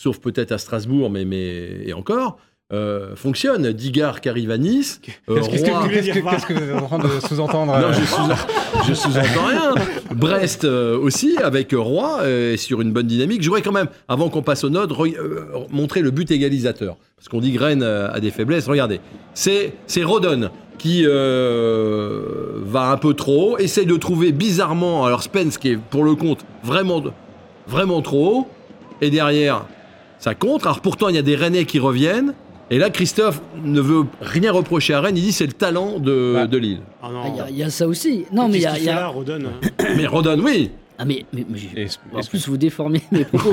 sauf 0.03 0.19
peut-être 0.19 0.53
à 0.53 0.59
Strasbourg, 0.59 1.11
mais, 1.11 1.25
mais 1.25 1.83
et 1.85 1.93
encore, 1.93 2.39
euh, 2.73 3.17
fonctionnent. 3.17 3.71
Digard 3.73 4.21
qui 4.21 4.29
arrive 4.29 4.51
à 4.51 4.57
Nice. 4.57 5.01
euh, 5.29 5.41
Qu'est-ce 5.43 5.65
que, 5.65 5.71
Roy- 5.71 5.81
voulez 5.83 6.01
dire, 6.01 6.15
qu'est-ce 6.15 6.47
que 6.47 6.53
vous 6.55 6.63
êtes 6.63 6.75
en 6.83 6.87
train 6.87 6.99
de 6.99 7.09
sous-entendre 7.29 7.77
Non, 7.79 7.89
euh, 7.89 7.93
je 7.93 8.05
sous- 8.07 8.87
je 8.89 8.95
sous-entends 8.95 9.47
rien. 9.49 9.75
Brest 10.15 10.65
euh, 10.65 10.97
aussi, 10.99 11.37
avec 11.43 11.73
Roy, 11.77 12.21
est 12.29 12.57
sur 12.57 12.81
une 12.81 12.93
bonne 12.93 13.09
dynamique. 13.09 13.43
Je 13.43 13.49
voudrais 13.49 13.63
quand 13.63 13.73
même, 13.73 13.89
avant 14.09 14.29
qu'on 14.31 14.43
passe 14.43 14.63
aux 14.65 14.71
notes, 14.71 14.93
re- 14.93 15.17
euh, 15.19 15.45
montrer 15.71 16.01
le 16.01 16.11
but 16.13 16.31
égalisateur. 16.31 16.97
Parce 17.17 17.29
qu'on 17.29 17.41
dit 17.41 17.53
que 17.53 17.59
Rennes 17.59 17.83
a 17.83 18.19
des 18.21 18.31
faiblesses. 18.31 18.67
Regardez, 18.69 19.01
c'est 19.35 19.75
c'est 19.87 20.05
Rodon 20.05 20.49
qui 20.79 21.05
euh, 21.05 22.23
va 22.65 22.91
un 22.91 22.97
peu 22.97 23.15
trop 23.15 23.53
haut, 23.53 23.59
essaye 23.59 23.87
de 23.87 23.97
trouver 23.97 24.33
bizarrement, 24.33 25.05
alors 25.05 25.23
Spence 25.23 25.59
qui 25.59 25.71
est 25.73 25.77
pour 25.77 26.05
le 26.05 26.15
compte 26.15 26.45
vraiment, 26.63 27.03
vraiment 27.67 28.01
trop 28.03 28.27
haut, 28.39 28.49
et 29.01 29.11
derrière, 29.11 29.65
ça 30.21 30.35
contre. 30.37 30.67
Alors 30.67 30.81
pourtant, 30.81 31.09
il 31.09 31.17
y 31.17 31.19
a 31.19 31.23
des 31.23 31.35
Rennais 31.35 31.65
qui 31.65 31.79
reviennent. 31.81 32.35
Et 32.73 32.79
là, 32.79 32.89
Christophe 32.89 33.41
ne 33.65 33.81
veut 33.81 34.05
rien 34.21 34.53
reprocher 34.53 34.95
à 34.95 35.01
Rennes. 35.01 35.17
Il 35.17 35.25
dit 35.25 35.33
c'est 35.33 35.47
le 35.47 35.53
talent 35.53 35.99
de, 35.99 36.35
Bah. 36.37 36.47
de 36.47 36.57
Lille. 36.57 36.81
ah 37.03 37.09
non. 37.13 37.21
Ah, 37.25 37.29
Il 37.29 37.37
y 37.37 37.41
a- 37.41 37.51
il 37.51 37.57
y, 37.57 37.63
a 37.65 37.71
ça 37.71 37.89
aussi. 37.89 38.27
Non, 38.33 38.49
mais 38.49 38.59
il 38.59 38.63
y 38.63 38.67
a. 38.67 38.79
Il 38.79 38.85
y 38.85 38.89
a- 38.89 38.95
là, 38.95 39.07
Rodon 39.09 39.41
Mais 39.97 40.07
Rodon, 40.07 40.39
oui. 40.45 40.71
Ah, 41.03 41.07
mais, 41.07 41.25
mais- 41.33 41.45
En 42.13 42.21
plus, 42.21 42.47
vous 42.47 42.59
déformez 42.59 43.01
mes 43.11 43.25
propos. 43.33 43.53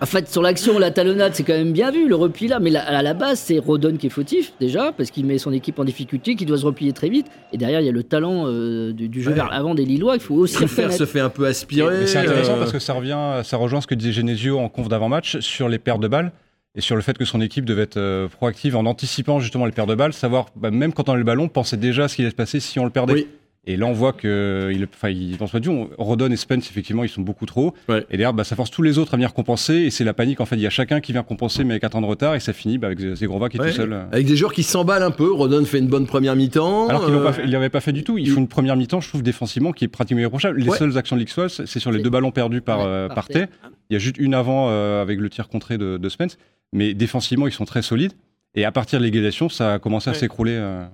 en 0.00 0.06
fait, 0.06 0.28
sur 0.30 0.40
l'action, 0.42 0.78
la 0.78 0.90
talonnade, 0.90 1.34
c'est 1.34 1.42
quand 1.42 1.52
même 1.52 1.72
bien 1.72 1.90
vu, 1.90 2.08
le 2.08 2.14
repli 2.14 2.48
là. 2.48 2.58
Mais 2.58 2.70
la- 2.70 2.84
à 2.86 3.02
la 3.02 3.12
base, 3.14 3.38
c'est 3.38 3.58
Rodon 3.58 3.96
qui 3.96 4.06
est 4.06 4.10
fautif, 4.10 4.52
déjà, 4.60 4.92
parce 4.92 5.10
qu'il 5.10 5.26
met 5.26 5.36
son 5.38 5.52
équipe 5.52 5.78
en 5.78 5.84
difficulté, 5.84 6.36
qui 6.36 6.46
doit 6.46 6.56
se 6.58 6.64
replier 6.64 6.92
très 6.92 7.08
vite. 7.08 7.26
Et 7.52 7.58
derrière, 7.58 7.80
il 7.80 7.86
y 7.86 7.88
a 7.88 7.92
le 7.92 8.02
talent 8.02 8.44
euh, 8.46 8.92
du, 8.92 9.08
du 9.08 9.22
jeu 9.22 9.30
Ouais. 9.30 9.36
vers 9.36 9.50
l'avant 9.50 9.74
des 9.74 9.84
Lillois, 9.84 10.14
il 10.14 10.20
faut 10.20 10.34
aussi 10.36 10.54
Préfère 10.56 10.84
reconnaître. 10.86 10.98
se 10.98 11.04
fait 11.10 11.20
un 11.20 11.28
peu 11.28 11.46
aspirer. 11.46 11.98
Mais 12.00 12.06
c'est 12.06 12.18
intéressant 12.18 12.54
euh, 12.54 12.58
parce 12.58 12.72
que 12.72 12.78
ça 12.78 12.94
revient, 12.94 13.18
ça 13.44 13.56
rejoint 13.58 13.80
ce 13.80 13.86
que 13.86 13.94
disait 13.94 14.12
Genesio 14.12 14.58
en 14.58 14.68
conf 14.70 14.88
d'avant-match 14.88 15.38
sur 15.40 15.68
les 15.68 15.78
paires 15.78 15.98
de 15.98 16.08
balles 16.08 16.32
et 16.76 16.80
sur 16.80 16.96
le 16.96 17.02
fait 17.02 17.16
que 17.18 17.24
son 17.24 17.40
équipe 17.40 17.64
devait 17.66 17.82
être 17.82 17.98
euh, 17.98 18.26
proactive 18.28 18.74
en 18.76 18.86
anticipant 18.86 19.38
justement 19.38 19.66
les 19.66 19.72
paires 19.72 19.86
de 19.86 19.94
balles, 19.94 20.12
savoir 20.14 20.46
bah, 20.56 20.70
même 20.70 20.92
quand 20.92 21.08
on 21.08 21.12
a 21.12 21.16
le 21.16 21.24
ballon, 21.24 21.48
penser 21.48 21.76
déjà 21.76 22.04
à 22.04 22.08
ce 22.08 22.16
qui 22.16 22.22
allait 22.22 22.30
se 22.30 22.34
passer 22.36 22.58
si 22.58 22.78
on 22.78 22.84
le 22.84 22.90
perdait. 22.90 23.12
Oui. 23.12 23.26
Et 23.66 23.76
là, 23.78 23.86
on 23.86 23.92
voit 23.92 24.12
que, 24.12 24.70
il, 24.72 24.86
il, 25.10 25.36
dans 25.38 25.46
ce 25.46 25.56
match, 25.56 25.66
on- 25.68 25.88
Rodon 25.96 26.30
et 26.30 26.36
Spence, 26.36 26.68
effectivement, 26.68 27.02
ils 27.02 27.08
sont 27.08 27.22
beaucoup 27.22 27.46
trop. 27.46 27.72
Ouais. 27.88 28.00
Et 28.10 28.18
derrière, 28.18 28.34
bah, 28.34 28.44
ça 28.44 28.56
force 28.56 28.70
tous 28.70 28.82
les 28.82 28.98
autres 28.98 29.14
à 29.14 29.16
venir 29.16 29.32
compenser. 29.32 29.74
Et 29.74 29.90
c'est 29.90 30.04
la 30.04 30.12
panique, 30.12 30.40
en 30.40 30.44
fait. 30.44 30.56
Il 30.56 30.62
y 30.62 30.66
a 30.66 30.70
chacun 30.70 31.00
qui 31.00 31.12
vient 31.12 31.22
compenser, 31.22 31.64
mais 31.64 31.72
avec 31.74 31.84
un 31.84 31.88
temps 31.88 32.02
de 32.02 32.06
retard. 32.06 32.34
Et 32.34 32.40
ça 32.40 32.52
finit 32.52 32.76
bah, 32.76 32.88
avec 32.88 33.00
Zegrova 33.00 33.48
qui 33.48 33.56
est 33.56 33.60
ouais, 33.60 33.70
tout 33.70 33.76
seul. 33.76 34.06
Avec 34.12 34.26
des 34.26 34.36
joueurs 34.36 34.52
qui 34.52 34.62
s'emballent 34.62 35.02
un 35.02 35.10
peu. 35.10 35.32
Rodon 35.32 35.64
fait 35.64 35.78
une 35.78 35.88
bonne 35.88 36.06
première 36.06 36.36
mi-temps. 36.36 36.88
Alors 36.88 37.04
euh, 37.08 37.32
ne 37.46 37.50
l'avaient 37.50 37.70
pas 37.70 37.80
fait 37.80 37.92
du 37.92 38.04
tout. 38.04 38.18
Ils 38.18 38.26
il- 38.28 38.30
font 38.32 38.40
une 38.40 38.48
première 38.48 38.76
mi-temps, 38.76 39.00
je 39.00 39.08
trouve, 39.08 39.22
défensivement, 39.22 39.72
qui 39.72 39.84
est 39.84 39.88
pratiquement 39.88 40.20
irréprochable. 40.20 40.58
Les 40.60 40.68
Ouais. 40.68 40.76
seules 40.78 40.98
actions 40.98 41.16
de 41.16 41.20
l'Ixois, 41.20 41.48
c'est 41.48 41.78
sur 41.78 41.90
les 41.90 42.02
deux 42.02 42.10
ballons 42.10 42.32
perdus 42.32 42.60
par, 42.60 42.80
Ouais, 42.80 42.84
euh, 42.86 43.08
par. 43.08 43.28
Tay. 43.28 43.46
Il 43.90 43.94
y 43.94 43.96
a 43.96 43.98
juste 43.98 44.18
une 44.18 44.34
avant 44.34 44.68
euh, 44.70 45.00
avec 45.02 45.18
le 45.20 45.28
tir 45.30 45.48
contré 45.48 45.78
de, 45.78 45.96
de 45.96 46.08
Spence. 46.08 46.36
Mais 46.72 46.92
défensivement, 46.92 47.46
ils 47.46 47.52
sont 47.52 47.64
très 47.66 47.82
solides. 47.82 48.12
Et 48.56 48.64
à 48.64 48.70
partir 48.72 49.00
de 49.00 49.04
l'égalisation, 49.04 49.48
ça 49.48 49.74
a 49.74 49.78
commencé 49.78 50.10
à 50.10 50.14
s'écrouler. 50.14 50.52
euh. 50.54 50.84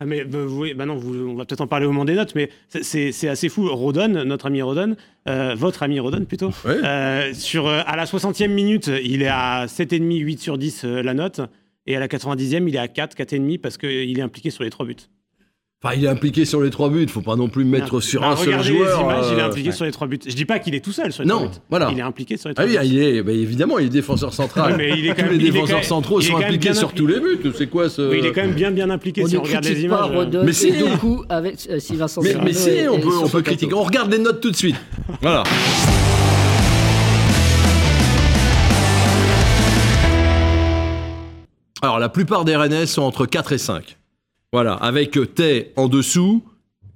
Ah, 0.00 0.06
mais 0.06 0.24
bah, 0.24 0.38
vous 0.44 0.56
voyez- 0.56 0.74
bah 0.74 0.86
non, 0.86 0.96
vous- 0.96 1.28
on 1.28 1.34
va 1.34 1.44
peut-être 1.44 1.60
en 1.60 1.66
parler 1.66 1.86
au 1.86 1.90
moment 1.92 2.04
des 2.06 2.14
notes, 2.14 2.34
mais 2.34 2.48
c'est- 2.68 2.82
c'est 2.82 3.12
c'est 3.12 3.28
assez 3.28 3.48
fou. 3.48 3.68
Rodon, 3.72 4.08
notre 4.24 4.46
ami 4.46 4.62
Rodon, 4.62 4.96
euh, 5.28 5.54
votre 5.54 5.82
ami 5.82 6.00
Rodon 6.00 6.24
plutôt, 6.24 6.48
Ouais. 6.64 6.80
euh, 6.84 7.34
sur, 7.34 7.66
euh, 7.68 7.82
à 7.86 7.96
la 7.96 8.06
60e 8.06 8.52
minute, 8.52 8.90
il 9.04 9.22
est 9.22 9.28
à 9.28 9.66
7,5, 9.68 10.18
8 10.18 10.40
sur 10.40 10.58
10 10.58 10.84
euh, 10.84 11.02
la 11.02 11.14
note, 11.14 11.40
et 11.86 11.94
à 11.96 12.00
la 12.00 12.08
90e, 12.08 12.66
il 12.66 12.74
est 12.76 12.78
à 12.78 12.88
4, 12.88 13.14
4,5 13.14 13.58
parce 13.58 13.76
qu'il 13.76 14.18
est 14.18 14.22
impliqué 14.22 14.50
sur 14.50 14.64
les 14.64 14.70
trois 14.70 14.86
buts. 14.86 14.96
Enfin, 15.84 15.96
il 15.96 16.04
est 16.04 16.08
impliqué 16.08 16.44
sur 16.44 16.60
les 16.62 16.70
trois 16.70 16.90
buts. 16.90 17.08
Faut 17.08 17.22
pas 17.22 17.34
non 17.34 17.48
plus 17.48 17.64
mettre 17.64 17.98
sur 18.00 18.20
Bah, 18.20 18.28
un 18.28 18.36
seul 18.36 18.46
regardez 18.50 18.68
joueur. 18.68 18.98
les 18.98 19.04
images, 19.04 19.24
il 19.32 19.38
est 19.38 19.42
euh, 19.42 19.46
impliqué 19.46 19.72
sur 19.72 19.84
les 19.84 19.90
trois 19.90 20.06
buts. 20.06 20.20
Je 20.24 20.32
dis 20.34 20.44
pas 20.44 20.60
qu'il 20.60 20.76
est 20.76 20.80
tout 20.84 20.92
seul 20.92 21.12
sur 21.12 21.24
les 21.24 21.28
Non, 21.28 21.38
trois 21.38 21.48
buts. 21.48 21.58
voilà. 21.70 21.88
Il 21.90 21.98
est 21.98 22.02
impliqué 22.02 22.36
sur 22.36 22.48
les 22.50 22.54
Ah 22.56 22.62
trois 22.62 22.72
oui, 22.72 22.78
buts. 22.88 22.94
il 22.94 23.02
est, 23.02 23.22
bah, 23.24 23.32
évidemment, 23.32 23.78
il 23.80 23.86
est 23.86 23.88
défenseur 23.88 24.32
central. 24.32 24.70
Oui, 24.72 24.78
mais 24.78 24.90
il 24.96 25.06
est 25.06 25.08
quand 25.08 25.14
Tous 25.16 25.22
même- 25.22 25.30
les 25.32 25.36
il 25.38 25.42
est 25.48 25.50
défenseurs 25.50 25.68
quand 25.70 25.74
même- 25.80 25.82
centraux 25.82 26.20
il 26.20 26.26
sont 26.26 26.36
impliqués 26.36 26.58
bien 26.58 26.74
sur 26.74 26.88
impli- 26.90 26.94
tous 26.94 27.06
les 27.08 27.18
buts. 27.18 27.52
C'est 27.56 27.66
quoi 27.66 27.88
ce 27.88 28.02
Oui, 28.02 28.18
il 28.20 28.26
est 28.26 28.30
quand 28.32 28.42
même 28.42 28.52
bien 28.54 28.70
bien 28.70 28.90
impliqué 28.90 29.24
On 29.24 29.26
si 29.26 29.34
ne 29.34 29.40
on 29.40 29.42
regarde 29.42 29.64
les 29.64 29.82
images. 29.82 30.12
pas 30.12 30.42
Mais 30.44 30.52
si. 30.52 30.70
Doku 30.70 31.24
avec 31.28 31.56
euh, 31.68 31.80
Sylvain 31.80 32.06
Mais, 32.22 32.34
mais 32.44 32.52
si, 32.52 32.70
on 32.88 33.00
peut, 33.00 33.08
on 33.24 33.28
peut 33.28 33.42
critiquer. 33.42 33.74
On 33.74 33.82
regarde 33.82 34.12
les 34.12 34.18
notes 34.20 34.40
tout 34.40 34.52
de 34.52 34.56
suite. 34.56 34.76
Voilà. 35.20 35.42
Alors, 41.82 41.98
la 41.98 42.08
plupart 42.08 42.44
des 42.44 42.54
Rennais 42.56 42.86
sont 42.86 43.02
entre 43.02 43.26
4 43.26 43.52
et 43.52 43.58
5. 43.58 43.96
Voilà, 44.52 44.74
avec 44.74 45.16
euh, 45.16 45.24
Tay 45.24 45.72
en 45.76 45.88
dessous, 45.88 46.42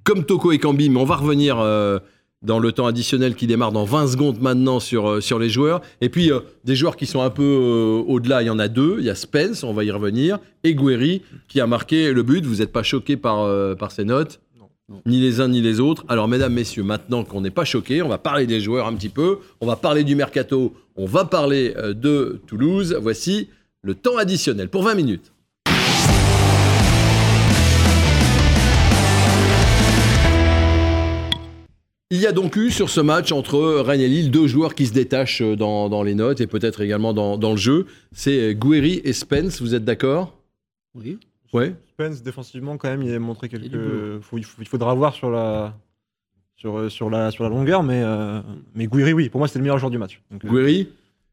comme 0.03 0.25
Toko 0.25 0.51
et 0.51 0.59
Kambi, 0.59 0.89
mais 0.89 0.99
on 0.99 1.05
va 1.05 1.15
revenir 1.15 1.59
euh, 1.59 1.97
dans 2.43 2.59
le 2.59 2.71
temps 2.71 2.85
additionnel 2.85 3.33
qui 3.33 3.47
démarre 3.47 3.71
dans 3.71 3.83
20 3.83 4.07
secondes 4.09 4.39
maintenant 4.39 4.79
sur, 4.79 5.09
euh, 5.09 5.21
sur 5.21 5.39
les 5.39 5.49
joueurs. 5.49 5.81
Et 5.99 6.09
puis, 6.09 6.31
euh, 6.31 6.41
des 6.65 6.75
joueurs 6.75 6.95
qui 6.95 7.07
sont 7.07 7.21
un 7.21 7.31
peu 7.31 8.03
au-delà, 8.07 8.43
il 8.43 8.45
y 8.45 8.49
en 8.51 8.59
a 8.59 8.67
deux. 8.67 8.97
Il 8.99 9.05
y 9.05 9.09
a 9.09 9.15
Spence, 9.15 9.63
on 9.63 9.73
va 9.73 9.83
y 9.83 9.89
revenir, 9.89 10.37
et 10.63 10.75
Guerri, 10.75 11.23
qui 11.47 11.59
a 11.59 11.65
marqué 11.65 12.13
le 12.13 12.21
but. 12.21 12.45
Vous 12.45 12.57
n'êtes 12.57 12.71
pas 12.71 12.83
choqués 12.83 13.17
par, 13.17 13.75
par 13.75 13.91
ces 13.91 14.05
notes? 14.05 14.39
Non. 14.59 15.01
Ni 15.07 15.19
les 15.19 15.41
uns 15.41 15.47
ni 15.47 15.61
les 15.61 15.79
autres. 15.79 16.05
Alors, 16.09 16.27
mesdames, 16.27 16.53
messieurs, 16.53 16.83
maintenant 16.83 17.23
qu'on 17.23 17.41
n'est 17.41 17.49
pas 17.49 17.65
choqués, 17.65 18.03
on 18.03 18.07
va 18.07 18.19
parler 18.19 18.45
des 18.45 18.61
joueurs 18.61 18.85
un 18.85 18.93
petit 18.93 19.09
peu. 19.09 19.39
On 19.61 19.65
va 19.65 19.77
parler 19.77 20.03
du 20.03 20.15
mercato. 20.15 20.75
On 20.95 21.07
va 21.07 21.25
parler 21.25 21.73
de 21.75 22.39
Toulouse. 22.45 22.95
Voici 23.01 23.49
le 23.81 23.95
temps 23.95 24.15
additionnel 24.15 24.69
pour 24.69 24.83
20 24.83 24.93
minutes. 24.93 25.33
Il 32.09 32.19
y 32.21 32.25
a 32.27 32.31
donc 32.31 32.55
eu 32.55 32.71
sur 32.71 32.89
ce 32.89 33.01
match 33.01 33.33
entre 33.33 33.59
Rennes 33.81 33.99
et 33.99 34.07
Lille 34.07 34.31
deux 34.31 34.47
joueurs 34.47 34.75
qui 34.75 34.85
se 34.85 34.93
détachent 34.93 35.41
euh, 35.41 35.57
dans, 35.57 35.89
dans 35.89 36.03
les 36.03 36.15
notes 36.15 36.39
et 36.39 36.47
peut-être 36.47 36.79
également 36.81 37.13
dans, 37.13 37.37
dans 37.37 37.51
le 37.51 37.57
jeu. 37.57 37.85
C'est 38.13 38.55
Guerri 38.55 39.01
et 39.03 39.11
Spence, 39.11 39.61
vous 39.61 39.75
êtes 39.75 39.83
d'accord? 39.83 40.33
Oui. 40.95 41.19
Ouais. 41.51 41.75
Spence, 41.91 42.23
défensivement, 42.23 42.77
quand 42.77 42.87
même, 42.89 43.01
il 43.03 43.13
a 43.13 43.19
montré 43.19 43.49
quelques. 43.49 44.21
faut- 44.21 44.37
il, 44.37 44.45
faut- 44.45 44.61
il 44.61 44.67
faudra 44.67 44.93
voir 44.95 45.13
sur 45.13 45.29
la, 45.29 45.73
sur, 46.55 46.77
euh, 46.77 46.87
sur 46.89 47.09
la, 47.09 47.29
sur 47.31 47.43
la 47.43 47.49
longueur, 47.49 47.83
mais, 47.83 48.01
euh, 48.03 48.39
mais 48.73 48.87
Guiri, 48.87 49.11
oui, 49.11 49.27
pour 49.29 49.39
moi, 49.39 49.47
c'était 49.49 49.59
le 49.59 49.63
meilleur 49.63 49.77
joueur 49.79 49.91
du 49.91 49.97
match. 49.97 50.21
Donc, 50.31 50.45
euh, 50.45 50.49
Guerri 50.49 50.87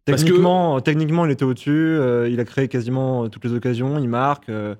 parce 0.06 0.22
que- 0.22 0.26
techniquement, 0.28 0.80
techniquement, 0.80 1.24
il 1.24 1.30
était 1.30 1.44
au-dessus, 1.44 1.70
euh, 1.70 2.28
il 2.28 2.38
a 2.40 2.44
créé 2.44 2.66
quasiment 2.68 3.24
euh, 3.24 3.28
toutes 3.28 3.44
les 3.44 3.52
occasions, 3.52 3.98
il 4.00 4.08
marque. 4.08 4.48
euh, 4.48 4.74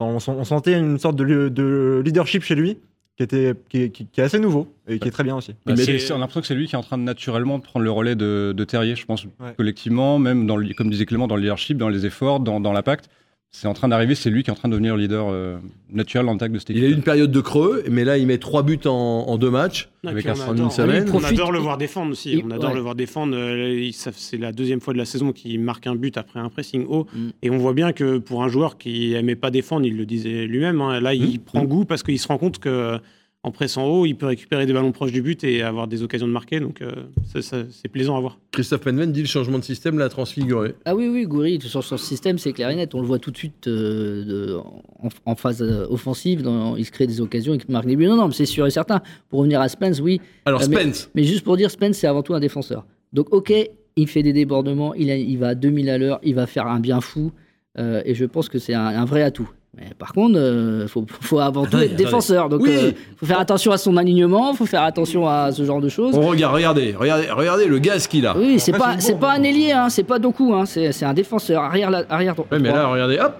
on, 0.00 0.16
on 0.26 0.44
sentait 0.44 0.78
une 0.78 0.98
sorte 0.98 1.16
de, 1.16 1.48
de 1.48 2.02
leadership 2.04 2.42
chez 2.42 2.54
lui 2.54 2.78
qui, 3.16 3.22
était, 3.22 3.54
qui, 3.68 3.90
qui- 3.90 4.06
qui 4.06 4.20
est 4.20 4.24
assez 4.24 4.38
nouveau 4.40 4.66
et 4.88 4.98
qui 4.98 5.08
est 5.08 5.10
très 5.12 5.22
bien 5.24 5.36
aussi. 5.36 5.52
Bah, 5.66 5.74
Mais- 5.76 6.12
on 6.12 6.16
a 6.16 6.18
l'impression 6.18 6.40
que 6.40 6.46
c'est 6.46 6.54
lui 6.54 6.66
qui 6.66 6.74
est 6.74 6.78
en 6.78 6.82
train 6.82 6.98
de 6.98 7.02
naturellement 7.04 7.58
de 7.58 7.62
prendre 7.62 7.84
le 7.84 7.90
relais 7.90 8.16
de, 8.16 8.52
de 8.56 8.64
Terrier, 8.64 8.96
je 8.96 9.06
pense, 9.06 9.24
Ouais. 9.24 9.54
collectivement, 9.56 10.18
même 10.18 10.46
dans 10.46 10.56
le, 10.56 10.72
comme 10.74 10.90
disait 10.90 11.06
Clément, 11.06 11.26
dans 11.28 11.36
le 11.36 11.42
leadership, 11.42 11.78
dans 11.78 11.88
les 11.88 12.06
efforts, 12.06 12.40
dans, 12.40 12.60
dans 12.60 12.72
l'impact. 12.72 13.08
C'est 13.56 13.68
en 13.68 13.72
train 13.72 13.86
d'arriver, 13.86 14.16
c'est 14.16 14.30
lui 14.30 14.42
qui 14.42 14.50
est 14.50 14.52
en 14.52 14.56
train 14.56 14.68
de 14.68 14.72
devenir 14.72 14.96
le 14.96 15.02
leader 15.02 15.28
euh, 15.30 15.58
naturel 15.88 16.28
en 16.28 16.34
attaque 16.34 16.50
de 16.50 16.58
cette 16.58 16.70
Il 16.70 16.76
équipe. 16.78 16.88
a 16.88 16.90
eu 16.90 16.94
une 16.96 17.04
période 17.04 17.30
de 17.30 17.40
creux, 17.40 17.84
mais 17.88 18.02
là 18.04 18.18
il 18.18 18.26
met 18.26 18.38
trois 18.38 18.64
buts 18.64 18.80
en, 18.84 18.90
en 18.90 19.38
deux 19.38 19.48
matchs. 19.48 19.88
Non, 20.02 20.10
Avec 20.10 20.26
un 20.26 20.32
on 20.32 20.54
une 20.54 20.58
adore- 20.62 20.72
semaine. 20.72 21.04
On 21.06 21.20
Profite- 21.20 21.34
adore 21.38 21.52
le 21.52 21.60
voir 21.60 21.78
défendre 21.78 22.10
aussi. 22.10 22.32
il- 22.32 22.42
On 22.44 22.50
adore 22.50 22.70
ouais. 22.70 22.74
le 22.74 22.80
voir 22.82 22.96
défendre. 22.96 23.36
Euh, 23.36 23.78
il- 23.80 23.92
C'est 23.92 24.38
la 24.38 24.50
deuxième 24.50 24.80
fois 24.80 24.92
de 24.92 24.98
la 24.98 25.04
saison 25.04 25.30
qu'il 25.32 25.60
marque 25.60 25.86
un 25.86 25.94
but 25.94 26.16
après 26.16 26.40
un 26.40 26.48
pressing 26.48 26.84
haut. 26.88 27.06
Mm. 27.14 27.28
Et 27.42 27.50
on 27.50 27.58
voit 27.58 27.74
bien 27.74 27.92
que 27.92 28.18
pour 28.18 28.42
un 28.42 28.48
joueur 28.48 28.76
qui 28.76 29.14
aimait 29.14 29.36
pas 29.36 29.52
défendre, 29.52 29.86
il 29.86 29.96
le 29.96 30.04
disait 30.04 30.46
lui-même, 30.48 30.80
hein, 30.80 31.00
là 31.00 31.14
il 31.14 31.36
Mm. 31.36 31.38
prend 31.44 31.62
goût 31.62 31.84
parce 31.84 32.02
qu'il 32.02 32.18
se 32.18 32.26
rend 32.26 32.38
compte 32.38 32.58
que 32.58 32.98
en 33.44 33.50
pressant 33.50 33.86
haut, 33.86 34.06
il 34.06 34.14
peut 34.14 34.26
récupérer 34.26 34.64
des 34.66 34.72
ballons 34.72 34.90
proches 34.90 35.12
du 35.12 35.20
but 35.22 35.44
et 35.44 35.62
avoir 35.62 35.86
des 35.86 36.02
occasions 36.02 36.26
de 36.26 36.32
marquer. 36.32 36.60
Donc 36.60 36.80
euh, 36.82 36.90
ça- 37.32 37.42
ça- 37.42 37.62
c'est 37.70 37.88
plaisant 37.88 38.16
à 38.16 38.20
voir. 38.20 38.38
Christophe 38.52 38.80
Penven 38.80 39.12
dit 39.12 39.20
le 39.20 39.26
changement 39.28 39.58
de 39.58 39.64
système 39.64 39.98
l'a 39.98 40.08
transfiguré. 40.08 40.74
Ah 40.86 40.96
oui, 40.96 41.08
oui, 41.08 41.24
Goury, 41.26 41.60
sur 41.60 41.84
son 41.84 41.96
système, 41.98 42.38
c'est 42.38 42.52
clair 42.52 42.70
et 42.70 42.74
net. 42.76 42.94
On 42.94 43.00
le 43.00 43.06
voit 43.06 43.18
tout 43.18 43.30
de 43.30 43.36
suite 43.36 43.68
euh, 43.68 44.24
de- 44.24 44.54
en, 44.56 45.08
en 45.26 45.34
phase 45.36 45.62
euh, 45.62 45.86
offensive. 45.90 46.40
dans- 46.42 46.74
il 46.76 46.84
se 46.86 46.90
crée 46.90 47.06
des 47.06 47.20
occasions, 47.20 47.54
il 47.54 47.60
marque 47.72 47.86
des 47.86 47.96
buts. 47.96 48.06
Non, 48.06 48.16
non, 48.16 48.28
mais 48.28 48.34
c'est 48.34 48.46
sûr 48.46 48.66
et 48.66 48.70
certain. 48.70 49.02
Pour 49.28 49.40
revenir 49.40 49.60
à 49.60 49.68
Spence, 49.68 50.00
oui. 50.00 50.20
Alors 50.46 50.60
mais- 50.68 50.76
Spence, 50.80 51.10
Mais 51.14 51.24
juste 51.24 51.44
pour 51.44 51.56
dire, 51.56 51.70
Spence, 51.70 51.96
c'est 51.96 52.06
avant 52.06 52.22
tout 52.22 52.34
un 52.34 52.40
défenseur. 52.40 52.86
Donc, 53.12 53.32
ok, 53.32 53.52
il 53.96 54.08
fait 54.08 54.22
des 54.22 54.32
débordements, 54.32 54.94
il, 54.94 55.10
a- 55.10 55.16
il 55.16 55.36
va 55.38 55.48
à 55.48 55.54
2000 55.54 55.90
à 55.90 55.98
l'heure, 55.98 56.18
il 56.22 56.34
va 56.34 56.46
faire 56.46 56.66
un 56.66 56.80
bien 56.80 57.00
fou. 57.00 57.30
euh, 57.78 58.00
et 58.06 58.14
je 58.14 58.24
pense 58.24 58.48
que 58.48 58.58
c'est 58.58 58.72
un, 58.74 58.86
un 58.86 59.04
vrai 59.04 59.22
atout. 59.22 59.50
Mais 59.76 59.90
par 59.98 60.12
contre, 60.12 60.38
il 60.38 60.86
faut, 60.88 61.04
faut 61.20 61.40
avant 61.40 61.62
tout 61.62 61.68
Attendez, 61.68 61.86
être 61.86 61.96
défenseur. 61.96 62.48
Donc, 62.48 62.60
Oui. 62.62 62.70
il 62.72 62.94
faut 63.16 63.26
faire 63.26 63.40
attention 63.40 63.72
à 63.72 63.76
son 63.76 63.96
alignement, 63.96 64.52
il 64.52 64.56
faut 64.56 64.66
faire 64.66 64.82
attention 64.82 65.28
à 65.28 65.50
ce 65.50 65.64
genre 65.64 65.80
de 65.80 65.88
choses. 65.88 66.14
on 66.16 66.26
regarde, 66.28 66.54
regardez, 66.54 66.94
regardez, 66.98 67.30
regardez 67.30 67.66
le 67.66 67.78
gaz 67.78 68.06
qu'il 68.06 68.26
a. 68.26 68.36
Oui, 68.36 68.60
c'est 68.60 68.72
Après, 68.74 68.94
pas, 68.94 69.00
c'est 69.00 69.18
pas 69.18 69.32
un 69.32 69.42
ailier, 69.42 69.72
hein, 69.72 69.88
c'est 69.88 70.04
pas 70.04 70.18
Doku, 70.20 70.54
hein, 70.54 70.64
c'est 70.66 70.92
c'est 70.92 71.04
un 71.04 71.14
défenseur, 71.14 71.62
arrière, 71.62 71.90
la- 71.90 72.04
arrière. 72.08 72.34
Ouais, 72.38 72.58
mais 72.60 72.70
là, 72.70 72.86
regardez, 72.86 73.18
hop, 73.18 73.34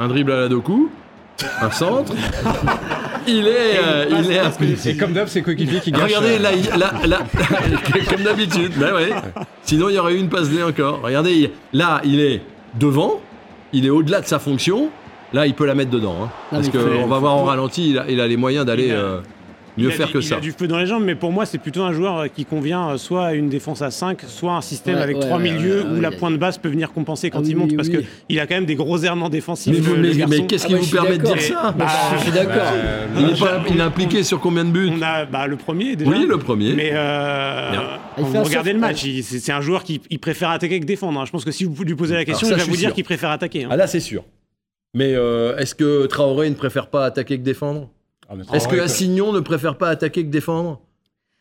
un 0.00 0.08
dribble 0.08 0.32
à 0.32 0.40
la 0.40 0.48
Doku, 0.48 0.88
un 1.60 1.70
centre. 1.70 2.14
il 3.26 3.46
est, 3.46 3.78
euh, 3.84 4.06
il 4.08 4.30
est 4.32 4.38
impliqué. 4.38 4.90
Et 4.90 4.96
comme 4.96 5.12
d'hab, 5.12 5.26
c'est 5.28 5.42
coéquipier 5.42 5.80
qui 5.80 5.90
gâche. 5.92 6.04
Regardez, 6.04 6.36
euh, 6.36 6.38
là, 6.38 6.50
là, 6.78 6.92
là, 7.06 7.18
comme 8.08 8.22
d'habitude. 8.22 8.72
Ben 8.78 8.94
ouais. 8.94 9.10
Sinon, 9.62 9.88
il 9.90 9.96
y 9.96 9.98
aurait 9.98 10.14
eu 10.14 10.18
une 10.20 10.28
passe 10.30 10.48
D 10.48 10.62
encore. 10.62 11.00
Regardez, 11.02 11.52
là, 11.72 12.00
il 12.04 12.20
est 12.20 12.40
devant, 12.78 13.20
il 13.74 13.84
est 13.84 13.90
au-delà 13.90 14.20
de 14.22 14.26
sa 14.26 14.38
fonction. 14.38 14.88
Là, 15.36 15.46
il 15.46 15.52
peut 15.54 15.66
la 15.66 15.74
mettre 15.74 15.90
dedans. 15.90 16.16
hein. 16.22 16.30
Non, 16.50 16.58
parce 16.62 16.66
il 16.68 16.72
qu'on 16.72 17.06
va 17.06 17.18
voir 17.18 17.34
en 17.36 17.44
ralenti, 17.44 17.90
il 17.90 17.98
a, 17.98 18.06
il 18.08 18.20
a 18.20 18.26
les 18.26 18.36
moyens 18.38 18.64
d'aller 18.64 18.86
Il 18.86 18.92
euh, 18.92 19.18
Il 19.76 19.84
mieux 19.84 19.90
faire 19.90 20.06
du- 20.06 20.14
que 20.14 20.18
il 20.20 20.24
ça. 20.24 20.36
a 20.36 20.40
du 20.40 20.52
feu 20.52 20.66
dans 20.66 20.78
les 20.78 20.86
jambes, 20.86 21.02
mais 21.04 21.14
pour 21.14 21.30
moi, 21.30 21.44
c'est 21.44 21.58
plutôt 21.58 21.82
un 21.82 21.92
joueur 21.92 22.32
qui 22.34 22.46
convient 22.46 22.96
soit 22.96 23.26
à 23.26 23.34
une 23.34 23.50
défense 23.50 23.82
à 23.82 23.90
5, 23.90 24.22
soit 24.26 24.54
un 24.54 24.62
système 24.62 24.94
Ouais, 24.96 25.02
avec 25.02 25.16
ouais, 25.16 25.22
trois 25.22 25.36
ouais, 25.36 25.42
milieux 25.52 25.82
ouais, 25.82 25.86
où 25.90 25.94
ouais, 25.96 26.00
la 26.00 26.08
il 26.10 26.16
pointe 26.16 26.38
basse 26.38 26.56
peut 26.56 26.70
venir 26.70 26.90
compenser 26.90 27.28
quand 27.28 27.40
Ah 27.40 27.44
il 27.44 27.48
oui, 27.48 27.54
monte, 27.56 27.70
oui, 27.72 27.76
parce 27.76 27.88
oui. 27.88 28.06
qu'il 28.30 28.40
a 28.40 28.46
quand 28.46 28.54
même 28.54 28.64
des 28.64 28.76
gros 28.76 28.96
errements 28.96 29.28
défensifs. 29.28 29.76
Mais, 29.76 30.46
qu'est-ce 30.46 30.64
Ah 30.64 30.68
qui 30.68 30.74
ouais, 30.74 30.80
vous 30.80 30.90
permet 30.90 31.18
de 31.18 31.24
dire 31.24 31.34
d'accord. 31.34 31.42
ça 31.62 31.74
Bah, 31.76 31.86
je 32.16 32.22
suis 32.22 32.32
d'accord. 32.32 32.54
euh, 32.72 33.06
il, 33.18 33.24
est 33.26 33.74
il 33.74 33.80
impliqué 33.82 34.22
sur 34.22 34.40
combien 34.40 34.64
de 34.64 34.70
buts 34.70 34.90
On 34.96 35.02
a 35.02 35.26
bah, 35.26 35.46
le 35.46 35.56
premier 35.56 35.96
déjà. 35.96 36.10
Oui, 36.10 36.24
le 36.26 36.38
premier. 36.38 36.72
Mais 36.72 36.92
euh. 36.94 37.72
Il 38.16 38.24
regardez 38.38 38.72
le 38.72 38.78
match, 38.78 39.04
il- 39.04 39.22
c'est 39.22 39.52
un 39.52 39.60
joueur 39.60 39.84
qui 39.84 40.00
il 40.08 40.18
préfère 40.18 40.48
attaquer 40.48 40.80
que 40.80 40.86
défendre. 40.86 41.20
hein. 41.20 41.24
Je 41.26 41.30
pense 41.32 41.44
que 41.44 41.50
si 41.50 41.64
vous 41.64 41.84
lui 41.84 41.94
posez 41.94 42.14
la 42.14 42.24
question, 42.24 42.46
ça, 42.48 42.54
il 42.54 42.60
je 42.60 42.64
va 42.64 42.70
vous 42.70 42.76
dire 42.78 42.94
qu'il 42.94 43.04
préfère 43.04 43.28
attaquer. 43.30 43.64
hein. 43.64 43.68
Ah 43.70 43.76
là, 43.76 43.86
c'est 43.86 44.00
sûr. 44.00 44.24
Mais 44.94 45.14
euh, 45.14 45.56
est-ce 45.58 45.74
que 45.74 46.06
Traoré 46.06 46.48
ne 46.50 46.54
préfère 46.54 46.88
pas 46.88 47.04
attaquer 47.04 47.38
que 47.38 47.42
défendre? 47.44 47.90
Ah, 48.28 48.34
Est-ce 48.54 48.66
que 48.68 48.76
Assignon 48.76 49.32
ne 49.32 49.40
préfère 49.40 49.76
pas 49.78 49.88
attaquer 49.88 50.24
que 50.24 50.30
défendre? 50.30 50.80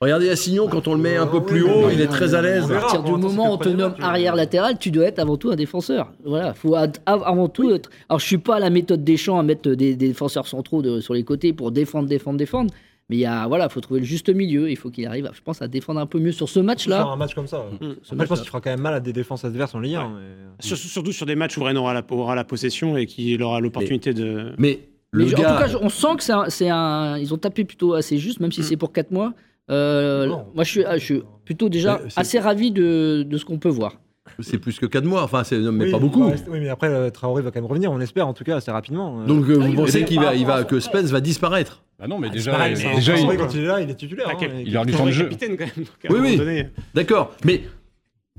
Regardez 0.01 0.29
Assignon, 0.29 0.67
quand 0.67 0.89
on 0.89 0.93
le 0.93 0.99
met 1.01 1.15
un 1.15 1.25
peu 1.25 1.41
plus 1.41 1.63
haut, 1.63 1.89
il 1.89 2.01
est 2.01 2.07
très 2.07 2.35
à 2.35 2.41
l'aise. 2.41 2.69
À 2.69 2.79
partir 2.81 3.01
du 3.01 3.11
moment 3.13 3.49
où 3.51 3.53
on 3.53 3.57
te 3.57 3.69
nomme 3.69 3.95
arrière 4.01 4.35
latéral, 4.35 4.77
tu 4.77 4.91
dois 4.91 5.05
être 5.05 5.19
avant 5.19 5.37
tout 5.37 5.49
un 5.51 5.55
défenseur. 5.55 6.11
Voilà, 6.25 6.53
faut 6.53 6.75
avant 6.75 7.47
tout 7.47 7.71
être. 7.71 7.89
Alors 8.09 8.19
je 8.19 8.25
suis 8.25 8.37
pas 8.37 8.57
à 8.57 8.59
la 8.59 8.69
méthode 8.69 9.03
des 9.05 9.15
champs 9.15 9.39
à 9.39 9.43
mettre 9.43 9.69
des, 9.69 9.95
des 9.95 10.07
défenseurs 10.09 10.47
centraux 10.47 10.81
de- 10.81 10.99
sur 10.99 11.13
les 11.13 11.23
côtés 11.23 11.53
pour 11.53 11.71
défendre, 11.71 12.09
défendre, 12.09 12.37
défendre. 12.37 12.71
Mais 13.09 13.17
il 13.17 13.19
y 13.19 13.25
a 13.25 13.47
voilà, 13.47 13.69
faut 13.69 13.81
trouver 13.81 13.99
le 13.99 14.05
juste 14.05 14.29
milieu. 14.29 14.69
Il 14.69 14.75
faut 14.77 14.89
qu'il 14.89 15.05
arrive, 15.05 15.27
à- 15.27 15.31
je 15.33 15.41
pense, 15.41 15.61
à 15.61 15.67
défendre 15.67 15.99
un 15.99 16.07
peu 16.07 16.19
mieux 16.19 16.31
sur 16.31 16.49
ce 16.49 16.55
Faire 16.55 16.63
match-là. 16.63 17.03
un 17.05 17.15
match 17.15 17.35
comme 17.35 17.45
ça. 17.47 17.59
Mm. 17.79 17.85
Après, 18.11 18.25
je 18.25 18.29
pense 18.29 18.39
qu'il 18.39 18.47
fera 18.47 18.61
quand 18.61 18.71
même 18.71 18.81
mal 18.81 18.95
à 18.95 18.99
des 18.99 19.13
défenses 19.13 19.45
adverses 19.45 19.75
en 19.75 19.79
Ligue 19.79 19.95
1. 19.95 20.03
Ouais. 20.05 20.09
mais- 20.17 20.65
Sur- 20.65 20.77
Surtout 20.77 21.11
sur 21.11 21.25
des 21.27 21.35
matchs 21.35 21.57
où 21.57 21.63
Rennes 21.63 21.77
aura 21.77 21.93
la, 21.93 22.03
aura 22.09 22.33
la 22.35 22.43
possession 22.43 22.97
et 22.97 23.05
qu'il 23.05 23.41
aura 23.43 23.59
l'opportunité 23.59 24.13
de. 24.13 24.53
Mais 24.57 24.79
le 25.11 25.25
Mais 25.25 25.31
gars, 25.31 25.37
en 25.37 25.65
tout 25.67 25.71
cas, 25.73 25.79
on 25.81 25.89
sent 25.89 26.15
que 26.17 26.23
c'est 26.23 26.33
un, 26.33 26.49
c'est 26.49 26.69
un- 26.69 27.17
ils 27.19 27.31
ont 27.33 27.37
tapé 27.37 27.63
plutôt 27.63 27.93
assez 27.93 28.17
juste, 28.17 28.39
même 28.39 28.51
si 28.51 28.61
Mm. 28.61 28.63
c'est 28.63 28.77
pour 28.77 28.91
4 28.91 29.11
mois. 29.11 29.33
Euh, 29.71 30.27
moi, 30.53 30.63
je 30.63 30.69
suis, 30.71 30.83
ah, 30.85 30.97
je 30.97 31.03
suis 31.03 31.21
plutôt 31.43 31.69
déjà 31.69 31.99
assez 32.15 32.39
ravi 32.39 32.71
de, 32.71 33.23
de 33.27 33.37
ce 33.37 33.45
qu'on 33.45 33.57
peut 33.59 33.69
voir. 33.69 33.93
c'est 34.39 34.57
plus 34.57 34.79
que 34.79 34.85
4 34.87 35.05
mois, 35.05 35.21
enfin, 35.23 35.43
c'est, 35.43 35.57
mais 35.59 35.85
Oui, 35.85 35.91
pas 35.91 35.99
beaucoup. 35.99 36.27
rester- 36.27 36.49
Oui, 36.49 36.59
mais 36.59 36.69
après, 36.69 36.87
euh, 36.89 37.09
Traoré 37.11 37.41
va 37.43 37.51
quand 37.51 37.61
même 37.61 37.69
revenir, 37.69 37.91
on 37.91 37.99
espère 37.99 38.27
en 38.27 38.33
tout 38.33 38.43
cas 38.43 38.57
assez 38.57 38.71
rapidement. 38.71 39.21
euh. 39.21 39.25
Donc 39.25 39.45
euh, 39.47 39.57
Ah 39.61 39.63
vous 39.65 39.69
oui, 39.71 39.75
pensez 39.75 40.03
qu'il 40.03 40.19
va, 40.19 40.33
il 40.35 40.45
va, 40.45 40.63
que 40.63 40.79
Spence 40.79 41.11
va 41.11 41.21
disparaître? 41.21 41.83
Bah 41.97 42.07
non, 42.07 42.19
mais 42.19 42.27
Ah, 42.29 42.33
déjà, 42.33 42.51
pareil, 42.51 42.73
déjà, 42.73 43.15
il- 43.17 43.37
quand 43.37 43.53
il 43.53 43.61
est 43.61 43.65
là, 43.65 43.79
il 43.81 43.89
est 43.89 43.95
titulaire. 43.95 44.27
Ah, 44.29 44.33
hein, 44.39 44.47
et- 44.59 44.63
il 44.67 44.75
a 44.77 44.83
du 44.83 44.91
temps 44.93 45.05
de 45.05 45.11
jeu. 45.11 45.23
capitaine 45.23 45.55
quand 45.57 45.65
même. 45.65 45.85
donc, 45.85 45.87
Oui, 46.09 46.19
oui. 46.21 46.37
donné- 46.37 46.67
D'accord, 46.93 47.33
mais 47.45 47.61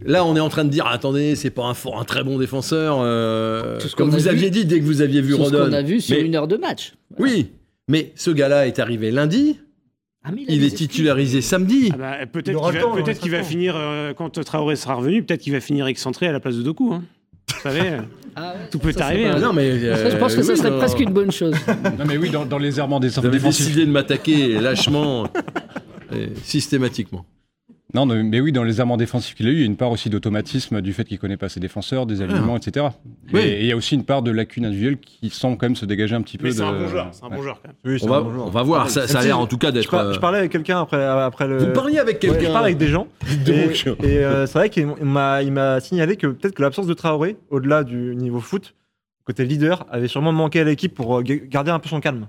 là 0.05 0.25
on 0.27 0.37
est 0.37 0.41
en 0.41 0.51
train 0.51 0.65
de 0.65 0.69
dire 0.71 0.87
attendez, 0.87 1.37
c'est 1.37 1.49
pas 1.51 1.65
un, 1.65 1.73
fort- 1.75 1.99
un 1.99 2.05
très 2.05 2.23
bon 2.23 2.39
défenseur. 2.39 2.99
euh, 3.01 3.81
Tout 3.81 3.89
ce 3.89 3.97
comme 3.97 4.11
vous 4.11 4.19
vu- 4.19 4.29
aviez 4.29 4.51
dit 4.51 4.67
dès 4.67 4.79
que 4.79 4.85
vous 4.85 5.01
aviez 5.01 5.23
vu 5.23 5.33
C'est 5.33 5.39
ce 5.45 5.51
qu'on 5.51 5.59
Rodon. 5.59 5.73
a 5.73 5.83
vu 5.83 6.01
sur 6.03 6.17
Mais- 6.17 6.23
une 6.23 6.35
heure 6.37 6.49
de 6.49 6.57
match. 6.59 6.93
Oui, 7.19 7.49
mais 7.89 8.13
ce 8.15 8.31
gars-là 8.31 8.67
est 8.67 8.79
arrivé 8.79 9.11
lundi, 9.11 9.59
Ah, 10.23 10.31
il 10.49 10.63
est 10.65 10.77
titularisé 10.77 11.41
samedi. 11.41 11.91
Ah 11.95 11.97
bah, 11.97 12.17
Il 12.23 12.27
peut-être 12.27 12.47
qu'il 12.47 12.55
va, 12.55 12.61
temps, 12.61 12.97
il 12.99 13.05
peut-être 13.05 13.17
aura 13.19 13.23
qu'il 13.23 13.31
le 13.31 13.37
va 13.39 13.43
temps. 13.43 13.49
finir 13.49 13.75
euh, 13.77 14.13
quand 14.13 14.29
Traoré 14.45 14.75
sera 14.77 14.95
revenu. 14.97 15.23
Peut-être 15.23 15.41
qu'il 15.41 15.53
va 15.53 15.61
finir 15.61 15.87
excentré 15.87 16.27
à 16.27 16.33
la 16.33 16.41
place 16.41 16.57
de 16.57 16.63
Doku. 16.63 16.93
hein. 16.93 17.05
Vous 17.71 17.77
savez, 17.77 17.89
euh, 17.91 18.01
Ah 18.35 18.53
ouais, 18.55 18.69
tout 18.71 18.79
peut 18.79 18.93
ça, 18.93 19.07
arriver. 19.07 19.31
pas- 19.31 19.37
hein. 19.37 19.41
non 19.41 19.53
mais 19.53 19.79
je 19.79 20.17
pense 20.17 20.35
que 20.35 20.41
euh, 20.41 20.43
ça 20.43 20.57
serait 20.57 20.71
non. 20.71 20.79
presque 20.79 21.01
une 21.01 21.13
bonne 21.13 21.31
chose. 21.33 21.55
Non, 21.99 22.05
mais 22.07 22.17
oui, 22.19 22.31
dans, 22.31 22.45
dans 22.45 22.59
les 22.59 22.79
errements 22.79 23.01
des 23.01 23.09
Vous 23.09 23.19
avez 23.21 23.31
défensifs. 23.31 23.67
décidé 23.67 23.87
de 23.87 23.91
m'attaquer 23.91 24.61
lâchement, 24.61 25.25
et 26.15 26.29
systématiquement. 26.45 27.25
Non, 27.95 28.05
mais 28.05 28.41
oui, 28.41 28.51
dans 28.51 28.65
les 28.65 28.81
errements 28.81 28.97
défensifs 28.97 29.37
qu'il 29.37 29.47
a 29.47 29.51
eu, 29.51 29.55
il 29.55 29.61
y 29.61 29.63
a 29.63 29.67
une 29.67 29.77
part 29.77 29.93
aussi 29.93 30.11
d'automatisme 30.11 30.81
du 30.83 30.93
fait 30.93 31.05
qu'il 31.05 31.19
connaît 31.21 31.37
pas 31.37 31.49
ses 31.49 31.61
défenseurs, 31.61 32.05
des 32.05 32.21
alignements, 32.21 32.57
etc. 32.57 32.87
Oui. 33.33 33.41
Et 33.41 33.61
il 33.61 33.67
y 33.67 33.73
a 33.73 33.77
aussi 33.77 33.95
une 33.95 34.05
part 34.05 34.23
de 34.23 34.33
lacune 34.33 34.67
individuelle 34.67 34.99
qui 34.99 35.31
semble 35.31 35.57
quand 35.57 35.67
même 35.67 35.77
se 35.77 35.87
dégager 35.87 36.15
un 36.17 36.21
petit 36.23 36.37
peu 36.37 36.45
Mais 36.45 36.51
de. 36.51 36.57
c'est 36.57 36.63
un 36.65 36.73
bon 36.73 36.89
joueur. 36.89 37.09
C'est 37.13 37.25
un 37.25 37.29
bon 37.31 37.43
joueur 37.43 37.61
quand 37.63 37.69
même. 37.69 37.77
Oui, 37.85 37.99
c'est 38.01 38.07
On 38.07 38.11
va, 38.11 38.17
un 38.17 38.21
bon 38.23 38.33
joueur. 38.33 38.47
on 38.47 38.51
va 38.51 38.63
voir, 38.65 38.91
ça, 38.91 39.07
ça 39.07 39.21
a 39.21 39.23
l'air 39.23 39.39
en 39.39 39.47
tout 39.47 39.57
cas 39.57 39.69
Je, 39.69 39.73
d'être. 39.75 39.91
par- 39.91 40.01
euh, 40.07 40.13
je 40.13 40.19
parlais 40.19 40.39
avec 40.39 40.51
quelqu'un 40.51 40.81
après, 40.81 41.03
après 41.05 41.47
le. 41.47 41.59
Vous 41.59 41.73
parliez 41.73 41.99
avec 41.99 42.17
Ouais, 42.17 42.21
quelqu'un 42.21 42.41
je 42.41 42.53
parlais 42.53 42.67
avec 42.67 42.79
des 42.79 42.89
gens. 42.89 43.07
Et, 44.03 44.19
euh, 44.19 44.47
c'est 44.47 44.59
vrai 44.59 44.69
qu'il 44.69 44.87
m'a, 44.87 45.81
signalé 45.81 46.17
que 46.17 46.27
peut-être 46.27 46.55
que 46.57 46.63
l'absence 46.63 46.89
de 46.89 46.95
Traoré, 46.95 47.37
au-delà 47.51 47.85
du 47.85 48.17
niveau 48.17 48.41
foot, 48.41 48.75
côté 49.25 49.45
leader, 49.45 49.87
avait 49.91 50.09
sûrement 50.09 50.33
manqué 50.33 50.61
à 50.61 50.65
l'équipe 50.65 50.93
pour 50.95 51.19
euh, 51.19 51.23
ga- 51.23 51.37
garder 51.49 51.71
un 51.71 51.79
peu 51.79 51.89
son 51.89 52.01
calme. 52.01 52.27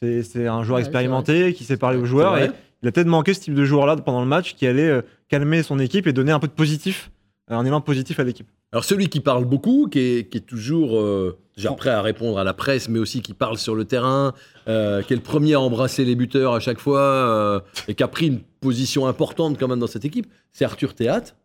C'est, 0.00 0.46
un 0.46 0.62
joueur 0.64 0.76
Ouais, 0.76 0.80
expérimenté 0.82 1.52
qui 1.54 1.64
sait 1.64 1.76
parler 1.76 1.98
aux 1.98 2.04
joueurs 2.06 2.36
et. 2.38 2.50
Il 2.84 2.88
a 2.88 2.92
peut-être 2.92 3.06
manqué 3.06 3.32
ce 3.32 3.40
type 3.40 3.54
de 3.54 3.64
joueur-là 3.64 3.96
pendant 3.96 4.20
le 4.20 4.28
match 4.28 4.54
qui 4.54 4.66
allait 4.66 4.88
euh, 4.88 5.02
calmer 5.28 5.62
son 5.62 5.78
équipe 5.78 6.06
et 6.06 6.12
donner 6.12 6.32
un 6.32 6.38
peu 6.38 6.46
de 6.46 6.52
positif, 6.52 7.10
euh, 7.50 7.54
un 7.54 7.64
élan 7.64 7.80
positif 7.80 8.20
à 8.20 8.24
l'équipe. 8.24 8.46
Alors 8.72 8.84
celui 8.84 9.08
qui 9.08 9.20
parle 9.20 9.46
beaucoup, 9.46 9.88
qui 9.88 10.00
est, 10.00 10.28
qui 10.28 10.38
est 10.38 10.42
toujours 10.42 10.98
euh, 10.98 11.38
déjà 11.56 11.72
prêt 11.72 11.90
à 11.90 12.02
répondre 12.02 12.38
à 12.38 12.44
la 12.44 12.52
presse, 12.52 12.90
mais 12.90 12.98
aussi 12.98 13.22
qui 13.22 13.32
parle 13.32 13.56
sur 13.56 13.74
le 13.74 13.86
terrain, 13.86 14.34
euh, 14.68 15.00
qui 15.00 15.14
est 15.14 15.16
le 15.16 15.22
premier 15.22 15.54
à 15.54 15.60
embrasser 15.60 16.04
les 16.04 16.14
buteurs 16.14 16.52
à 16.52 16.60
chaque 16.60 16.78
fois, 16.78 17.00
euh, 17.00 17.60
et 17.88 17.94
qui 17.94 18.02
a 18.02 18.08
pris 18.08 18.26
une 18.26 18.40
position 18.60 19.06
importante 19.06 19.58
quand 19.58 19.68
même 19.68 19.78
dans 19.78 19.86
cette 19.86 20.04
équipe, 20.04 20.26
c'est 20.52 20.66
Arthur 20.66 20.94
Théâtre, 20.94 21.36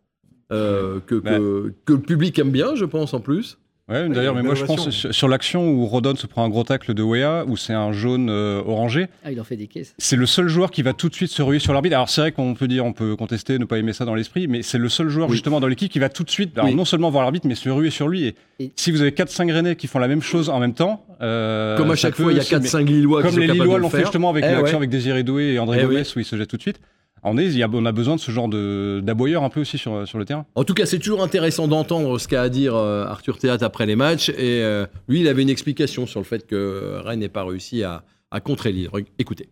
euh, 0.52 1.00
que, 1.06 1.14
que, 1.14 1.72
que 1.86 1.92
le 1.92 2.00
public 2.00 2.38
aime 2.38 2.50
bien, 2.50 2.74
je 2.74 2.84
pense, 2.84 3.14
en 3.14 3.20
plus. 3.20 3.56
Ouais, 3.90 4.08
d'ailleurs, 4.08 4.34
mais 4.36 4.42
moi 4.42 4.54
je 4.54 4.64
pense 4.64 4.88
sur, 5.10 5.28
l'action 5.28 5.68
où 5.68 5.84
Rodon 5.86 6.14
se 6.14 6.26
prend 6.26 6.44
un 6.44 6.48
gros 6.48 6.62
tacle 6.64 6.94
de 6.94 7.02
Wea, 7.02 7.44
où 7.48 7.56
c'est 7.56 7.72
un 7.72 7.92
jaune 7.92 8.28
euh, 8.30 8.62
orangé, 8.64 9.08
Ah, 9.24 9.32
il 9.32 9.40
en 9.40 9.44
fait 9.44 9.56
des 9.56 9.66
caisses. 9.66 9.94
c'est 9.98 10.16
le 10.16 10.26
seul 10.26 10.46
joueur 10.48 10.70
qui 10.70 10.82
va 10.82 10.92
tout 10.92 11.08
de 11.08 11.14
suite 11.14 11.30
se 11.30 11.42
ruer 11.42 11.58
sur 11.58 11.72
l'arbitre. 11.72 11.96
Alors 11.96 12.08
c'est 12.08 12.20
vrai 12.20 12.32
qu'on 12.32 12.54
peut 12.54 12.68
dire, 12.68 12.84
on 12.84 12.92
peut 12.92 13.16
contester, 13.16 13.58
ne 13.58 13.64
pas 13.64 13.78
aimer 13.78 13.92
ça 13.92 14.04
dans 14.04 14.14
l'esprit, 14.14 14.46
mais 14.48 14.62
c'est 14.62 14.78
le 14.78 14.88
seul 14.88 15.08
joueur 15.08 15.28
Oui. 15.28 15.34
justement 15.34 15.58
dans 15.60 15.66
l'équipe 15.66 15.90
qui 15.90 15.98
va 15.98 16.08
tout 16.08 16.22
de 16.24 16.30
suite, 16.30 16.52
alors 16.56 16.68
Oui. 16.70 16.74
non 16.76 16.84
seulement 16.84 17.10
voir 17.10 17.24
l'arbitre, 17.24 17.46
mais 17.48 17.54
se 17.56 17.68
ruer 17.68 17.90
sur 17.90 18.06
lui. 18.08 18.26
Et, 18.26 18.36
Et- 18.60 18.72
si 18.76 18.92
vous 18.92 19.00
avez 19.00 19.10
4-5 19.12 19.50
Rennais 19.52 19.74
qui 19.76 19.86
font 19.88 19.98
la 19.98 20.08
même 20.08 20.22
chose 20.22 20.48
en 20.50 20.60
même 20.60 20.74
temps, 20.74 21.04
euh, 21.20 21.76
Comme 21.76 21.90
à 21.90 21.96
chaque 21.96 22.14
fois, 22.14 22.32
il 22.32 22.36
y 22.36 22.38
a 22.38 22.42
aussi- 22.42 22.54
mais 22.54 22.60
4-5 22.60 22.86
Lillois 22.88 23.20
qui 23.20 23.26
Comme 23.26 23.34
sont 23.34 23.40
les 23.40 23.46
capables 23.48 23.60
Lillois 23.64 23.74
de 23.74 23.78
le 23.78 23.82
l'ont 23.82 23.90
fait 23.90 24.00
justement 24.00 24.30
avec 24.30 24.44
Eh 24.46 24.52
l'action 24.52 24.64
ouais. 24.66 24.76
avec 24.76 24.90
Désiré 24.90 25.22
Doué 25.24 25.54
et 25.54 25.58
André 25.58 25.78
Eh 25.80 25.84
Gomez 25.84 25.96
oui. 26.02 26.12
où 26.16 26.18
il 26.20 26.24
se 26.24 26.36
jette 26.36 26.48
tout 26.48 26.56
de 26.56 26.62
suite. 26.62 26.80
On, 27.22 27.36
est, 27.38 27.62
on 27.64 27.84
a 27.86 27.92
besoin 27.92 28.16
de 28.16 28.20
ce 28.20 28.30
genre 28.30 28.48
d'aboyeur 28.48 29.42
un 29.44 29.50
peu 29.50 29.60
aussi 29.60 29.76
sur, 29.78 30.06
sur 30.08 30.18
le 30.18 30.24
terrain. 30.24 30.46
En 30.54 30.64
tout 30.64 30.74
cas, 30.74 30.86
c'est 30.86 30.98
toujours 30.98 31.22
intéressant 31.22 31.68
d'entendre 31.68 32.18
ce 32.18 32.26
qu'a 32.28 32.42
à 32.42 32.48
dire 32.48 32.74
euh, 32.74 33.04
Arthur 33.04 33.38
Théâtre 33.38 33.64
après 33.64 33.86
les 33.86 33.96
matchs. 33.96 34.30
Et 34.30 34.62
euh, 34.62 34.86
lui, 35.08 35.20
il 35.20 35.28
avait 35.28 35.42
une 35.42 35.50
explication 35.50 36.06
sur 36.06 36.20
le 36.20 36.24
fait 36.24 36.46
que 36.46 36.98
Rennes 37.04 37.20
n'ait 37.20 37.28
pas 37.28 37.44
réussi 37.44 37.82
à, 37.82 38.02
à 38.30 38.40
contrer 38.40 38.72
Lille. 38.72 38.88
Re- 38.92 39.04
Écoutez. 39.18 39.48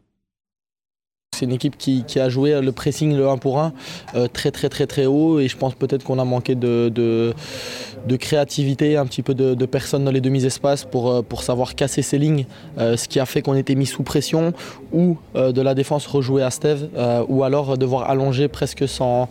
C'est 1.38 1.44
une 1.44 1.52
équipe 1.52 1.78
qui, 1.78 2.04
a 2.18 2.28
joué 2.28 2.60
le 2.60 2.72
pressing, 2.72 3.16
le 3.16 3.28
1 3.28 3.36
pour 3.36 3.60
1, 3.60 3.72
euh, 4.16 4.26
très 4.26 4.50
très 4.50 4.68
très 4.68 4.88
très 4.88 5.06
haut. 5.06 5.38
Et 5.38 5.46
je 5.46 5.56
pense 5.56 5.74
peut-être 5.74 6.02
qu'on 6.02 6.18
a 6.18 6.24
manqué 6.24 6.56
de, 6.56 7.32
créativité, 8.18 8.96
un 8.96 9.06
petit 9.06 9.22
peu 9.22 9.34
de, 9.34 9.66
personnes 9.66 10.04
dans 10.04 10.10
les 10.10 10.20
demi-espaces 10.20 10.84
pour, 10.84 11.10
euh, 11.10 11.22
pour 11.22 11.44
savoir 11.44 11.76
casser 11.76 12.02
ces 12.02 12.18
lignes. 12.18 12.46
euh, 12.78 12.96
ce 12.96 13.06
qui 13.06 13.20
a 13.20 13.26
fait 13.26 13.40
qu'on 13.40 13.54
était 13.54 13.76
mis 13.76 13.86
sous 13.86 14.02
pression 14.02 14.52
ou 14.92 15.16
de 15.36 15.62
la 15.62 15.74
défense 15.74 16.06
rejouer 16.06 16.42
à 16.42 16.50
Steve 16.50 16.88
ou 17.28 17.44
alors 17.44 17.78
devoir 17.78 18.10
allonger 18.10 18.48
presque 18.48 18.88
sans, 18.88 19.28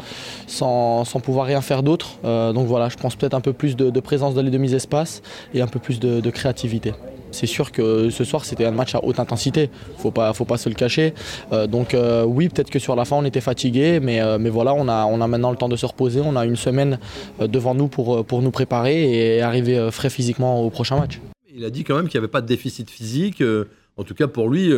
sans, 0.47 1.03
pouvoir 1.21 1.47
rien 1.47 1.59
faire 1.59 1.83
d'autre. 1.83 2.19
Donc 2.23 2.67
voilà, 2.67 2.87
je 2.87 2.95
pense 2.95 3.15
peut-être 3.15 3.33
un 3.33 3.41
peu 3.41 3.53
plus 3.53 3.75
de, 3.75 3.99
présence 3.99 4.33
dans 4.33 4.41
les 4.41 4.51
demi-espaces 4.51 5.21
et 5.53 5.61
un 5.61 5.67
peu 5.67 5.79
plus 5.79 5.99
de 5.99 6.29
créativité. 6.29 6.93
C'est 7.31 7.45
sûr 7.45 7.71
que 7.71 8.09
ce 8.09 8.23
soir 8.23 8.45
c'était 8.45 8.65
un 8.65 8.71
match 8.71 8.95
à 8.95 9.03
haute 9.03 9.19
intensité, 9.19 9.69
faut 9.97 10.11
pas, 10.11 10.33
faut 10.33 10.45
pas 10.45 10.57
se 10.57 10.69
le 10.69 10.75
cacher. 10.75 11.13
Euh, 11.51 11.67
donc 11.67 11.93
euh, 11.93 12.23
oui, 12.23 12.49
peut-être 12.49 12.69
que 12.69 12.79
sur 12.79 12.95
la 12.95 13.05
fin 13.05 13.17
on 13.17 13.25
était 13.25 13.41
fatigué, 13.41 13.99
mais, 14.01 14.21
euh, 14.21 14.37
mais 14.39 14.49
voilà, 14.49 14.73
on 14.73 14.87
a, 14.87 15.05
on 15.05 15.21
a 15.21 15.27
maintenant 15.27 15.51
le 15.51 15.57
temps 15.57 15.69
de 15.69 15.75
se 15.75 15.85
reposer. 15.85 16.21
On 16.23 16.35
a 16.35 16.45
une 16.45 16.55
semaine 16.55 16.99
devant 17.39 17.75
nous 17.75 17.87
pour, 17.87 18.25
pour 18.25 18.41
nous 18.41 18.51
préparer 18.51 19.37
et 19.37 19.41
arriver 19.41 19.89
frais 19.91 20.09
physiquement 20.09 20.61
au 20.63 20.69
prochain 20.69 20.99
match. 20.99 21.19
Il 21.53 21.65
a 21.65 21.69
dit 21.69 21.83
quand 21.83 21.95
même 21.95 22.07
qu'il 22.07 22.19
n'y 22.19 22.23
avait 22.23 22.31
pas 22.31 22.41
de 22.41 22.47
déficit 22.47 22.89
physique. 22.89 23.43
en 23.97 24.03
tout 24.03 24.13
cas, 24.13 24.27
pour 24.27 24.49
lui, 24.49 24.71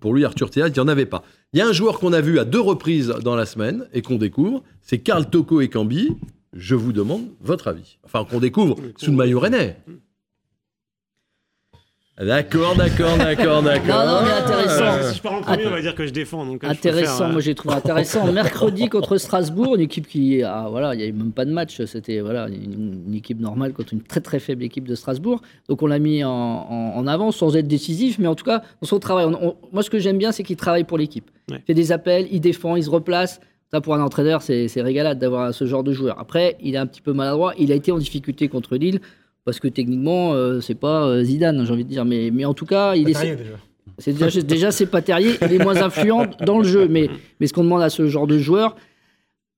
pour 0.00 0.14
lui 0.14 0.24
Arthur 0.24 0.50
Théâtre, 0.50 0.72
il 0.76 0.80
n'y 0.80 0.84
en 0.84 0.88
avait 0.88 1.06
pas. 1.06 1.22
Il 1.52 1.58
y 1.58 1.62
a 1.62 1.66
un 1.66 1.72
joueur 1.72 2.00
qu'on 2.00 2.12
a 2.12 2.20
vu 2.20 2.38
à 2.38 2.44
deux 2.44 2.60
reprises 2.60 3.14
dans 3.22 3.36
la 3.36 3.46
semaine 3.46 3.86
et 3.92 4.02
qu'on 4.02 4.16
découvre, 4.16 4.62
c'est 4.82 4.98
Karl 4.98 5.28
Toko 5.28 5.60
et 5.60 5.68
Cambi. 5.68 6.10
Je 6.52 6.74
vous 6.76 6.92
demande 6.92 7.22
votre 7.40 7.68
avis. 7.68 7.98
Enfin, 8.04 8.24
qu'on 8.24 8.38
découvre 8.38 8.76
sous 8.96 9.10
le 9.10 9.16
maillot 9.16 9.40
rennais. 9.40 9.76
D'accord, 12.16 12.76
d'accord, 12.76 13.16
d'accord, 13.18 13.60
d'accord. 13.60 14.04
Non, 14.06 14.20
non, 14.20 14.20
mais 14.24 14.30
intéressant. 14.30 14.84
Euh, 14.84 15.10
Si 15.10 15.16
je 15.16 15.22
parle 15.22 15.36
en 15.38 15.40
premier, 15.42 15.66
on 15.66 15.70
va 15.70 15.80
dire 15.80 15.96
que 15.96 16.06
je 16.06 16.12
défends. 16.12 16.46
Donc, 16.46 16.62
euh, 16.62 16.68
je 16.68 16.72
Intéressant, 16.72 17.06
préfère, 17.08 17.26
euh, 17.26 17.32
moi 17.32 17.40
j'ai 17.40 17.54
trouvé 17.56 17.74
intéressant. 17.74 18.32
Mercredi 18.32 18.88
contre 18.88 19.16
Strasbourg, 19.18 19.74
une 19.74 19.80
équipe 19.80 20.06
qui, 20.06 20.40
ah, 20.44 20.68
voilà, 20.70 20.94
il 20.94 20.98
n'y 20.98 21.02
avait 21.02 21.10
même 21.12 21.32
pas 21.32 21.44
de 21.44 21.50
match, 21.50 21.84
c'était 21.86 22.20
voilà 22.20 22.46
une, 22.46 23.02
une 23.08 23.14
équipe 23.14 23.40
normale 23.40 23.72
contre 23.72 23.94
une 23.94 24.00
très 24.02 24.20
très 24.20 24.38
faible 24.38 24.62
équipe 24.62 24.86
de 24.86 24.94
Strasbourg. 24.94 25.42
Donc 25.68 25.82
on 25.82 25.88
l'a 25.88 25.98
mis 25.98 26.22
en, 26.22 26.30
en- 26.30 26.92
en 26.96 27.06
avant 27.08 27.32
sans 27.32 27.56
être 27.56 27.66
décisif, 27.66 28.20
mais 28.20 28.28
en 28.28 28.36
tout 28.36 28.44
cas 28.44 28.62
dans 28.80 28.86
son 28.86 29.00
travail. 29.00 29.24
On- 29.26 29.48
on- 29.48 29.56
moi 29.72 29.82
ce 29.82 29.90
que 29.90 29.98
j'aime 29.98 30.18
bien, 30.18 30.30
c'est 30.30 30.44
qu'il 30.44 30.56
travaille 30.56 30.84
pour 30.84 30.98
l'équipe. 30.98 31.28
Ouais. 31.50 31.56
Il 31.58 31.62
fait 31.66 31.74
des 31.74 31.90
appels, 31.90 32.28
il 32.30 32.40
défend, 32.40 32.76
il 32.76 32.84
se 32.84 32.90
replace. 32.90 33.40
Ça 33.72 33.80
pour 33.80 33.92
un 33.92 34.00
entraîneur, 34.00 34.40
c'est 34.40 34.68
c'est 34.68 34.82
régalade 34.82 35.18
d'avoir 35.18 35.52
ce 35.52 35.64
genre 35.66 35.82
de 35.82 35.92
joueur. 35.92 36.20
Après, 36.20 36.56
il 36.62 36.76
est 36.76 36.78
un 36.78 36.86
petit 36.86 37.00
peu 37.02 37.12
maladroit. 37.12 37.54
Il 37.58 37.72
a 37.72 37.74
été 37.74 37.90
en 37.90 37.98
difficulté 37.98 38.46
contre 38.46 38.76
Lille. 38.76 39.00
Parce 39.44 39.60
que 39.60 39.68
techniquement, 39.68 40.32
euh, 40.32 40.60
c'est 40.60 40.74
pas 40.74 41.06
euh, 41.06 41.22
Zidane, 41.22 41.64
j'ai 41.66 41.72
envie 41.72 41.84
de 41.84 41.88
dire. 41.88 42.04
Mais, 42.04 42.30
mais 42.32 42.44
en 42.44 42.54
tout 42.54 42.66
cas, 42.66 42.94
il 42.94 43.10
est. 43.10 43.38
C'est 43.98 44.12
déjà, 44.12 44.40
déjà 44.40 44.70
c'est 44.72 44.86
pas 44.86 45.02
Terrier, 45.02 45.36
il 45.42 45.52
est 45.52 45.62
moins 45.62 45.76
influent 45.76 46.26
dans 46.46 46.58
le 46.58 46.64
jeu. 46.64 46.88
Mais, 46.88 47.08
mais 47.38 47.46
ce 47.46 47.52
qu'on 47.52 47.62
demande 47.62 47.82
à 47.82 47.90
ce 47.90 48.08
genre 48.08 48.26
de 48.26 48.38
joueur, 48.38 48.74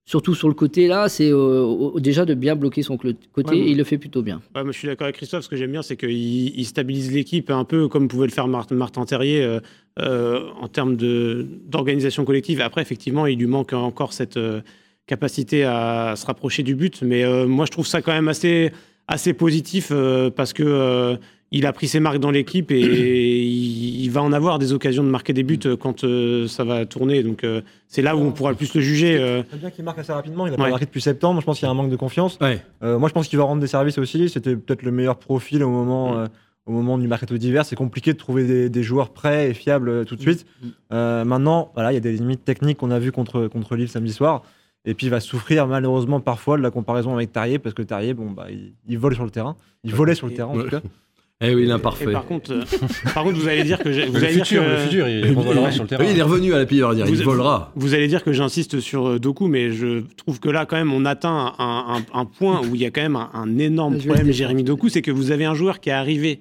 surtout 0.05 0.35
sur 0.35 0.49
le 0.49 0.55
côté 0.55 0.89
là, 0.89 1.09
c'est 1.09 1.31
euh, 1.33 1.99
déjà 2.01 2.25
de 2.27 2.35
bien 2.35 2.55
bloquer 2.55 2.83
son 2.83 2.99
côté. 2.99 3.19
Ouais, 3.37 3.57
et 3.57 3.71
il 3.71 3.79
le 3.79 3.85
fait 3.85 3.97
plutôt 3.97 4.23
bien. 4.23 4.43
Ouais, 4.55 4.63
moi, 4.63 4.73
je 4.73 4.79
suis 4.79 4.89
d'accord 4.89 5.07
avec 5.07 5.17
Christophe. 5.17 5.45
Ce 5.45 5.49
que 5.49 5.57
j'aime 5.57 5.73
bien, 5.73 5.83
c'est 5.83 5.97
qu'il 5.97 6.11
il 6.11 6.65
stabilise 6.67 7.13
l'équipe 7.13 7.51
un 7.51 7.65
peu 7.65 7.89
comme 7.89 8.09
pouvait 8.09 8.27
le 8.27 8.33
faire 8.33 8.49
Martin, 8.49 8.75
Martin 8.75 9.05
Terrier 9.07 9.43
euh, 9.43 9.61
euh, 9.99 10.51
en 10.61 10.69
termes 10.69 10.97
d'organisation 10.97 12.27
collective. 12.27 12.61
Après, 12.61 12.83
effectivement, 12.83 13.25
il 13.25 13.39
lui 13.39 13.47
manque 13.47 13.73
encore 13.73 14.13
cette 14.13 14.37
euh, 14.37 14.61
capacité 15.07 15.65
à 15.65 16.13
se 16.17 16.27
rapprocher 16.27 16.63
du 16.63 16.75
but. 16.75 17.01
Mais 17.01 17.25
euh, 17.25 17.47
moi, 17.47 17.65
je 17.65 17.71
trouve 17.71 17.87
ça 17.87 18.03
quand 18.03 18.13
même 18.13 18.29
assez, 18.29 18.73
assez 19.09 19.33
positif 19.33 19.89
euh, 19.93 20.31
parce 20.31 20.53
que. 20.53 20.63
euh, 20.65 21.17
il 21.53 21.65
a 21.65 21.73
pris 21.73 21.87
ses 21.87 22.01
marques 22.01 22.19
dans 22.19 22.33
l'équipe 22.33 22.73
et 22.73 22.81
il, 22.81 24.01
il 24.05 24.11
va 24.11 24.21
en 24.21 24.33
avoir 24.33 24.59
des 24.59 24.73
occasions 24.73 25.05
de 25.05 25.09
marquer 25.09 25.33
des 25.33 25.45
buts 25.45 25.61
euh, 25.65 25.77
quand 25.77 26.03
euh, 26.03 26.49
ça 26.49 26.65
va 26.65 26.85
tourner. 26.87 27.23
Donc 27.23 27.45
euh, 27.45 27.61
c'est 27.87 28.03
là 28.03 28.17
où 28.17 28.19
on 28.21 28.33
pourra 28.33 28.51
le 28.51 28.57
plus 28.57 28.75
le 28.75 28.81
juger. 28.81 29.17
euh. 29.17 29.45
C'est 29.53 29.61
bien 29.61 29.71
qu'il 29.71 29.85
marque 29.85 30.01
assez 30.01 30.13
rapidement. 30.13 30.47
Il 30.49 30.51
a 30.51 30.53
Ouais. 30.57 30.65
pas 30.65 30.71
marqué 30.71 30.87
depuis 30.87 31.01
septembre. 31.01 31.41
Je 31.41 31.47
pense 31.47 31.59
qu'il 31.61 31.67
y 31.67 31.69
a 31.69 31.71
un 31.71 31.75
manque 31.75 31.89
de 31.91 31.97
confiance. 31.97 32.37
Ouais. 32.41 32.61
Euh, 32.83 32.99
moi, 32.99 33.09
je 33.09 33.15
pense 33.15 33.29
qu'il 33.29 33.39
va 33.39 33.45
rendre 33.45 33.61
des 33.61 33.69
services 33.69 33.97
aussi. 33.99 34.29
C'était 34.29 34.57
peut-être 34.57 34.83
le 34.83 34.91
meilleur 34.91 35.19
profil 35.19 35.63
au 35.63 35.71
moment, 35.71 36.15
Mm. 36.15 36.19
euh, 36.19 36.27
au 36.67 36.73
moment 36.73 36.99
du 36.99 37.07
mercato 37.07 37.39
d'hiver. 37.39 37.65
C'est 37.65 37.77
compliqué 37.77 38.13
de 38.13 38.19
trouver 38.19 38.43
des, 38.45 38.69
des 38.69 38.83
joueurs 38.83 39.11
prêts 39.11 39.49
et 39.49 39.55
fiables 39.55 40.05
tout 40.05 40.17
de 40.17 40.21
suite. 40.23 40.47
Mm. 40.61 40.67
Euh, 40.95 41.25
maintenant, 41.25 41.71
voilà, 41.75 41.93
il 41.93 41.95
y 41.95 41.99
a 41.99 42.01
des 42.01 42.13
limites 42.13 42.45
techniques 42.45 42.79
qu'on 42.79 42.91
a 42.91 42.99
vues 42.99 43.13
contre, 43.13 43.47
contre 43.47 43.77
Lille 43.77 43.89
samedi 43.89 44.13
soir. 44.13 44.43
Et 44.87 44.95
puis, 44.95 45.07
il 45.07 45.11
va 45.11 45.21
souffrir 45.21 45.67
malheureusement 45.67 46.21
parfois 46.21 46.57
de 46.57 46.63
la 46.63 46.71
comparaison 46.71 47.13
avec 47.15 47.33
Terrier 47.33 47.59
parce 47.59 47.75
que 47.75 47.83
Terrier, 47.83 48.15
bon, 48.15 48.31
bah, 48.31 48.47
il, 48.51 48.73
il 48.89 48.99
vole 48.99 49.15
sur 49.15 49.25
le 49.25 49.31
terrain. 49.31 49.57
Il 49.85 49.95
volait 49.95 50.15
sur 50.15 50.27
le 50.29 50.33
terrain 50.35 50.51
en 50.51 50.63
tout 50.63 50.69
cas. 50.71 50.81
Eh 51.43 51.55
oui, 51.55 51.67
l'imparfait. 51.67 52.11
par 52.13 52.25
contre, 52.25 52.51
euh, 52.53 52.63
par 53.15 53.25
contre, 53.25 53.37
vous 53.39 53.47
allez 53.47 53.63
dire 53.63 53.79
que 53.79 53.91
vous 53.91 54.17
le 54.17 54.25
allez 54.25 54.37
dire 54.37 54.47
futur, 54.47 54.65
que- 54.65 54.71
le 54.71 54.77
futur, 54.79 55.07
il 55.07 55.23
sur 55.73 55.83
le 55.83 55.89
terrain. 55.89 56.03
Oui, 56.05 56.11
il 56.13 56.19
est 56.19 56.23
revenu 56.23 56.55
à 56.55 56.59
la 56.59 56.65
pire, 56.65 56.91
il 56.95 57.05
Vous- 57.05 57.23
volera. 57.25 57.73
Vous 57.77 57.93
allez 57.93 58.09
dire 58.09 58.25
que 58.25 58.33
j'insiste 58.33 58.81
sur 58.81 59.07
euh, 59.07 59.19
Doku, 59.19 59.47
mais 59.47 59.71
je 59.71 60.03
trouve 60.17 60.41
que 60.41 60.49
là, 60.49 60.65
quand 60.65 60.77
même, 60.77 60.95
on 60.95 61.05
atteint 61.05 61.53
un, 61.59 61.97
un- 61.99 62.19
un 62.19 62.25
point 62.25 62.63
où 62.67 62.75
il 62.75 62.81
y 62.81 62.87
a 62.87 62.91
quand 62.91 63.03
même 63.03 63.17
un, 63.17 63.29
un 63.35 63.59
énorme 63.59 63.99
problème, 63.99 64.31
Jérémy 64.33 64.65
Doku, 64.65 64.89
c'est 64.89 65.03
que 65.03 65.11
vous 65.11 65.31
avez 65.31 65.45
un 65.45 65.55
joueur 65.55 65.81
qui 65.81 65.91
est 65.91 65.93
arrivé 65.93 66.41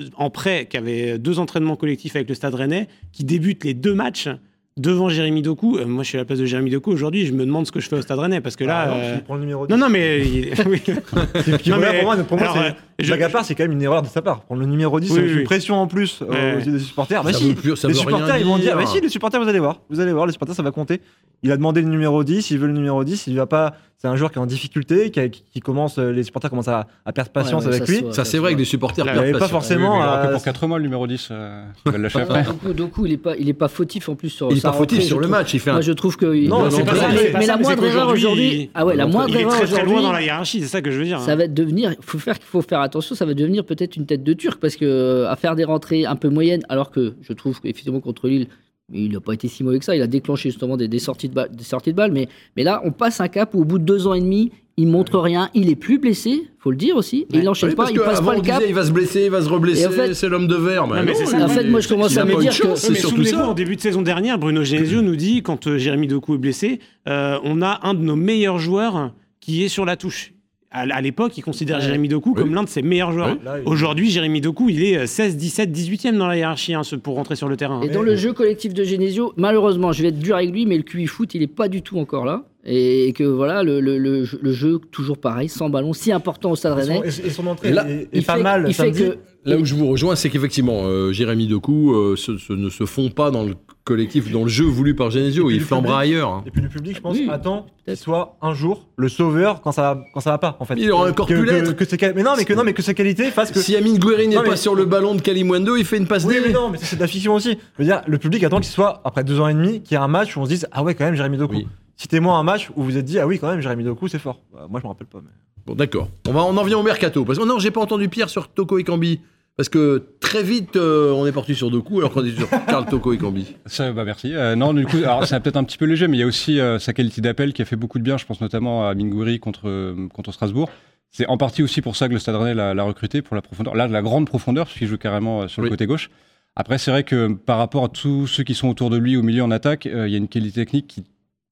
euh, 0.00 0.04
en 0.16 0.30
prêt, 0.30 0.66
qui 0.70 0.78
avait 0.78 1.18
deux 1.18 1.38
entraînements 1.38 1.76
collectifs 1.76 2.16
avec 2.16 2.26
le 2.28 2.34
Stade 2.34 2.54
Rennais, 2.54 2.88
qui 3.12 3.24
débute 3.24 3.62
les 3.64 3.74
deux 3.74 3.92
matchs 3.94 4.28
devant 4.76 5.08
Jérémy 5.08 5.42
Doku. 5.42 5.78
Euh, 5.78 5.84
moi, 5.86 6.02
je 6.04 6.08
suis 6.08 6.18
à 6.18 6.20
la 6.20 6.24
place 6.24 6.38
de 6.38 6.46
Jérémy 6.46 6.70
Doku 6.70 6.90
aujourd'hui, 6.90 7.26
je 7.26 7.32
me 7.32 7.44
demande 7.44 7.66
ce 7.66 7.72
que 7.72 7.80
je 7.80 7.88
fais 7.88 7.96
au 7.96 8.02
Stade 8.02 8.18
Rennais, 8.18 8.40
parce 8.40 8.56
que 8.56 8.64
là... 8.64 8.84
Ah, 8.86 8.88
non, 8.88 8.94
euh, 8.96 9.14
il 9.16 9.22
prend 9.24 9.34
le 9.34 9.40
numéro 9.40 9.66
10. 9.66 9.72
non, 9.72 9.78
non, 9.78 9.88
mais... 9.88 10.22
oui. 10.66 10.82
C'est- 11.44 11.66
Non, 11.66 11.76
mais- 11.78 11.94
pour 12.00 12.04
moi, 12.04 12.16
pour 12.16 12.38
moi, 12.38 12.48
alors, 12.50 12.62
c'est- 12.98 13.12
euh, 13.12 13.16
je- 13.18 13.32
part, 13.32 13.44
c'est 13.44 13.54
quand 13.54 13.64
même 13.64 13.72
une 13.72 13.82
erreur 13.82 14.02
de 14.02 14.06
sa 14.08 14.22
part. 14.22 14.42
Prendre 14.42 14.60
le 14.60 14.66
numéro 14.66 14.98
10 15.00 15.10
Oui, 15.12 15.18
oui, 15.22 15.30
une 15.32 15.38
oui. 15.38 15.44
pression 15.44 15.76
en 15.80 15.86
plus 15.86 16.22
aux 16.22 16.32
yeux 16.32 16.72
des 16.72 16.78
supporters. 16.78 17.22
Bah 17.22 17.32
si, 17.32 17.54
plus- 17.54 17.70
les 17.86 17.94
supporters, 17.94 18.38
ils 18.38 18.44
vont 18.46 18.56
dire, 18.56 18.66
dire. 18.68 18.76
bah 18.76 18.86
si, 18.86 19.00
les 19.00 19.08
supporters, 19.08 19.42
vous 19.42 19.48
allez 19.48 19.58
voir. 19.58 19.80
Vous 19.90 20.00
allez 20.00 20.12
voir, 20.12 20.26
les 20.26 20.32
supporters, 20.32 20.54
ça 20.56 20.62
va 20.62 20.70
compter. 20.70 21.00
Il 21.42 21.50
a 21.52 21.56
demandé 21.56 21.80
le 21.82 21.88
numéro 21.88 22.22
10, 22.24 22.50
il 22.50 22.58
veut 22.58 22.66
le 22.66 22.72
numéro 22.72 23.02
10, 23.04 23.26
il 23.26 23.36
va 23.36 23.46
pas. 23.46 23.74
C'est 24.02 24.08
un 24.08 24.16
joueur 24.16 24.30
qui 24.32 24.38
est 24.38 24.40
en 24.40 24.46
difficulté, 24.46 25.10
qui, 25.10 25.20
a- 25.20 25.28
qui 25.28 25.60
commence, 25.60 25.98
euh, 25.98 26.10
les 26.10 26.22
supporters 26.22 26.48
commencent 26.48 26.68
à, 26.68 26.86
à 27.04 27.12
perdre 27.12 27.30
patience 27.32 27.64
Ouais, 27.64 27.70
ouais, 27.72 27.76
avec 27.76 27.86
ça 27.86 27.92
lui. 28.06 28.14
Ça, 28.14 28.24
c'est 28.24 28.38
vrai 28.38 28.54
que 28.54 28.58
les 28.58 28.64
supporters 28.64 29.04
perdent 29.04 29.38
pas 29.38 29.46
forcément. 29.46 29.92
Oui, 29.92 29.98
mais 29.98 30.02
alors 30.04 30.22
que 30.22 30.26
à- 30.28 30.30
pour 30.32 30.42
4 30.42 30.66
mois, 30.66 30.78
le 30.78 30.84
numéro 30.84 31.06
10, 31.06 31.28
euh, 31.30 31.62
il 31.84 31.92
va 31.92 31.98
le 31.98 32.04
lâcher 32.04 32.20
après. 32.22 32.44
Doku, 32.44 32.72
Doku, 32.72 33.06
il 33.06 33.12
est 33.12 33.16
pas, 33.18 33.36
il 33.36 33.46
est 33.50 33.52
pas 33.52 33.68
fautif 33.68 34.08
en 34.08 34.14
plus 34.14 34.30
sur. 34.30 34.50
Il 34.50 34.56
est 34.56 34.62
pas 34.62 34.72
fautif 34.72 35.02
sur 35.02 35.20
le 35.20 35.28
match, 35.28 35.52
il 35.52 35.60
fait 35.60 35.68
un. 35.68 35.74
Moi, 35.74 35.82
je 35.82 35.92
trouve 35.92 36.16
que. 36.16 36.24
Non, 36.48 36.70
c'est 36.70 36.82
pas 36.82 36.92
mais- 36.94 37.32
ça, 37.32 37.46
la 37.46 37.56
moindre 37.58 37.84
erreur 37.84 38.08
aujourd'hui. 38.08 38.54
il- 38.62 38.70
Ah 38.72 38.86
ouais, 38.86 38.96
la 38.96 39.06
moindre 39.06 39.28
Il 39.28 39.36
est 39.36 39.40
erreur 39.42 39.52
très 39.60 39.66
loin 39.66 39.74
aujourd'hui. 39.82 40.02
dans 40.02 40.12
la 40.12 40.22
hiérarchie, 40.22 40.60
c'est 40.62 40.68
ça 40.68 40.80
que 40.80 40.90
je 40.90 40.98
veux 40.98 41.04
dire. 41.04 41.20
Ça 41.20 41.36
va 41.36 41.46
devenir, 41.46 41.94
faut 42.00 42.18
faire, 42.18 42.36
faut 42.42 42.62
faire 42.62 42.80
attention, 42.80 43.14
ça 43.14 43.26
va 43.26 43.34
devenir 43.34 43.66
peut-être 43.66 43.96
une 43.96 44.06
tête 44.06 44.24
de 44.24 44.32
turc 44.32 44.58
parce 44.60 44.76
que 44.76 44.86
euh, 44.86 45.30
à 45.30 45.36
faire 45.36 45.56
des 45.56 45.64
rentrées 45.64 46.06
un 46.06 46.16
peu 46.16 46.30
moyennes, 46.30 46.62
alors 46.70 46.90
que 46.90 47.12
je 47.20 47.34
trouve 47.34 47.60
qu'effectivement 47.60 48.00
contre 48.00 48.28
Lille, 48.28 48.46
il 48.92 49.12
n'a 49.12 49.20
pas 49.20 49.32
été 49.34 49.48
si 49.48 49.62
mauvais 49.64 49.78
que 49.78 49.84
ça. 49.84 49.94
Il 49.96 50.02
a 50.02 50.06
déclenché 50.06 50.50
justement 50.50 50.76
des, 50.76 50.88
des 50.88 50.98
sorties 50.98 51.28
de 51.28 51.34
balles, 51.34 51.50
des 51.54 51.64
sorties 51.64 51.90
de 51.90 51.96
balles, 51.96 52.12
mais, 52.12 52.28
mais 52.56 52.64
là 52.64 52.80
on 52.84 52.90
passe 52.92 53.20
un 53.20 53.28
cap 53.28 53.54
où 53.54 53.60
au 53.60 53.64
bout 53.64 53.78
de 53.78 53.84
deux 53.84 54.06
ans 54.06 54.14
et 54.14 54.20
demi, 54.20 54.50
il 54.76 54.86
montre 54.86 55.18
rien, 55.18 55.50
il 55.52 55.68
est 55.68 55.76
plus 55.76 55.98
blessé, 55.98 56.48
faut 56.58 56.70
le 56.70 56.76
dire 56.76 56.96
aussi, 56.96 57.26
et 57.32 57.38
il 57.38 57.42
n'enchaîne 57.44 57.68
Oui, 57.70 57.74
pas, 57.74 57.90
il 57.90 57.98
passe 58.00 58.22
pas 58.22 58.32
le 58.32 58.38
on 58.38 58.42
cap. 58.42 58.58
disait, 58.60 58.70
il 58.70 58.74
va 58.74 58.84
se 58.84 58.92
blesser, 58.92 59.24
il 59.24 59.30
va 59.30 59.42
se 59.42 59.48
reblesser, 59.48 59.86
en 59.86 59.90
fait- 59.90 60.14
c'est 60.14 60.28
l'homme 60.28 60.46
de 60.46 60.54
verre. 60.54 60.86
Non, 60.86 61.02
mais 61.04 61.12
c'est 61.14 61.26
ça. 61.26 61.44
En 61.44 61.48
fait, 61.48 61.64
moi, 61.64 61.80
je 61.80 61.88
commence 61.88 62.16
à 62.16 62.24
me 62.24 62.40
dire 62.40 62.50
que- 62.50 62.56
chance, 62.56 62.82
Oui, 62.84 62.88
mais 62.90 62.94
c'est 62.94 63.00
surtout 63.00 63.16
souvenez-vous, 63.16 63.38
ça. 63.40 63.48
en 63.48 63.52
début 63.52 63.76
de 63.76 63.80
saison 63.82 64.00
dernière, 64.00 64.38
Bruno 64.38 64.64
Genesio 64.64 65.02
nous 65.02 65.16
dit, 65.16 65.42
quand 65.42 65.66
euh, 65.66 65.76
Jérémy 65.76 66.06
Doku 66.06 66.34
est 66.34 66.38
blessé, 66.38 66.78
euh, 67.08 67.38
on 67.44 67.60
a 67.60 67.80
un 67.82 67.92
de 67.92 68.00
nos 68.00 68.16
meilleurs 68.16 68.58
joueurs 68.58 69.12
qui 69.40 69.64
est 69.64 69.68
sur 69.68 69.84
la 69.84 69.96
touche. 69.96 70.32
À, 70.72 71.00
l'époque, 71.00 71.36
il 71.36 71.42
considère 71.42 71.78
Ouais. 71.78 71.82
Jérémy 71.84 72.08
Doku 72.08 72.30
Oui. 72.30 72.36
comme 72.42 72.54
l'un 72.54 72.62
de 72.62 72.68
ses 72.68 72.82
meilleurs 72.82 73.12
joueurs. 73.12 73.30
Oui. 73.38 73.44
Là, 73.44 73.58
il- 73.58 73.68
Aujourd'hui, 73.68 74.08
Jérémy 74.10 74.40
Doku, 74.40 74.68
il 74.68 74.84
est 74.84 74.96
euh, 74.98 75.06
16, 75.06 75.36
17, 75.36 75.72
18e 75.72 76.16
dans 76.16 76.26
la 76.28 76.36
hiérarchie 76.36 76.74
hein, 76.74 76.82
ce- 76.84 76.96
pour 76.96 77.16
rentrer 77.16 77.34
sur 77.36 77.48
le 77.48 77.56
terrain. 77.56 77.80
Et 77.82 77.88
dans 77.88 78.02
le 78.02 78.14
jeu 78.16 78.32
collectif 78.32 78.72
de 78.74 78.84
Genesio, 78.84 79.32
malheureusement, 79.36 79.92
je 79.92 80.02
vais 80.02 80.08
être 80.08 80.18
dur 80.18 80.36
avec 80.36 80.50
lui, 80.50 80.66
mais 80.66 80.76
le 80.76 80.82
QI 80.84 81.06
foot, 81.06 81.34
il 81.34 81.42
est 81.42 81.46
pas 81.48 81.68
du 81.68 81.82
tout 81.82 81.98
encore 81.98 82.24
là. 82.24 82.44
Et 82.64 83.14
que 83.14 83.24
voilà, 83.24 83.62
le, 83.62 83.80
le- 83.80 83.96
le 83.96 84.24
jeu- 84.24 84.38
le 84.42 84.52
jeu, 84.52 84.78
toujours 84.90 85.16
pareil, 85.18 85.48
sans 85.48 85.70
ballon, 85.70 85.94
si 85.94 86.12
important 86.12 86.50
au 86.50 86.56
Stade 86.56 86.78
Et 86.78 86.82
son, 86.82 86.92
Rennais. 87.00 87.08
et- 87.08 87.30
son 87.30 87.46
entrée 87.46 87.68
Et 87.68 87.72
là, 87.72 87.86
est, 87.88 88.26
pas 88.26 88.36
fait- 88.36 88.42
mal 88.42 88.64
il 88.68 88.74
fait 88.74 88.82
samedi. 88.82 89.00
que 89.00 89.18
Là 89.46 89.56
où 89.56 89.64
je 89.64 89.74
vous 89.74 89.86
rejoins, 89.86 90.16
c'est 90.16 90.28
qu'effectivement, 90.28 90.82
euh, 90.84 91.12
Jérémy 91.12 91.46
Doku 91.46 91.94
euh, 91.94 92.14
se- 92.16 92.36
se- 92.36 92.52
ne 92.52 92.68
se 92.68 92.84
fond 92.84 93.08
pas 93.08 93.30
dans 93.30 93.42
le 93.42 93.54
collectif, 93.84 94.30
dans 94.30 94.42
le 94.42 94.50
jeu 94.50 94.66
voulu 94.66 94.94
par 94.94 95.10
Genesio. 95.10 95.48
Il 95.50 95.62
flambera 95.62 96.00
public. 96.00 96.14
ailleurs. 96.14 96.28
hein. 96.30 96.44
Et 96.46 96.50
puis 96.50 96.60
le 96.60 96.68
public, 96.68 96.96
je 96.96 97.00
pense, 97.00 97.16
Oui, 97.16 97.26
attend 97.30 97.64
qu'il 97.86 97.96
soit 97.96 98.36
un 98.42 98.52
jour 98.52 98.86
le 98.96 99.08
sauveur 99.08 99.62
quand 99.62 99.72
ça 99.72 99.80
va, 99.94 100.04
quand 100.12 100.20
ça 100.20 100.32
va 100.32 100.36
pas, 100.36 100.58
en 100.60 100.66
fait. 100.66 100.74
Il 100.76 100.92
aurait 100.92 101.12
encore 101.12 101.26
que, 101.26 101.32
pu 101.32 101.40
que- 101.46 101.50
l'être. 101.50 101.74
que 101.74 101.86
ses 101.86 101.96
quali- 101.96 102.12
mais 102.14 102.22
non, 102.22 102.32
mais 102.36 102.44
que 102.44 102.52
non, 102.52 102.64
mais 102.64 102.74
que 102.74 102.82
ses 102.82 102.92
qualités 102.92 103.30
fassent 103.30 103.50
que. 103.50 103.60
Si 103.60 103.74
Amine 103.74 103.98
Gouiri 103.98 104.28
n'est 104.28 104.36
pas 104.42 104.56
sur 104.56 104.74
le 104.74 104.84
ballon 104.84 105.14
de 105.14 105.22
Kalimwendo, 105.22 105.74
il 105.76 105.86
fait 105.86 105.96
une 105.96 106.06
passe 106.06 106.26
Oui, 106.26 106.36
mais 106.46 106.52
non, 106.52 106.68
mais 106.68 106.76
c'est 106.78 106.96
de 106.96 107.00
la 107.00 107.06
fiction 107.06 107.32
aussi. 107.34 107.52
Je 107.78 107.82
veux 107.82 107.84
dire, 107.88 108.02
le 108.06 108.18
public 108.18 108.44
attend 108.44 108.58
qu'il 108.60 108.66
soit 108.70 109.00
après 109.06 109.24
deux 109.24 109.40
ans 109.40 109.48
et 109.48 109.54
demi, 109.54 109.80
qu'il 109.80 109.92
y 109.92 109.94
ait 109.98 110.04
un 110.04 110.08
match 110.08 110.36
où 110.36 110.40
on 110.40 110.44
se 110.44 110.50
dise 110.50 110.66
ah 110.70 110.82
ouais 110.82 110.94
quand 110.94 111.06
même 111.06 111.14
Jérémy 111.14 111.38
Doku. 111.38 111.54
Oui. 111.56 111.66
Citez-moi 112.00 112.34
un 112.34 112.42
match 112.42 112.70
où 112.76 112.82
vous 112.82 112.96
êtes 112.96 113.04
dit 113.04 113.18
ah 113.18 113.26
oui 113.26 113.38
quand 113.38 113.50
même 113.50 113.60
Jérémy 113.60 113.84
Doku 113.84 114.08
c'est 114.08 114.18
fort. 114.18 114.40
Bah, 114.54 114.66
moi 114.70 114.80
je 114.80 114.86
me 114.86 114.88
rappelle 114.88 115.06
pas. 115.06 115.18
Mais... 115.22 115.30
Bon, 115.66 115.74
d'accord. 115.74 116.08
On, 116.26 116.32
va, 116.32 116.44
on 116.44 116.56
en 116.56 116.64
vient 116.64 116.78
au 116.78 116.82
mercato. 116.82 117.26
Parce 117.26 117.38
que 117.38 117.44
non, 117.44 117.58
j'ai 117.58 117.70
pas 117.70 117.82
entendu 117.82 118.08
Pierre 118.08 118.30
sur 118.30 118.48
Toko 118.48 118.78
et 118.78 118.84
Kambi. 118.84 119.20
Parce 119.54 119.68
que 119.68 120.06
très 120.18 120.42
vite, 120.42 120.76
euh, 120.76 121.12
on 121.12 121.26
est 121.26 121.32
parti 121.32 121.54
sur 121.54 121.70
Doku 121.70 121.98
alors 121.98 122.10
qu'on 122.12 122.24
est 122.24 122.34
sur 122.34 122.48
Karl 122.48 122.86
Toko 122.86 123.12
et 123.12 123.18
Kambi. 123.18 123.54
Ça, 123.66 123.92
bah 123.92 124.06
merci. 124.06 124.34
Euh, 124.34 124.56
non, 124.56 124.72
du 124.72 124.86
coup, 124.86 124.96
alors 124.96 125.26
c'est 125.26 125.38
peut-être 125.40 125.58
un 125.58 125.64
petit 125.64 125.76
peu 125.76 125.84
léger, 125.84 126.08
mais 126.08 126.16
il 126.16 126.20
y 126.20 126.22
a 126.22 126.26
aussi 126.26 126.58
euh, 126.58 126.78
sa 126.78 126.94
qualité 126.94 127.20
d'appel 127.20 127.52
qui 127.52 127.60
a 127.60 127.66
fait 127.66 127.76
beaucoup 127.76 127.98
de 127.98 128.04
bien. 128.04 128.16
Je 128.16 128.24
pense 128.24 128.40
notamment 128.40 128.88
à 128.88 128.94
Mingouri 128.94 129.38
contre, 129.38 129.94
contre 130.14 130.32
Strasbourg. 130.32 130.70
C'est 131.10 131.26
en 131.26 131.36
partie 131.36 131.62
aussi 131.62 131.82
pour 131.82 131.96
ça 131.96 132.08
que 132.08 132.14
le 132.14 132.18
Stade 132.18 132.36
Rennais 132.36 132.54
l'a 132.54 132.82
recruté, 132.82 133.20
pour 133.20 133.36
la 133.36 133.42
profondeur. 133.42 133.74
Là, 133.74 133.88
de 133.88 133.92
la 133.92 134.00
grande 134.00 134.26
profondeur, 134.26 134.64
parce 134.64 134.78
qu'il 134.78 134.88
joue 134.88 134.96
carrément 134.96 135.48
sur 135.48 135.62
Oui. 135.62 135.66
le 135.68 135.70
côté 135.70 135.84
gauche. 135.84 136.08
Après, 136.56 136.78
c'est 136.78 136.90
vrai 136.90 137.04
que 137.04 137.32
par 137.32 137.58
rapport 137.58 137.84
à 137.84 137.88
tous 137.88 138.26
ceux 138.26 138.42
qui 138.42 138.54
sont 138.54 138.68
autour 138.68 138.90
de 138.90 138.96
lui 138.96 139.16
au 139.16 139.22
milieu 139.22 139.42
en 139.42 139.50
attaque, 139.50 139.86
euh, 139.86 140.08
il 140.08 140.12
y 140.12 140.14
a 140.14 140.18
une 140.18 140.28
qualité 140.28 140.64
technique 140.64 140.86
qui, 140.88 141.04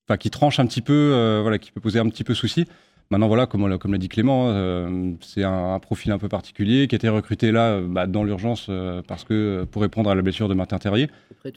enfin, 0.09 0.17
qui 0.17 0.31
tranche 0.31 0.59
un 0.61 0.67
petit 0.67 0.81
peu, 0.81 0.93
euh, 0.93 1.41
voilà, 1.43 1.59
qui 1.59 1.71
peut 1.73 1.81
poser 1.81 1.99
un 1.99 2.09
petit 2.09 2.25
peu 2.25 2.35
souci. 2.35 2.65
Maintenant, 3.11 3.29
voilà, 3.29 3.47
comme, 3.47 3.67
l'a- 3.67 3.79
comme 3.79 3.93
l'a 3.93 3.99
dit 3.99 4.09
Clément, 4.11 4.51
euh, 4.51 5.13
c'est 5.23 5.43
un, 5.43 5.75
un 5.75 5.79
profil 5.79 6.13
un 6.13 6.19
peu 6.19 6.29
particulier 6.29 6.89
qui 6.89 6.95
a 6.95 6.97
été 6.97 7.09
recruté 7.09 7.53
là 7.53 7.71
euh, 7.73 7.87
bah, 7.89 8.07
dans 8.07 8.23
l'urgence 8.23 8.67
euh, 8.69 9.01
parce 9.09 9.25
que 9.25 9.65
pour 9.71 9.81
répondre 9.81 10.11
à 10.11 10.15
la 10.15 10.21
blessure 10.21 10.47
de 10.49 10.53
Martin 10.55 10.77
Terrier. 10.79 11.09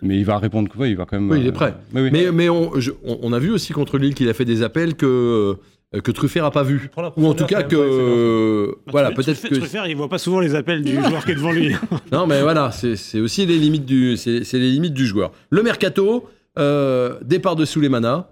Mais 0.01 0.15
il 0.17 0.23
va 0.23 0.37
répondre 0.37 0.69
quoi 0.69 0.87
Il 0.87 0.95
va 0.95 1.05
quand 1.05 1.19
même. 1.19 1.29
Oui, 1.29 1.39
il 1.41 1.45
est 1.47 1.49
euh, 1.49 1.51
prêt. 1.51 1.73
oui. 1.93 2.09
Mais, 2.11 2.31
mais 2.31 2.47
on, 2.47 2.79
je- 2.79 2.91
on- 3.05 3.19
on 3.21 3.33
a 3.33 3.39
vu 3.39 3.51
aussi 3.51 3.73
contre 3.73 3.97
Lille 3.97 4.15
qu'il 4.15 4.29
a 4.29 4.33
fait 4.33 4.45
des 4.45 4.63
appels 4.63 4.95
que, 4.95 5.57
que 6.01 6.11
Truffert 6.11 6.45
a 6.45 6.51
pas 6.51 6.63
vu. 6.63 6.89
Ou 7.17 7.27
en 7.27 7.33
tout 7.33 7.45
cas 7.45 7.63
que. 7.63 8.71
Bah, 8.85 8.91
voilà, 8.93 9.11
Truffert- 9.11 9.25
peut-être 9.41 9.49
que. 9.49 9.55
Truffert, 9.55 9.87
il 9.87 9.97
voit 9.97 10.07
pas 10.07 10.19
souvent 10.19 10.39
les 10.39 10.55
appels 10.55 10.83
du 10.83 10.93
joueur 11.03 11.25
qui 11.25 11.31
est 11.31 11.35
devant 11.35 11.51
lui. 11.51 11.75
Non, 12.13 12.27
mais 12.27 12.41
voilà, 12.41 12.71
c'est 12.71 13.19
aussi 13.19 13.45
les 13.45 13.57
limites 13.57 13.85
du, 13.85 14.15
c'est 14.15 14.45
c'est 14.45 14.57
les 14.59 14.71
limites 14.71 14.93
du 14.93 15.05
joueur. 15.05 15.33
Le 15.49 15.63
mercato, 15.63 16.29
euh, 16.59 17.15
départ 17.23 17.57
de 17.57 17.65
Souleymana. 17.65 18.29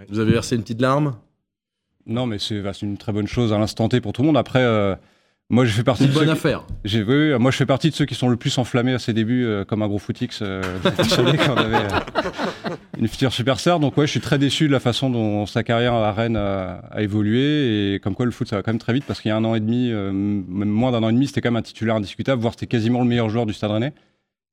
Ouais. 0.00 0.06
Vous 0.08 0.18
avez 0.18 0.32
versé 0.32 0.56
une 0.56 0.62
petite 0.62 0.80
larme. 0.80 1.14
Non, 2.06 2.26
mais 2.26 2.38
c'est 2.38 2.60
bah, 2.62 2.72
c'est 2.72 2.86
une 2.86 2.96
très 2.96 3.12
bonne 3.12 3.26
chose 3.28 3.52
à 3.52 3.58
l'instant 3.58 3.88
T 3.88 4.00
pour 4.00 4.12
tout 4.12 4.22
le 4.22 4.26
monde. 4.26 4.36
Après, 4.38 4.62
euh, 4.62 4.96
moi, 5.50 5.64
je 5.64 5.72
fais 5.72 5.84
partie 5.84 6.04
une 6.04 6.08
de 6.10 6.14
bonne 6.14 6.22
ceux 6.22 6.26
qui- 6.32 6.38
affaire. 6.38 6.64
j'ai- 6.84 7.02
oui, 7.02 7.32
oui, 7.32 7.38
moi, 7.38 7.50
je 7.50 7.56
fais 7.58 7.66
partie 7.66 7.90
de 7.90 7.94
ceux 7.94 8.06
qui 8.06 8.14
sont 8.14 8.28
le 8.30 8.36
plus 8.36 8.56
enflammés 8.58 8.94
à 8.94 8.98
ses 8.98 9.12
débuts, 9.12 9.44
euh, 9.44 9.64
comme 9.64 9.82
un 9.82 9.88
gros 9.88 9.98
footix. 9.98 10.40
Euh, 10.42 10.62
qu'on 10.82 11.56
avait 11.56 11.76
euh, 11.76 12.70
une 12.98 13.06
future 13.08 13.32
superstar. 13.32 13.78
Donc, 13.80 13.96
ouais, 13.98 14.06
je 14.06 14.12
suis 14.12 14.20
très 14.20 14.38
déçu 14.38 14.66
de 14.68 14.72
la 14.72 14.80
façon 14.80 15.10
dont 15.10 15.44
sa 15.46 15.62
carrière 15.62 15.92
à 15.92 16.12
Rennes 16.12 16.36
a, 16.36 16.78
a 16.90 17.02
évolué 17.02 17.94
et 17.94 18.00
comme 18.00 18.14
quoi 18.14 18.24
le 18.24 18.32
foot, 18.32 18.48
ça 18.48 18.56
va 18.56 18.62
quand 18.62 18.72
même 18.72 18.80
très 18.80 18.94
vite 18.94 19.04
parce 19.06 19.20
qu'il 19.20 19.28
y 19.28 19.32
a 19.32 19.36
un 19.36 19.44
an 19.44 19.54
et 19.54 19.60
demi, 19.60 19.90
euh, 19.92 20.10
même 20.12 20.68
moins 20.70 20.92
d'un 20.92 21.02
an 21.02 21.10
et 21.10 21.12
demi, 21.12 21.26
c'était 21.26 21.42
quand 21.42 21.50
même 21.50 21.56
un 21.58 21.62
titulaire 21.62 21.96
indiscutable, 21.96 22.40
voire 22.40 22.54
c'était 22.54 22.66
quasiment 22.66 23.00
le 23.02 23.06
meilleur 23.08 23.28
joueur 23.28 23.44
du 23.44 23.52
Stade 23.52 23.72
Rennais. 23.72 23.92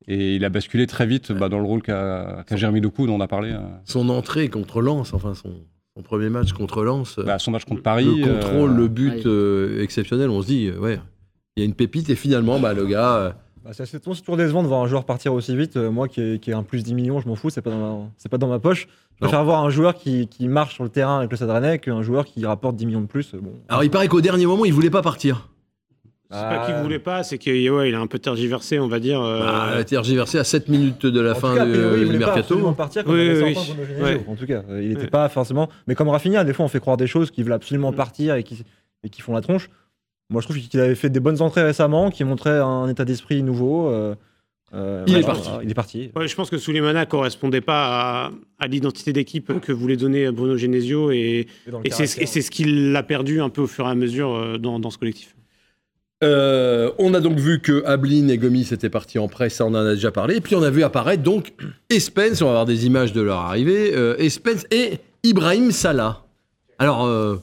Et 0.08 0.36
il 0.38 0.46
a 0.46 0.50
basculé 0.50 0.88
très 0.88 1.06
vite 1.06 1.32
bah, 1.34 1.50
dans 1.50 1.60
le 1.60 1.66
rôle 1.66 1.82
qu'a 1.82 2.44
qu'a 2.48 2.56
Jérémy 2.56 2.80
Doku, 2.82 3.08
dont 3.08 3.16
on 3.16 3.22
a 3.22 3.28
parlé. 3.28 3.52
euh, 3.52 3.60
Son 3.86 4.08
entrée 4.10 4.48
contre 4.50 4.82
Lens, 4.82 5.14
enfin 5.14 5.34
son, 5.34 5.52
son 5.96 6.02
premier 6.04 6.30
match 6.30 6.54
contre 6.54 6.84
Lens. 6.84 7.18
euh, 7.20 7.24
bah, 7.24 7.40
son 7.40 7.52
match 7.52 7.66
contre 7.66 7.82
Paris. 7.84 8.06
le 8.06 8.26
contrôle, 8.36 8.72
euh, 8.72 8.78
le 8.78 8.88
but 8.88 9.10
ouais. 9.16 9.22
euh, 9.26 9.84
exceptionnel, 9.84 10.30
on 10.30 10.42
se 10.42 10.48
dit, 10.48 10.72
ouais, 10.72 11.00
il 11.58 11.62
y 11.62 11.64
a 11.64 11.66
une 11.66 11.74
pépite 11.74 12.10
et 12.10 12.16
finalement, 12.16 12.60
bah, 12.60 12.74
le 12.74 12.86
gars. 12.86 13.16
euh, 13.18 13.32
Bah, 13.66 13.72
c'est 13.74 14.00
toujours 14.00 14.38
décevant 14.38 14.64
de 14.64 14.68
voir 14.70 14.82
un 14.82 14.88
joueur 14.88 15.04
partir 15.04 15.34
aussi 15.34 15.54
vite. 15.58 15.76
Moi 15.76 16.08
qui 16.08 16.22
ai, 16.22 16.40
qui 16.40 16.52
ai 16.52 16.54
un 16.54 16.64
plus 16.64 16.84
10 16.84 16.94
millions, 16.94 17.20
je 17.20 17.28
m'en 17.28 17.36
fous, 17.36 17.50
c'est 17.50 17.62
pas, 17.62 17.72
dans 17.72 17.80
ma- 18.04 18.10
c'est 18.18 18.30
pas 18.30 18.38
dans 18.38 18.48
ma 18.48 18.60
poche. 18.60 18.88
Je 19.16 19.22
préfère 19.26 19.44
voir 19.44 19.66
un 19.66 19.70
joueur 19.70 19.96
qui, 19.96 20.28
qui 20.28 20.48
marche 20.48 20.76
sur 20.76 20.84
le 20.86 20.90
terrain 20.90 21.18
avec 21.20 21.38
le 21.38 21.46
Rennais 21.52 21.80
qu'un 21.80 22.02
joueur 22.02 22.24
qui 22.26 22.46
rapporte 22.46 22.76
10 22.78 22.86
millions 22.86 23.02
de 23.02 23.08
plus. 23.08 23.34
Bon. 23.34 23.52
Alors 23.68 23.84
il 23.84 23.90
paraît 23.90 24.08
qu'au 24.08 24.22
dernier 24.22 24.46
moment, 24.46 24.64
il 24.64 24.72
voulait 24.74 24.90
pas 24.92 25.02
partir. 25.02 25.50
C'est 26.30 26.36
pas 26.42 26.66
qu'il 26.66 26.76
voulait 26.84 27.00
pas, 27.00 27.24
c'est 27.24 27.38
qu'il 27.38 27.72
ouais, 27.72 27.88
il 27.90 27.96
a 27.96 28.00
un 28.02 28.08
peu 28.08 28.20
tergiversé, 28.20 28.80
on 28.80 28.88
va 28.90 29.00
dire. 29.00 29.22
euh, 29.22 29.40
Bah, 29.40 29.70
il 29.76 29.80
a 29.80 29.84
tergiversé 29.86 30.38
à 30.38 30.44
7 30.44 30.68
minutes 30.68 31.06
de 31.06 31.22
la 31.22 31.32
En 31.32 31.36
fin 31.36 31.56
cas, 31.56 31.62
a 31.62 31.66
de- 31.66 31.72
priori, 31.72 31.94
il 31.94 32.00
du 32.00 32.06
voulait 32.08 32.20
pas 32.20 32.26
mercato. 32.26 32.40
absolument 32.42 32.74
partir 32.74 33.04
comme 33.06 33.14
Oui, 33.16 33.30
oui, 33.30 33.42
oui. 33.44 33.54
Bruno 33.54 33.84
Genesio, 33.86 34.04
Ouais. 34.04 34.26
En 34.28 34.36
tout 34.36 34.46
cas, 34.46 34.62
euh, 34.70 34.82
il 34.84 34.90
n'était 34.90 35.02
Ouais. 35.04 35.08
pas 35.08 35.30
forcément. 35.30 35.70
Mais 35.88 35.96
comme 35.96 36.10
Rafinha, 36.10 36.44
des 36.44 36.52
fois, 36.52 36.66
on 36.66 36.68
fait 36.68 36.82
croire 36.82 36.98
des 36.98 37.08
choses 37.08 37.32
qui 37.32 37.44
veulent 37.44 37.54
absolument 37.54 37.92
Mm. 37.94 37.96
partir 37.96 38.36
et 38.36 38.44
qui, 38.44 38.62
et 39.06 39.10
qui 39.10 39.22
font 39.22 39.32
la 39.34 39.40
tronche. 39.42 39.70
Moi, 40.30 40.42
je 40.42 40.48
trouve 40.48 40.60
qu'il 40.60 40.80
avait 40.82 40.96
fait 40.96 41.10
des 41.10 41.22
bonnes 41.22 41.42
entrées 41.42 41.64
récemment, 41.64 42.10
qui 42.12 42.26
montraient 42.26 42.60
un 42.60 42.90
état 42.90 43.06
d'esprit 43.06 43.42
nouveau. 43.42 43.88
euh, 43.90 44.14
euh, 44.74 45.06
Il 45.08 45.16
est 45.16 45.22
parti. 45.22 45.50
Il 45.64 45.72
est 45.72 45.74
parti. 45.74 46.12
Ouais, 46.14 46.28
je 46.28 46.36
pense 46.36 46.50
que 46.50 46.58
Souleymana 46.58 47.06
correspondait 47.06 47.62
pas 47.62 48.26
à, 48.26 48.32
à 48.60 48.68
l'identité 48.68 49.14
d'équipe 49.14 49.62
que 49.62 49.72
voulait 49.72 49.96
donner 49.96 50.30
Bruno 50.32 50.58
Genesio 50.58 51.10
et, 51.12 51.48
c'est 51.90 52.06
ce 52.42 52.52
qu'il 52.52 52.94
a 52.94 53.04
perdu 53.04 53.40
un 53.40 53.48
peu 53.48 53.62
au 53.62 53.68
fur 53.68 53.86
et 53.88 53.90
à 53.92 53.96
mesure 53.96 54.60
dans, 54.60 54.78
dans 54.82 54.90
ce 54.90 54.98
collectif. 54.98 55.37
Euh, 56.24 56.92
on 56.98 57.14
a 57.14 57.20
donc 57.20 57.38
vu 57.38 57.60
que 57.62 57.84
Ablin 57.86 58.28
et 58.30 58.38
Gomis 58.40 58.70
étaient 58.72 58.90
partis 58.90 59.20
en 59.20 59.28
presse, 59.28 59.56
ça 59.56 59.66
on 59.66 59.70
en 59.70 59.76
a 59.86 59.94
déjà 59.94 60.12
parlé. 60.12 60.38
Et 60.38 60.42
puis 60.42 60.56
on 60.56 60.64
a 60.64 60.70
vu 60.72 60.84
apparaître 60.84 61.22
donc 61.22 61.54
Espens, 61.92 62.42
on 62.42 62.46
va 62.46 62.52
avoir 62.52 62.66
des 62.66 62.86
images 62.88 63.14
de 63.14 63.22
leur 63.22 63.38
arrivée, 63.38 63.94
euh, 63.96 64.16
Espens 64.18 64.66
et 64.72 64.94
Ibrahim 65.24 65.72
Salah. 65.72 66.24
Alors, 66.80 67.06
euh, 67.06 67.36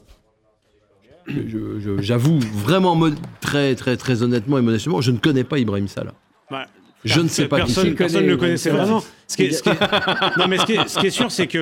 j'avoue 2.00 2.38
vraiment 2.40 2.98
très 3.40 3.74
très 3.76 3.96
très 3.96 4.22
honnêtement 4.22 4.58
et 4.58 4.62
modestement, 4.62 5.00
je 5.00 5.10
ne 5.12 5.18
connais 5.18 5.44
pas 5.44 5.58
Ibrahim 5.58 5.86
Salah. 5.88 6.14
Voilà. 6.50 6.66
Je 7.04 7.20
ne 7.20 7.28
sais 7.28 7.46
pas 7.48 7.60
qui 7.60 7.66
personne, 7.66 7.84
c'est. 7.84 7.94
personne 7.94 8.24
ne 8.24 8.30
le 8.30 8.36
connaissait 8.38 8.70
vraiment. 8.70 9.04
Ce 9.28 9.36
qui 9.36 9.44
est, 9.44 9.52
ce 9.52 9.62
qui 9.62 9.68
est- 9.68 10.38
non, 10.38 10.48
mais 10.48 10.58
ce 10.58 10.64
qui 10.66 10.72
est, 10.72 10.88
ce 10.88 10.98
qui 10.98 11.06
est 11.06 11.10
sûr, 11.10 11.30
c'est 11.30 11.46
que. 11.46 11.58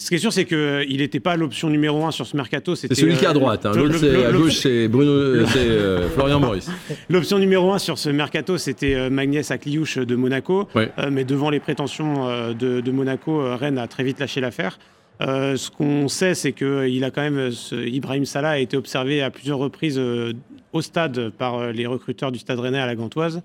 Euh, 0.00 0.02
ce 0.02 0.08
qui 0.08 0.14
est 0.14 0.18
sûr, 0.18 0.32
c'est 0.32 0.44
que 0.46 0.84
il 0.88 0.98
n'était 0.98 1.20
pas 1.20 1.36
l'option 1.36 1.68
numéro 1.68 2.04
un 2.06 2.10
sur 2.10 2.26
ce 2.26 2.36
mercato. 2.36 2.74
C'est 2.74 2.92
celui 2.94 3.16
qui 3.16 3.24
est 3.24 3.28
à 3.28 3.32
droite, 3.32 3.66
hein. 3.66 3.72
l'autre 3.74 3.98
c'est 3.98 4.24
à 4.24 4.32
gauche, 4.32 4.58
c'est 4.58 4.88
Bruno, 4.88 5.10
euh, 5.12 5.44
c'est 5.46 5.58
euh, 5.58 6.08
Florian 6.08 6.40
Maurice. 6.40 6.70
L'option 7.10 7.38
numéro 7.38 7.72
un 7.72 7.78
sur 7.78 7.98
ce 7.98 8.08
mercato, 8.10 8.56
c'était 8.58 8.94
euh, 8.94 9.10
Magnès 9.10 9.50
Akliouche 9.50 9.98
de 9.98 10.16
Monaco. 10.16 10.68
Ouais. 10.74 10.90
Euh, 10.98 11.10
mais 11.12 11.24
devant 11.24 11.50
les 11.50 11.60
prétentions 11.60 12.28
euh, 12.28 12.54
de, 12.54 12.80
de 12.80 12.90
Monaco, 12.90 13.40
euh, 13.40 13.56
Rennes 13.56 13.78
a 13.78 13.86
très 13.88 14.02
vite 14.04 14.18
lâché 14.20 14.40
l'affaire. 14.40 14.78
Euh, 15.22 15.56
ce 15.56 15.70
qu'on 15.70 16.08
sait, 16.08 16.34
c'est 16.34 16.52
que 16.52 16.88
il 16.88 17.04
a 17.04 17.10
quand 17.10 17.20
même 17.20 17.36
euh, 17.36 17.50
ce- 17.50 17.74
Ibrahim 17.74 18.24
Salah 18.24 18.50
a 18.50 18.58
été 18.58 18.76
observé 18.78 19.20
à 19.20 19.30
plusieurs 19.30 19.58
reprises 19.58 19.98
euh, 19.98 20.32
au 20.72 20.80
stade 20.80 21.28
par 21.36 21.56
euh, 21.58 21.72
les 21.72 21.84
recruteurs 21.86 22.32
du 22.32 22.38
Stade 22.38 22.58
Rennais 22.58 22.78
à 22.80 22.86
la 22.86 22.94
Gantoise. 22.94 23.42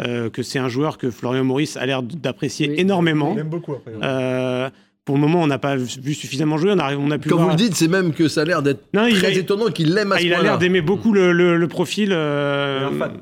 euh, 0.00 0.30
que 0.30 0.42
c'est 0.42 0.58
un 0.60 0.68
joueur 0.68 0.96
que 0.96 1.10
Florian 1.10 1.44
Maurice 1.44 1.76
a 1.76 1.84
l'air 1.84 2.02
d'apprécier 2.02 2.68
Oui. 2.70 2.76
énormément. 2.78 3.32
On 3.32 3.34
l'aime 3.34 3.48
beaucoup 3.48 3.74
après. 3.74 3.90
ouais. 3.94 4.68
Pour 5.08 5.14
le 5.16 5.22
moment, 5.22 5.40
on 5.40 5.46
n'a 5.46 5.56
pas 5.58 5.74
vu 5.76 6.12
suffisamment 6.12 6.58
jouer. 6.58 6.70
On 6.72 6.78
a, 6.78 6.94
on 6.94 7.10
a 7.10 7.16
pu 7.16 7.30
Quand 7.30 7.38
vous 7.38 7.48
le 7.48 7.54
dites, 7.54 7.74
c'est 7.74 7.88
même 7.88 8.12
que 8.12 8.28
ça 8.28 8.42
a 8.42 8.44
l'air 8.44 8.60
d'être 8.60 8.90
très 8.92 9.24
a- 9.24 9.30
étonnant 9.30 9.68
qu'il 9.70 9.94
l'aime 9.94 10.12
à 10.12 10.16
Ah, 10.16 10.18
ce 10.18 10.24
il 10.26 10.32
a 10.32 10.36
point-là. 10.36 10.50
l'air 10.50 10.58
d'aimer 10.58 10.82
beaucoup 10.82 11.14
le, 11.14 11.32
le- 11.32 11.56
le 11.56 11.66
profil. 11.66 12.10
euh, 12.12 12.80
Il 12.82 12.92
est 12.92 12.94
un 12.94 12.98
fan. 12.98 13.12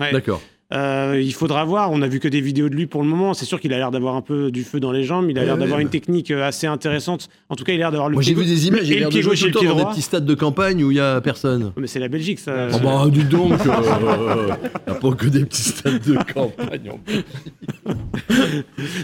ouais. 0.00 0.12
D'accord. 0.12 0.42
Euh, 0.74 1.20
il 1.22 1.32
faudra 1.32 1.64
voir. 1.64 1.92
On 1.92 2.02
a 2.02 2.08
vu 2.08 2.18
que 2.18 2.26
des 2.26 2.40
vidéos 2.40 2.68
de 2.68 2.74
lui 2.74 2.86
pour 2.86 3.02
le 3.02 3.08
moment. 3.08 3.34
C'est 3.34 3.44
sûr 3.44 3.60
qu'il 3.60 3.72
a 3.72 3.78
l'air 3.78 3.92
d'avoir 3.92 4.16
un 4.16 4.20
peu 4.20 4.50
du 4.50 4.64
feu 4.64 4.80
dans 4.80 4.90
les 4.90 5.04
jambes. 5.04 5.30
Il 5.30 5.38
a 5.38 5.40
Ouais, 5.42 5.46
l'air 5.46 5.54
ouais, 5.54 5.60
d'avoir 5.60 5.76
ouais. 5.78 5.84
une 5.84 5.90
technique 5.90 6.32
euh, 6.32 6.42
assez 6.46 6.66
intéressante. 6.66 7.28
En 7.48 7.54
tout 7.54 7.62
cas, 7.62 7.72
il 7.72 7.76
a 7.76 7.78
l'air 7.78 7.90
d'avoir 7.92 8.08
le. 8.08 8.14
Moi 8.14 8.22
j'ai 8.22 8.34
vu 8.34 8.44
des 8.44 8.66
images, 8.66 8.88
il 8.88 8.94
et 8.94 8.96
a 8.96 9.00
l'air 9.00 9.08
de 9.10 9.20
jouer 9.20 9.36
tout 9.36 9.44
le 9.46 9.50
temps 9.52 9.62
dans 9.64 9.76
des 9.76 9.84
petits 9.84 10.02
stades 10.02 10.26
de 10.26 10.34
campagne 10.34 10.82
où 10.82 10.90
il 10.90 10.96
y 10.96 11.00
a 11.00 11.20
personne. 11.20 11.72
Mais 11.76 11.86
c'est 11.86 12.00
la 12.00 12.08
Belgique, 12.08 12.40
ça. 12.40 12.68
Ah 12.72 12.78
bah, 12.78 13.04
dis 13.08 13.22
donc, 13.24 13.52
euh, 13.64 14.48
y 14.88 14.90
a 14.90 14.94
pas 14.94 15.10
que 15.12 15.26
des 15.26 15.44
petits 15.44 15.62
stades 15.62 16.02
de 16.04 16.16
campagne. 16.34 16.90
en 16.90 16.98
plus. 16.98 17.24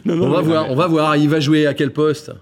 Non, 0.04 0.16
non, 0.16 0.26
On 0.26 0.30
va 0.30 0.40
mais- 0.42 0.46
voir, 0.48 0.70
on 0.70 0.74
va 0.74 0.86
voir. 0.88 1.16
Il 1.16 1.28
va 1.28 1.38
jouer 1.38 1.66
à 1.68 1.74
quel 1.74 1.92
poste? 1.92 2.32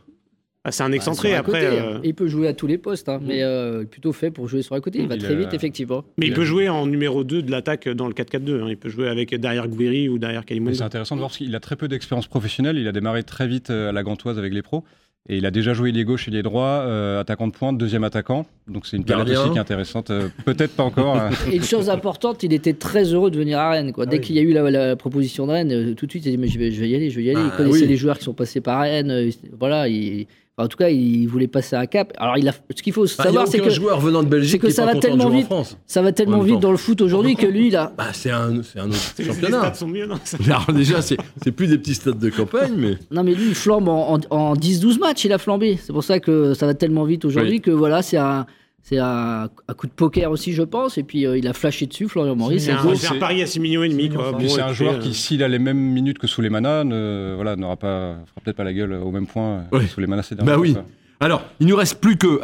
Ah, 0.64 0.72
c'est 0.72 0.82
un 0.82 0.90
Bah, 0.90 0.96
excentré 0.96 1.34
après. 1.34 1.64
côté, 1.64 1.80
euh, 1.80 1.94
hein. 1.96 2.00
Il 2.04 2.14
peut 2.14 2.26
jouer 2.28 2.46
à 2.46 2.52
tous 2.52 2.66
les 2.66 2.76
postes, 2.76 3.08
hein, 3.08 3.18
mais 3.26 3.42
euh, 3.42 3.84
plutôt 3.84 4.12
fait 4.12 4.30
pour 4.30 4.46
jouer 4.46 4.60
sur 4.60 4.74
un 4.74 4.80
côté. 4.80 4.98
Il 4.98 5.08
va 5.08 5.14
Il 5.14 5.22
très 5.22 5.34
vite, 5.34 5.54
effectivement. 5.54 6.04
Mais 6.18 6.26
il 6.26 6.28
Il 6.30 6.34
peut 6.34 6.44
jouer 6.44 6.68
en 6.68 6.86
numéro 6.86 7.24
2 7.24 7.40
de 7.42 7.50
l'attaque 7.50 7.88
dans 7.88 8.06
le 8.08 8.12
4-4-2. 8.12 8.62
hein. 8.62 8.66
Il 8.68 8.76
peut 8.76 8.90
jouer 8.90 9.08
avec 9.08 9.34
derrière 9.34 9.66
Gouiri 9.68 10.10
ou 10.10 10.18
derrière 10.18 10.40
Mais 10.40 10.46
Kalimundo. 10.46 10.76
c'est 10.76 10.82
intéressant 10.84 11.14
de 11.16 11.20
voir 11.20 11.30
parce 11.30 11.38
qu'il 11.38 11.54
a 11.56 11.60
très 11.60 11.76
peu 11.76 11.88
d'expérience 11.88 12.26
professionnelle. 12.26 12.76
Il 12.76 12.86
a 12.88 12.92
démarré 12.92 13.22
très 13.22 13.48
vite 13.48 13.70
euh, 13.70 13.88
à 13.88 13.92
la 13.92 14.02
Gantoise 14.02 14.38
avec 14.38 14.52
les 14.52 14.60
pros. 14.60 14.84
Et 15.28 15.36
il 15.36 15.46
a 15.46 15.50
déjà 15.50 15.72
joué 15.74 15.92
les 15.92 16.04
gauche 16.04 16.28
et 16.28 16.30
les 16.30 16.42
droits, 16.42 16.82
euh, 16.86 17.20
attaquant 17.20 17.46
de 17.46 17.52
pointe, 17.52 17.76
deuxième 17.78 18.04
attaquant. 18.04 18.46
Donc 18.68 18.86
c'est 18.86 18.96
une 18.98 19.04
période 19.04 19.28
aussi 19.30 19.50
qui 19.50 19.56
est 19.56 19.60
intéressante. 19.60 20.10
Euh, 20.10 20.28
Peut-être 20.44 20.74
pas 20.76 20.82
encore. 20.82 21.16
hein. 21.16 21.30
Et 21.52 21.56
une 21.56 21.62
chose 21.62 21.88
importante, 21.90 22.42
il 22.42 22.52
était 22.54 22.72
très 22.72 23.04
heureux 23.14 23.30
de 23.30 23.38
venir 23.38 23.58
à 23.58 23.70
Rennes. 23.70 23.92
Quoi. 23.92 24.04
Ah 24.06 24.10
Dès 24.10 24.16
oui. 24.16 24.22
qu'il 24.24 24.36
y 24.36 24.38
a 24.38 24.42
eu 24.42 24.52
la, 24.52 24.70
la 24.70 24.96
proposition 24.96 25.46
de 25.46 25.52
Rennes, 25.52 25.72
euh, 25.72 25.94
tout 25.94 26.06
de 26.06 26.10
suite, 26.10 26.24
il 26.24 26.28
a 26.28 26.32
dit 26.32 26.38
mais 26.38 26.48
je 26.48 26.58
vais, 26.58 26.70
je 26.70 26.80
vais 26.80 26.88
y 26.88 26.94
aller, 26.94 27.10
je 27.10 27.16
vais 27.16 27.24
y 27.24 27.30
aller. 27.30 27.38
Ah, 27.42 27.50
il 27.52 27.56
connaissait 27.56 27.82
oui. 27.82 27.88
les 27.88 27.96
joueurs 27.96 28.18
qui 28.18 28.24
sont 28.24 28.32
passés 28.34 28.60
par 28.62 28.80
Rennes. 28.80 29.10
euh, 29.10 29.30
voilà, 29.58 29.88
il- 29.88 30.26
en 30.62 30.68
tout 30.68 30.76
cas, 30.76 30.88
il 30.88 31.26
voulait 31.26 31.46
passer 31.48 31.76
un 31.76 31.86
cap. 31.86 32.12
Alors, 32.18 32.38
il 32.38 32.48
a, 32.48 32.52
ce 32.74 32.82
qu'il 32.82 32.92
faut 32.92 33.06
savoir, 33.06 33.46
c'est 33.48 33.58
que 33.60 33.70
joueur 33.70 34.00
venant 34.00 34.22
de 34.22 34.28
Belgique 34.28 34.60
c'est 34.62 34.68
que 34.68 34.72
ça 34.72 34.86
va 34.86 34.94
tellement 34.96 35.28
vite. 35.28 35.48
Ça 35.86 36.02
va 36.02 36.12
tellement 36.12 36.44
dans 36.44 36.70
le 36.70 36.76
foot 36.76 37.00
aujourd'hui 37.00 37.36
que 37.36 37.46
lui, 37.46 37.70
là. 37.70 37.92
Bah, 37.96 38.08
c'est 38.12 38.30
un, 38.30 38.62
c'est 38.62 38.78
un 38.80 38.88
autre 38.88 38.98
championnat. 39.24 39.58
stats 39.60 39.74
sont 39.74 39.88
mieux, 39.88 40.06
non 40.06 40.16
Ça- 40.24 40.36
Alors 40.46 40.66
déjà, 40.72 41.02
c'est 41.02 41.16
c'est 41.42 41.52
plus 41.52 41.66
des 41.68 41.78
petits 41.78 41.94
stades 41.94 42.18
de 42.18 42.30
campagne, 42.30 42.72
mais 42.76 42.96
Non, 43.10 43.22
mais 43.24 43.34
lui, 43.34 43.48
il 43.48 43.54
flambe 43.54 43.88
en, 43.88 44.14
en- 44.14 44.20
en 44.30 44.54
10-12 44.54 44.98
matchs, 44.98 45.24
il 45.24 45.32
a 45.32 45.38
flambé. 45.38 45.78
C'est 45.82 45.92
pour 45.92 46.04
ça 46.04 46.20
que 46.20 46.54
ça 46.54 46.66
va 46.66 46.74
tellement 46.74 47.04
vite 47.04 47.24
aujourd'hui 47.24 47.52
Oui. 47.54 47.60
que 47.60 47.70
voilà, 47.70 48.02
c'est 48.02 48.16
un. 48.18 48.46
C'est 48.82 48.98
un, 48.98 49.48
un 49.68 49.74
coup 49.74 49.86
de 49.86 49.92
poker 49.92 50.30
aussi, 50.30 50.52
je 50.52 50.62
pense. 50.62 50.98
Et 50.98 51.02
puis, 51.02 51.26
euh, 51.26 51.36
il 51.38 51.46
a 51.46 51.52
flashé 51.52 51.86
dessus, 51.86 52.08
Florian 52.08 52.34
Maurice. 52.34 52.64
C'est 52.64 52.72
un, 52.72 53.18
pari 53.18 53.42
à 53.42 53.46
6 53.46 53.60
millions 53.60 53.82
et 53.82 53.88
demi. 53.88 54.08
quoi. 54.08 54.32
Puis 54.36 54.46
Bon, 54.48 54.52
c'est 54.54 54.62
un 54.62 54.72
joueur 54.72 54.94
euh, 54.94 54.98
qui, 54.98 55.14
s'il 55.14 55.42
a 55.44 55.48
les 55.48 55.58
mêmes 55.58 55.78
minutes 55.78 56.18
que 56.18 56.26
Souleymana, 56.26 56.82
ne, 56.84 57.34
voilà, 57.36 57.56
n'aura 57.56 57.76
pas, 57.76 58.14
fera 58.26 58.40
peut-être 58.42 58.56
pas 58.56 58.64
la 58.64 58.72
gueule 58.72 58.94
au 58.94 59.10
même 59.10 59.26
point 59.26 59.64
Oui. 59.72 59.80
que 59.84 59.90
Souleymana 59.90 60.22
ces 60.22 60.34
Bah 60.34 60.44
derniers 60.44 60.60
oui. 60.62 60.74
temps, 60.74 60.80
quoi. 60.80 60.90
Alors, 61.26 61.42
il 61.60 61.66
nous 61.66 61.76
reste 61.76 62.00
plus 62.00 62.16
que 62.16 62.40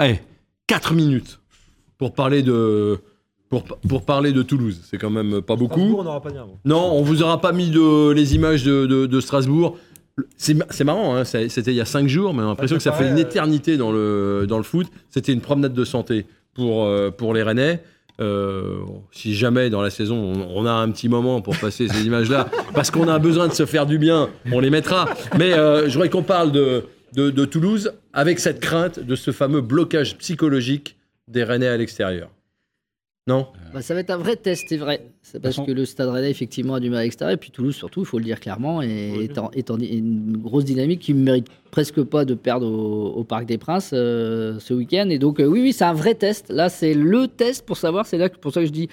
4 0.67 0.93
minutes 0.95 1.41
pour 1.99 2.13
parler 2.13 2.43
de 2.43 2.99
pour, 3.49 3.63
pour 3.89 4.05
parler 4.05 4.33
de 4.33 4.43
Toulouse. 4.43 4.83
C'est 4.85 4.99
quand 4.99 5.09
même 5.11 5.41
pas 5.41 5.57
beaucoup. 5.57 5.75
Strasbourg, 5.81 6.01
on 6.01 6.05
n'aura 6.05 6.21
pas 6.21 6.31
bon. 6.31 6.59
Non, 6.65 6.93
on 6.93 7.03
vous 7.03 7.23
aura 7.23 7.41
pas 7.41 7.53
mis 7.53 7.71
de, 7.71 8.11
les 8.11 8.35
images 8.35 8.65
de, 8.65 8.87
de- 8.87 9.07
de 9.07 9.21
Strasbourg. 9.21 9.79
C'est 10.37 10.55
ma- 10.55 10.67
c'est 10.71 10.85
marrant, 10.85 11.15
hein, 11.17 11.25
c'était 11.25 11.73
il 11.73 11.77
y 11.77 11.81
a 11.81 11.85
5 11.85 12.09
jours, 12.09 12.33
mais 12.33 12.41
on 12.43 12.47
a 12.47 12.49
l'impression 12.49 12.77
que 12.77 12.83
ça 12.83 12.93
fait 12.93 13.09
une 13.09 13.19
euh. 13.19 13.23
éternité 13.23 13.77
dans 13.77 13.93
le, 13.93 14.47
dans 14.49 14.57
le 14.57 14.63
foot. 14.65 14.87
C'était 15.11 15.33
une 15.33 15.41
promenade 15.43 15.75
de 15.75 15.85
santé 15.85 16.25
pour, 16.55 16.85
euh, 16.87 17.11
pour 17.11 17.35
les 17.35 17.43
Rennais. 17.43 17.83
Euh, 18.19 18.79
si 19.13 19.35
jamais 19.35 19.69
dans 19.69 19.83
la 19.83 19.91
saison 19.91 20.17
on, 20.17 20.63
on 20.63 20.65
a 20.65 20.71
un 20.73 20.91
petit 20.91 21.11
moment 21.11 21.43
pour 21.43 21.55
passer 21.59 21.87
ces 21.87 22.07
images-là, 22.07 22.49
parce 22.75 22.91
qu'on 22.91 23.09
a 23.09 23.19
besoin 23.19 23.47
de 23.47 23.53
se 23.53 23.67
faire 23.67 23.85
du 23.85 23.99
bien, 23.99 24.31
on 24.53 24.61
les 24.61 24.71
mettra. 24.71 25.07
Mais 25.39 25.53
euh, 25.53 25.87
je 25.87 25.93
voudrais 25.93 26.09
qu'on 26.09 26.23
parle 26.23 26.51
de, 26.51 26.85
de, 27.15 27.29
de 27.31 27.45
Toulouse 27.45 27.93
avec 28.15 28.39
cette 28.41 28.61
crainte 28.61 28.99
de 29.01 29.17
ce 29.17 29.33
fameux 29.33 29.61
blocage 29.61 30.17
psychologique 30.17 30.97
des 31.29 31.45
Rennais 31.45 31.69
à 31.69 31.77
l'extérieur. 31.77 32.31
Non 33.29 33.49
Bah, 33.75 33.83
ça 33.83 33.93
va 33.93 34.01
être 34.01 34.11
un 34.11 34.17
vrai 34.19 34.37
test, 34.37 34.67
c'est 34.69 34.77
vrai. 34.77 35.05
C'est 35.21 35.41
parce 35.41 35.57
que 35.57 35.73
le 35.73 35.85
Stade 35.85 36.09
Rennais, 36.09 36.31
effectivement, 36.31 36.75
a 36.75 36.81
du 36.81 36.91
mal 36.91 37.01
à 37.01 37.03
l'extérieur. 37.03 37.35
Et 37.35 37.37
puis 37.37 37.51
Toulouse, 37.51 37.75
surtout, 37.75 38.01
il 38.01 38.07
faut 38.07 38.19
le 38.19 38.25
dire 38.25 38.39
clairement, 38.39 38.83
est, 38.83 39.25
est 39.25 39.39
en, 39.39 39.51
est 39.51 39.69
en 39.73 39.79
une 39.79 40.37
grosse 40.37 40.65
dynamique 40.65 41.01
qui 41.01 41.13
ne 41.13 41.23
mérite 41.25 41.49
presque 41.73 42.01
pas 42.05 42.25
de 42.25 42.35
perdre 42.35 42.69
au, 42.69 43.09
au 43.15 43.25
Parc 43.25 43.47
des 43.47 43.59
Princes 43.59 43.91
euh, 43.93 44.61
ce 44.61 44.75
week-end. 44.75 45.09
Et 45.11 45.19
donc, 45.19 45.41
euh, 45.41 45.45
oui, 45.47 45.61
oui, 45.61 45.73
c'est 45.73 45.83
un 45.85 45.93
vrai 45.93 46.15
test. 46.15 46.51
Là, 46.51 46.69
c'est 46.69 46.95
le 46.95 47.27
test 47.27 47.67
pour 47.67 47.77
savoir. 47.79 48.07
C'est 48.07 48.17
là 48.19 48.29
que- 48.29 48.39
pour 48.39 48.53
ça 48.53 48.61
que 48.61 48.67
je 48.67 48.73
dis 48.73 48.89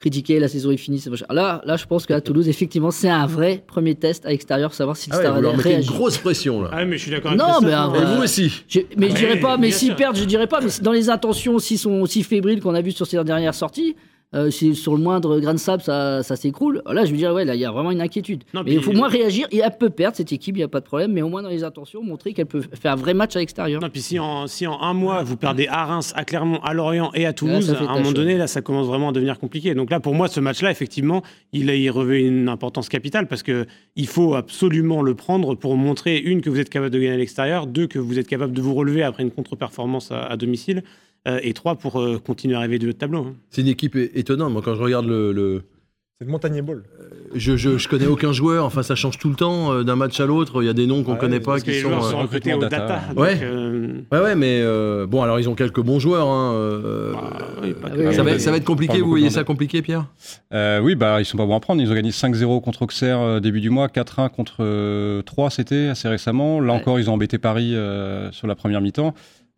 critiquer, 0.00 0.38
la 0.38 0.48
saison 0.48 0.70
est 0.70 0.76
finie. 0.76 0.98
c'est 0.98 1.08
machin. 1.10 1.24
Là, 1.30 1.62
là, 1.64 1.76
je 1.76 1.86
pense 1.86 2.04
qu'à 2.06 2.20
Toulouse, 2.20 2.48
effectivement, 2.48 2.90
c'est 2.90 3.08
un 3.08 3.26
vrai 3.26 3.62
premier 3.66 3.94
test 3.94 4.26
à 4.26 4.30
l'extérieur, 4.30 4.74
savoir 4.74 4.96
si 4.96 5.08
le 5.10 5.16
Ah 5.16 5.18
ouais, 5.18 5.24
Stade 5.24 5.60
Rennais 5.60 5.80
une 5.80 5.86
grosse 5.86 6.18
pression 6.18 6.62
là. 6.62 6.68
Ah, 6.72 6.76
ouais, 6.78 6.84
mais 6.84 6.98
je 6.98 7.02
suis 7.02 7.10
d'accord 7.10 7.32
avec 7.32 7.40
Non, 7.40 7.52
Christophe, 7.60 7.92
mais. 7.92 7.98
Et 8.00 8.04
vrai- 8.04 8.16
vous 8.16 8.22
aussi 8.22 8.62
Je- 8.68 8.80
mais 8.98 9.08
je 9.08 9.12
Ouais, 9.14 9.18
dirais 9.18 9.40
pas, 9.40 9.56
mais 9.56 9.70
s'ils 9.70 9.94
perdent, 9.96 10.16
je 10.16 10.24
dirais 10.24 10.46
pas, 10.46 10.60
mais 10.60 10.68
dans 10.82 10.92
les 10.92 11.08
intentions 11.10 11.58
s'ils 11.58 11.78
sont 11.78 12.00
aussi 12.00 12.22
fébriles 12.22 12.60
qu'on 12.60 12.74
a 12.74 12.82
vu 12.82 12.92
sur 12.92 13.06
ces 13.06 13.22
dernières 13.24 13.54
sorties, 13.54 13.96
euh, 14.34 14.50
sur 14.50 14.94
le 14.96 15.02
moindre 15.02 15.38
grain 15.40 15.54
de 15.54 15.58
sable 15.58 15.82
ça, 15.82 16.22
ça 16.22 16.36
s'écroule, 16.36 16.82
là 16.86 17.04
je 17.04 17.12
me 17.12 17.16
dirais, 17.16 17.32
ouais, 17.32 17.44
là 17.44 17.54
il 17.54 17.60
y 17.60 17.64
a 17.64 17.70
vraiment 17.70 17.90
une 17.92 18.00
inquiétude. 18.00 18.42
Non, 18.52 18.60
mais 18.62 18.70
puis- 18.70 18.74
il 18.74 18.82
faut 18.82 18.92
moins 18.92 19.08
réagir, 19.08 19.46
et 19.52 19.58
elle 19.64 19.76
peut 19.78 19.90
perdre 19.90 20.16
cette 20.16 20.32
équipe, 20.32 20.56
il 20.56 20.60
n'y 20.60 20.64
a 20.64 20.68
pas 20.68 20.80
de 20.80 20.84
problème, 20.86 21.12
mais 21.12 21.22
au 21.22 21.28
moins 21.28 21.42
dans 21.42 21.48
les 21.48 21.64
intentions, 21.64 22.02
montrer 22.02 22.32
qu'elle 22.32 22.46
peut 22.46 22.62
faire 22.80 22.92
un 22.92 22.96
vrai 22.96 23.14
match 23.14 23.36
à 23.36 23.38
l'extérieur. 23.38 23.80
Non, 23.80 23.88
puis 23.90 24.00
si 24.02 24.18
en, 24.18 24.46
si 24.46 24.66
en 24.66 24.80
un 24.80 24.92
mois 24.94 25.22
vous 25.22 25.36
perdez 25.36 25.66
à 25.68 25.84
Reims, 25.84 26.12
à 26.16 26.24
Clermont, 26.24 26.58
à 26.62 26.74
Lorient 26.74 27.10
et 27.14 27.26
à 27.26 27.32
Toulouse, 27.32 27.66
ça 27.66 27.74
fait 27.76 27.84
à 27.86 27.90
un 27.90 27.98
moment 27.98 28.12
donné, 28.12 28.36
là, 28.36 28.46
ça 28.46 28.60
commence 28.62 28.86
vraiment 28.86 29.10
à 29.10 29.12
devenir 29.12 29.38
compliqué. 29.38 29.74
Donc 29.74 29.90
là, 29.90 30.00
pour 30.00 30.14
moi, 30.14 30.28
ce 30.28 30.40
match-là, 30.40 30.70
effectivement, 30.70 31.22
il, 31.52 31.70
il 31.70 31.90
revêt 31.90 32.22
une 32.22 32.48
importance 32.48 32.88
capitale 32.88 33.28
parce 33.28 33.42
que 33.42 33.66
il 33.96 34.06
faut 34.08 34.34
absolument 34.34 35.02
le 35.02 35.14
prendre 35.14 35.54
pour 35.54 35.76
montrer 35.76 36.18
une 36.18 36.40
que 36.40 36.50
vous 36.50 36.58
êtes 36.58 36.70
capable 36.70 36.90
de 36.92 36.98
gagner 36.98 37.12
à 37.14 37.16
l'extérieur, 37.16 37.66
deux 37.66 37.86
que 37.86 37.98
vous 37.98 38.18
êtes 38.18 38.26
capable 38.26 38.52
de 38.52 38.60
vous 38.60 38.74
relever 38.74 39.02
après 39.02 39.22
une 39.22 39.30
contre-performance 39.30 40.10
à, 40.10 40.24
à 40.24 40.36
domicile, 40.36 40.82
et 41.42 41.52
trois 41.54 41.74
pour 41.76 42.00
euh, 42.00 42.18
continuer 42.18 42.54
à 42.56 42.60
rêver 42.60 42.78
du 42.78 42.86
haut 42.88 42.92
de 42.92 42.96
tableau. 42.98 43.22
hein. 43.28 43.34
C'est 43.50 43.62
une 43.62 43.68
équipe 43.68 43.96
étonnante. 43.96 44.52
Moi, 44.52 44.62
quand 44.64 44.74
je 44.74 44.82
regarde 44.82 45.06
le. 45.06 45.32
le- 45.32 45.62
C'est 46.20 46.26
le 46.26 46.30
Montagnier 46.30 46.62
Ball. 46.62 46.82
je, 47.34 47.56
je, 47.56 47.76
je 47.78 47.88
connais 47.88 48.06
aucun 48.06 48.32
joueur. 48.32 48.64
Enfin, 48.66 48.82
ça 48.84 48.94
change 48.94 49.18
tout 49.18 49.28
le 49.30 49.34
temps 49.34 49.72
euh, 49.72 49.82
d'un 49.84 49.96
match 49.96 50.20
à 50.20 50.26
l'autre. 50.26 50.62
Il 50.62 50.66
y 50.66 50.68
a 50.68 50.72
des 50.72 50.86
noms 50.86 51.02
qu'on 51.02 51.12
Ouais, 51.14 51.18
connaît 51.18 51.40
pas 51.40 51.52
Parce 51.52 51.62
que 51.64 51.70
qui 51.70 51.76
les 51.76 51.82
sont. 51.82 51.90
euh, 51.92 52.00
sont 52.02 52.18
recrutés 52.18 52.54
au 52.54 52.58
data. 52.60 52.78
data. 52.78 53.00
Ouais. 53.16 53.38
euh, 53.42 54.00
Ouais, 54.12 54.20
ouais, 54.20 54.34
mais 54.36 54.60
euh, 54.62 55.06
bon, 55.06 55.22
alors 55.22 55.40
ils 55.40 55.48
ont 55.48 55.54
quelques 55.54 55.80
bons 55.80 55.98
joueurs. 55.98 56.28
hein, 56.28 56.52
euh, 56.54 57.12
bah, 57.14 57.48
oui, 57.62 57.74
Ah 58.06 58.12
ça, 58.12 58.22
va, 58.22 58.38
ça 58.38 58.50
va 58.50 58.58
être 58.58 58.64
compliqué. 58.64 59.00
Vous 59.00 59.08
voyez 59.08 59.30
ça 59.30 59.42
compliqué, 59.44 59.82
Pierre? 59.82 60.06
Euh, 60.52 60.78
oui, 60.80 60.94
bah, 60.94 61.20
ils 61.20 61.24
sont 61.24 61.36
pas 61.38 61.46
bons 61.46 61.56
à 61.56 61.60
prendre. 61.60 61.80
Ils 61.82 61.90
ont 61.90 61.94
gagné 61.94 62.10
5-0 62.10 62.60
contre 62.62 62.82
Auxerre 62.82 63.20
euh, 63.20 63.40
début 63.40 63.60
du 63.60 63.70
mois, 63.70 63.88
4-1 63.88 64.28
contre 64.30 64.56
euh, 64.60 65.22
3, 65.22 65.50
c'était 65.50 65.88
assez 65.88 66.06
récemment. 66.08 66.60
Là 66.60 66.74
Ouais. 66.74 66.78
encore, 66.80 66.98
ils 67.00 67.10
ont 67.10 67.14
embêté 67.14 67.38
Paris 67.38 67.74
euh, 67.74 68.30
sur 68.30 68.46
la 68.46 68.54
première 68.54 68.80
mi-temps. 68.80 69.14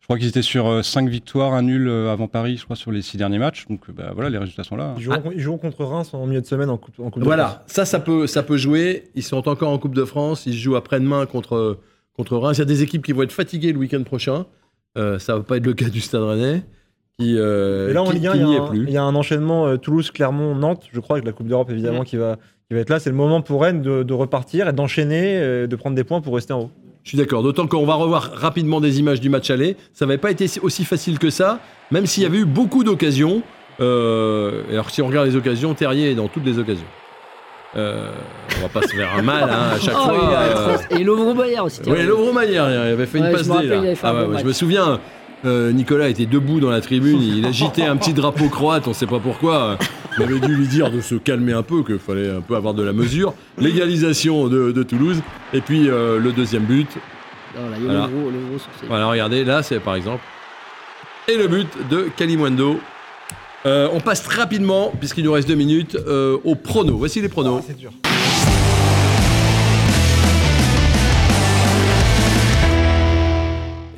Je 0.07 0.15
crois 0.15 0.19
qu'ils 0.19 0.29
étaient 0.29 0.41
sur 0.43 0.85
5 0.85 1.09
victoires, 1.09 1.53
un 1.55 1.63
nul 1.63 1.89
euh, 1.89 2.13
avant 2.13 2.29
Paris, 2.29 2.59
je 2.59 2.65
crois, 2.65 2.77
sur 2.77 2.93
les 2.93 3.03
6 3.03 3.17
derniers 3.17 3.41
matchs. 3.41 3.67
Donc 3.69 3.81
euh, 3.89 3.93
bah, 3.93 4.13
voilà, 4.15 4.31
les 4.31 4.39
résultats 4.39 4.63
sont 4.63 4.77
là. 4.77 4.95
Ils 4.97 5.03
joueront, 5.03 5.33
ils 5.35 5.41
joueront 5.41 5.59
contre 5.59 5.85
Reims 5.85 6.15
en 6.15 6.27
milieu 6.27 6.41
de 6.41 6.47
semaine 6.47 6.71
en 6.71 6.77
Coupe, 6.77 7.01
en 7.01 7.11
coupe 7.11 7.15
de 7.15 7.25
France. 7.25 7.25
Voilà, 7.25 7.65
ça, 7.67 7.85
ça 7.85 7.99
peut, 7.99 8.29
ça 8.29 8.45
peut 8.45 8.57
jouer. 8.57 9.05
Ils 9.17 9.25
sont 9.25 9.49
encore 9.49 9.71
en 9.71 9.79
Coupe 9.79 9.97
de 9.97 10.05
France. 10.05 10.47
Ils 10.47 10.55
jouent 10.55 10.77
après-demain 10.77 11.27
contre, 11.27 11.81
contre 12.17 12.37
Reims. 12.37 12.57
Il 12.57 12.61
y 12.61 12.63
a 12.63 12.67
des 12.67 12.83
équipes 12.85 13.05
qui 13.05 13.11
vont 13.13 13.23
être 13.23 13.33
fatiguées 13.33 13.73
le 13.73 13.79
week-end 13.79 14.05
prochain. 14.05 14.47
Euh, 14.97 15.19
ça 15.19 15.35
va 15.37 15.43
pas 15.43 15.57
être 15.57 15.67
le 15.67 15.75
cas 15.75 15.89
du 15.89 16.01
Stade 16.01 16.23
Rennais. 16.23 16.63
Qui, 17.19 17.37
euh, 17.37 17.91
Et 17.91 17.93
là, 17.93 18.03
en 18.03 18.07
qui- 18.07 18.13
Ligue 18.15 18.27
1, 18.29 18.33
qui 18.35 18.39
il 18.39 18.43
y, 18.43 18.47
n'y 18.49 18.55
a 18.55 18.59
est 18.59 18.61
un- 18.61 18.67
plus. 18.69 18.85
il 18.85 18.91
y 18.91 18.97
a 18.99 19.03
un 19.03 19.15
enchaînement 19.17 19.67
euh, 19.67 19.77
Toulouse, 19.77 20.13
Clermont, 20.13 20.55
Nantes. 20.55 20.85
Je 20.93 21.01
crois 21.01 21.21
que 21.21 21.27
la 21.27 21.33
Coupe 21.33 21.49
d'Europe, 21.49 21.69
évidemment, 21.71 22.05
qui, 22.05 22.17
va, 22.17 22.37
qui 22.69 22.75
va 22.75 22.81
être 22.81 22.91
là. 22.91 23.01
C'est 23.01 23.11
le 23.11 23.17
moment 23.17 23.41
pour 23.43 23.63
Rennes 23.63 23.83
de, 23.83 24.05
de 24.05 24.13
repartir 24.15 24.69
et 24.69 24.73
d'enchaîner, 24.73 25.37
euh, 25.39 25.67
de 25.67 25.75
prendre 25.75 25.97
des 25.97 26.05
points 26.05 26.21
pour 26.21 26.35
rester 26.37 26.53
en 26.53 26.61
haut. 26.61 26.71
Je 27.07 27.11
suis 27.11 27.19
d'accord, 27.19 27.45
d'autant 27.45 27.69
qu'on 27.69 27.87
va 27.87 27.95
revoir 27.95 28.33
rapidement 28.35 28.81
des 28.81 28.99
images 28.99 29.21
du 29.21 29.29
match 29.31 29.49
aller. 29.51 29.77
Ça 29.93 30.07
n'avait 30.07 30.19
pas 30.19 30.33
été 30.33 30.47
aussi 30.61 30.85
facile 30.85 31.21
que 31.21 31.31
ça, 31.31 31.61
même 31.93 32.05
s'il 32.05 32.25
y 32.25 32.27
avait 32.27 32.39
eu 32.39 32.45
beaucoup 32.45 32.83
d'occasions. 32.83 33.43
Euh, 33.79 34.63
alors 34.73 34.91
si 34.91 35.03
on 35.03 35.07
regarde 35.07 35.29
les 35.29 35.37
occasions, 35.37 35.73
Terrier 35.75 36.11
est 36.11 36.15
dans 36.17 36.27
toutes 36.27 36.45
les 36.45 36.59
occasions. 36.59 36.83
Euh, 37.77 38.11
on 38.59 38.63
va 38.63 38.69
pas 38.69 38.83
se 38.83 38.93
faire 38.97 39.15
un 39.17 39.23
mal 39.23 39.45
hein, 39.45 39.75
à 39.75 39.79
chaque 39.79 39.95
Oh, 40.01 40.09
fois. 40.09 40.31
euh. 40.35 40.77
Et 40.99 41.05
Lovro 41.05 41.33
Bayer 41.33 41.61
aussi. 41.61 41.81
Oui, 41.87 42.03
Lovro 42.03 42.33
Maillard, 42.33 42.73
il 42.73 42.77
avait 42.77 43.07
fait 43.07 43.19
une 43.19 43.31
passe 43.31 43.47
D. 43.49 43.67
là. 43.69 43.93
Ah 44.03 44.13
ouais, 44.13 44.25
bon 44.25 44.33
ouais, 44.33 44.41
je 44.41 44.45
me 44.45 44.53
souviens, 44.53 44.99
euh, 45.47 45.73
Nicolas 45.73 46.09
était 46.09 46.27
debout 46.27 46.61
dans 46.61 46.71
la 46.71 46.81
tribune, 46.81 47.23
il 47.23 47.45
agitait 47.47 47.85
un 47.85 47.97
petit 47.97 48.13
drapeau 48.13 48.49
croate, 48.49 48.89
on 48.89 48.93
sait 48.93 49.07
pas 49.07 49.21
pourquoi. 49.21 49.79
On 50.19 50.23
avait 50.23 50.41
dû 50.41 50.55
lui 50.55 50.67
dire 50.67 50.91
de 50.91 51.01
se 51.01 51.15
calmer 51.15 51.53
un 51.53 51.63
peu, 51.63 51.83
qu'il 51.83 51.99
fallait 51.99 52.31
un 52.31 52.41
peu 52.41 52.57
avoir 52.57 52.75
de 52.75 52.83
la 52.83 52.93
mesure. 52.93 53.35
L'égalisation 53.59 54.49
de, 54.49 54.73
de 54.73 54.83
Toulouse, 54.83 55.21
et 55.53 55.61
puis 55.61 55.89
euh, 55.89 56.19
le 56.19 56.33
deuxième 56.33 56.65
but. 56.65 56.89
Voilà, 57.55 57.77
il 57.79 57.85
y 57.85 57.89
a 57.89 57.93
Voilà. 57.93 58.11
Voilà, 58.89 59.07
regardez, 59.07 59.45
là 59.45 59.63
c'est 59.63 59.81
par 59.81 59.95
exemple. 59.95 60.23
Et 61.29 61.37
le 61.37 61.49
but 61.49 61.69
de 61.91 62.09
Kalimwendo. 62.17 62.79
Euh, 63.67 63.89
on 63.93 63.99
passe 63.99 64.23
très 64.23 64.41
rapidement, 64.41 64.93
puisqu'il 64.99 65.25
nous 65.25 65.33
reste 65.33 65.49
deux 65.49 65.57
minutes, 65.57 65.97
euh, 66.07 66.39
aux 66.45 66.55
pronos. 66.55 66.97
Voici 66.97 67.21
les 67.21 67.29
pronos. 67.29 67.63
c'est 67.67 67.77
dur. 67.77 67.91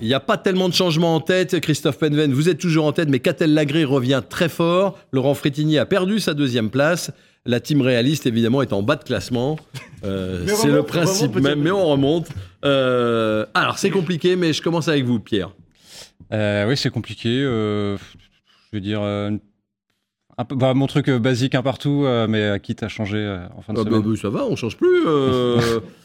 Il 0.09 0.13
n'y 0.13 0.15
a 0.15 0.21
pas 0.21 0.39
tellement 0.39 0.71
de 0.71 0.75
changements 0.75 1.15
en 1.17 1.21
tête. 1.21 1.61
Christophe 1.61 1.99
Penven, 1.99 2.33
vous 2.33 2.49
êtes 2.49 2.57
toujours 2.57 2.87
en 2.87 2.93
tête, 2.93 3.11
mais 3.11 3.19
Catel 3.19 3.53
Lagré 3.53 3.85
revient 3.85 4.23
très 4.27 4.49
fort. 4.49 4.99
Laurent 5.13 5.35
Frétigny 5.35 5.77
a 5.77 5.85
perdu 5.85 6.19
sa 6.19 6.33
deuxième 6.33 6.71
place. 6.71 7.11
La 7.45 7.61
team 7.61 7.83
réaliste, 7.83 8.25
évidemment, 8.27 8.63
est 8.63 8.73
en 8.73 8.81
bas 8.83 8.97
de 8.97 9.05
classement. 9.05 9.59
Euh, 10.05 10.47
c'est 10.57 10.69
le 10.71 10.83
principe 10.83 11.33
remonte 11.35 11.43
même, 11.45 11.61
mais 11.61 11.71
on 11.71 11.85
remonte. 11.85 12.27
Euh, 12.65 13.45
alors, 13.53 13.77
c'est 13.77 13.91
compliqué, 13.91 14.35
mais 14.35 14.55
je 14.55 14.63
commence 14.63 14.89
avec 14.89 15.05
vous, 15.05 15.21
Pierre. 15.21 15.51
Euh, 16.33 16.67
oui, 16.67 16.79
c'est 16.79 16.89
compliqué. 16.89 17.29
euh, 17.45 17.99
je 17.99 18.79
veux 18.79 18.81
dire, 18.81 19.03
euh, 19.03 19.33
un 20.39 20.45
peu, 20.47 20.57
bah, 20.57 20.73
mon 20.73 20.87
truc 20.87 21.11
euh, 21.11 21.19
basique, 21.19 21.55
un 21.55 21.63
partout, 21.63 22.05
euh, 22.07 22.27
mais 22.27 22.43
euh, 22.45 22.57
quitte 22.57 22.83
à 22.83 22.89
changer 22.89 23.19
euh, 23.19 23.47
en 23.59 23.61
fin 23.61 23.75
de 23.75 23.81
Ah 23.81 23.85
bah, 23.85 23.91
semaine. 23.91 24.11
bah, 24.11 24.17
ça 24.23 24.31
va, 24.31 24.47
on 24.47 24.57
change 24.57 24.79
plus. 24.79 25.03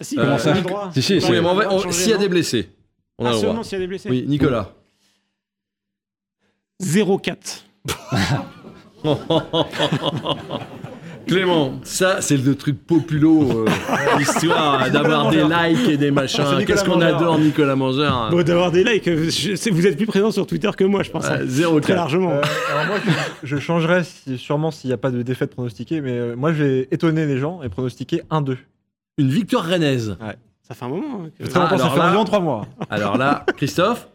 si, 0.01 0.15
Comment 0.17 0.37
ça. 0.37 0.55
Si, 0.93 1.01
si, 1.01 1.21
S'il 1.21 2.09
y 2.09 2.13
a 2.13 2.17
des 2.17 2.27
blessés, 2.27 2.67
on 3.19 3.25
a 3.25 3.29
Ah, 3.29 3.31
le 3.31 3.37
droit. 3.37 3.47
seulement 3.47 3.63
s'il 3.63 3.73
y 3.73 3.75
a 3.75 3.79
des 3.79 3.87
blessés. 3.87 4.09
Oui, 4.09 4.25
Nicolas. 4.27 4.73
0-4. 6.81 7.63
Clément, 11.25 11.79
ça 11.83 12.19
c'est 12.19 12.35
le 12.35 12.53
truc 12.55 12.85
populo, 12.85 13.65
euh, 13.65 14.19
histoire 14.19 14.91
d'avoir 14.91 15.31
des 15.31 15.41
likes 15.43 15.87
et 15.87 15.95
des 15.95 16.11
machins. 16.11 16.43
Nicolas 16.43 16.65
Qu'est-ce 16.65 16.83
qu'on 16.83 16.95
Mangeur. 16.95 17.15
adore 17.17 17.39
Nicolas 17.39 17.75
Mangeur. 17.77 18.29
Bon, 18.29 18.43
d'avoir 18.43 18.71
des 18.71 18.83
likes, 18.83 19.07
euh, 19.07 19.29
je 19.29 19.55
sais- 19.55 19.69
vous 19.69 19.87
êtes 19.87 19.95
plus 19.95 20.05
présent 20.05 20.31
sur 20.31 20.45
Twitter 20.45 20.69
que 20.77 20.83
moi, 20.83 21.01
je 21.01 21.11
pense. 21.11 21.23
Hein. 21.25 21.39
zéro 21.45 21.79
Très 21.79 21.93
quatre. 21.93 21.97
largement. 21.99 22.31
Euh, 22.31 22.41
alors 22.73 22.85
moi, 22.87 22.97
je, 23.41 23.55
je 23.55 23.57
changerais 23.57 24.03
si- 24.03 24.37
sûrement 24.37 24.69
s'il 24.69 24.89
n'y 24.89 24.93
a 24.93 24.97
pas 24.97 25.11
de 25.11 25.21
défaite 25.21 25.51
pronostiquée, 25.51 26.01
mais 26.01 26.11
euh, 26.11 26.35
moi, 26.35 26.51
je 26.51 26.61
vais 26.63 26.87
étonner 26.91 27.25
les 27.25 27.37
gens 27.37 27.63
et 27.63 27.69
pronostiquer 27.69 28.23
1-2. 28.29 28.57
Une 29.17 29.29
victoire 29.29 29.63
rennaise. 29.65 30.17
Ça 30.67 30.73
fait 30.73 30.85
un 30.85 30.89
moment. 30.89 31.23
hein, 31.25 31.29
que- 31.37 31.49
ça 31.49 31.67
fait 31.67 31.77
là- 31.77 32.07
environ 32.07 32.23
3 32.25 32.39
mois. 32.39 32.65
Alors 32.89 33.17
là, 33.17 33.45
Christophe, 33.57 34.07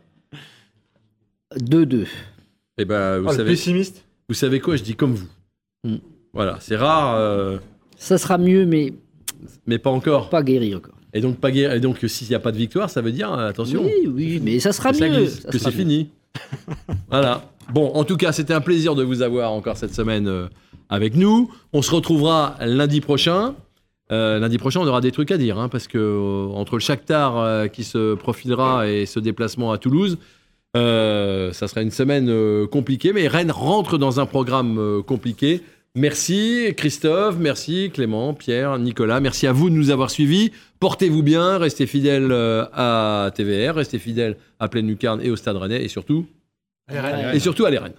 2-2. 1.60 2.06
eh 2.78 2.84
ben, 2.84 3.18
vous, 3.18 3.28
Oh, 3.28 3.32
savez, 3.32 3.50
pessimiste. 3.50 4.04
vous 4.28 4.34
savez 4.34 4.60
quoi 4.60 4.76
Je 4.76 4.82
dis 4.82 4.94
comme 4.94 5.14
vous. 5.14 5.28
Hmm. 5.84 5.96
Voilà, 6.32 6.58
c'est 6.60 6.76
rare, 6.76 7.16
euh, 7.16 7.58
Ça 7.96 8.18
sera 8.18 8.38
mieux, 8.38 8.64
mais 8.66 8.92
mais 9.66 9.78
pas 9.78 9.90
encore. 9.90 10.30
pas 10.30 10.42
guéri 10.42 10.74
encore. 10.74 10.94
Et 11.14 11.20
donc, 11.20 11.38
pas 11.38 11.50
guéri- 11.50 11.76
et 11.76 11.80
donc 11.80 11.98
s'il 12.06 12.28
n'y 12.28 12.34
a 12.34 12.38
pas 12.40 12.52
de 12.52 12.56
victoire, 12.58 12.90
ça 12.90 13.00
veut 13.00 13.12
dire, 13.12 13.32
euh, 13.32 13.48
attention, 13.48 13.82
Oui, 13.84 14.06
oui, 14.06 14.40
mais 14.42 14.58
ça 14.60 14.72
sera 14.72 14.90
que 14.92 14.98
ça 14.98 15.08
mieux. 15.08 15.26
ça 15.26 15.48
que 15.50 15.58
c'est 15.58 15.70
fini. 15.70 16.10
voilà. 17.10 17.42
Bon, 17.72 17.90
en 17.94 18.04
tout 18.04 18.16
cas, 18.16 18.32
c'était 18.32 18.54
un 18.54 18.60
plaisir 18.60 18.94
de 18.94 19.02
vous 19.02 19.22
avoir 19.22 19.52
encore 19.52 19.76
cette 19.76 19.94
semaine 19.94 20.26
euh, 20.28 20.46
avec 20.88 21.14
nous. 21.14 21.50
On 21.72 21.82
se 21.82 21.90
retrouvera 21.94 22.56
lundi 22.60 23.00
prochain. 23.00 23.54
Euh, 24.10 24.38
lundi 24.38 24.56
prochain, 24.58 24.80
on 24.80 24.86
aura 24.86 25.00
des 25.00 25.12
trucs 25.12 25.30
à 25.30 25.36
dire, 25.36 25.58
hein, 25.58 25.68
parce 25.68 25.86
que 25.86 25.98
euh, 25.98 26.46
entre 26.54 26.74
le 26.76 26.80
Shakhtar 26.80 27.36
euh, 27.38 27.66
qui 27.68 27.84
se 27.84 28.14
profilera 28.14 28.88
et 28.88 29.04
ce 29.06 29.20
déplacement 29.20 29.70
à 29.72 29.78
Toulouse, 29.78 30.16
ça 30.74 31.68
sera 31.68 31.82
une 31.82 31.90
semaine 31.90 32.66
compliquée, 32.68 33.12
mais 33.12 33.26
Rennes 33.26 33.50
rentre 33.50 33.98
dans 33.98 34.20
un 34.20 34.26
programme 34.26 35.02
compliqué. 35.04 35.60
Merci 35.96 36.72
Christophe, 36.76 37.36
merci 37.40 37.90
Clément, 37.92 38.32
Pierre, 38.32 38.78
Nicolas, 38.78 39.18
merci 39.18 39.48
à 39.48 39.52
vous 39.52 39.70
de 39.70 39.74
nous 39.74 39.90
avoir 39.90 40.10
suivis. 40.10 40.52
Portez-vous 40.78 41.24
bien, 41.24 41.58
restez 41.58 41.86
fidèles 41.86 42.30
à 42.72 43.32
TVR, 43.34 43.74
restez 43.74 43.98
fidèles 43.98 44.36
à 44.60 44.68
Pleine 44.68 44.86
Lucarne 44.86 45.20
et 45.20 45.30
au 45.30 45.36
Stade 45.36 45.56
Rennais, 45.56 45.82
et 45.82 45.88
surtout, 45.88 46.26
Ouais. 46.90 47.36
et 47.36 47.40
surtout 47.40 47.64
à 47.64 47.70
les 47.70 47.78
Rennes. 47.78 47.94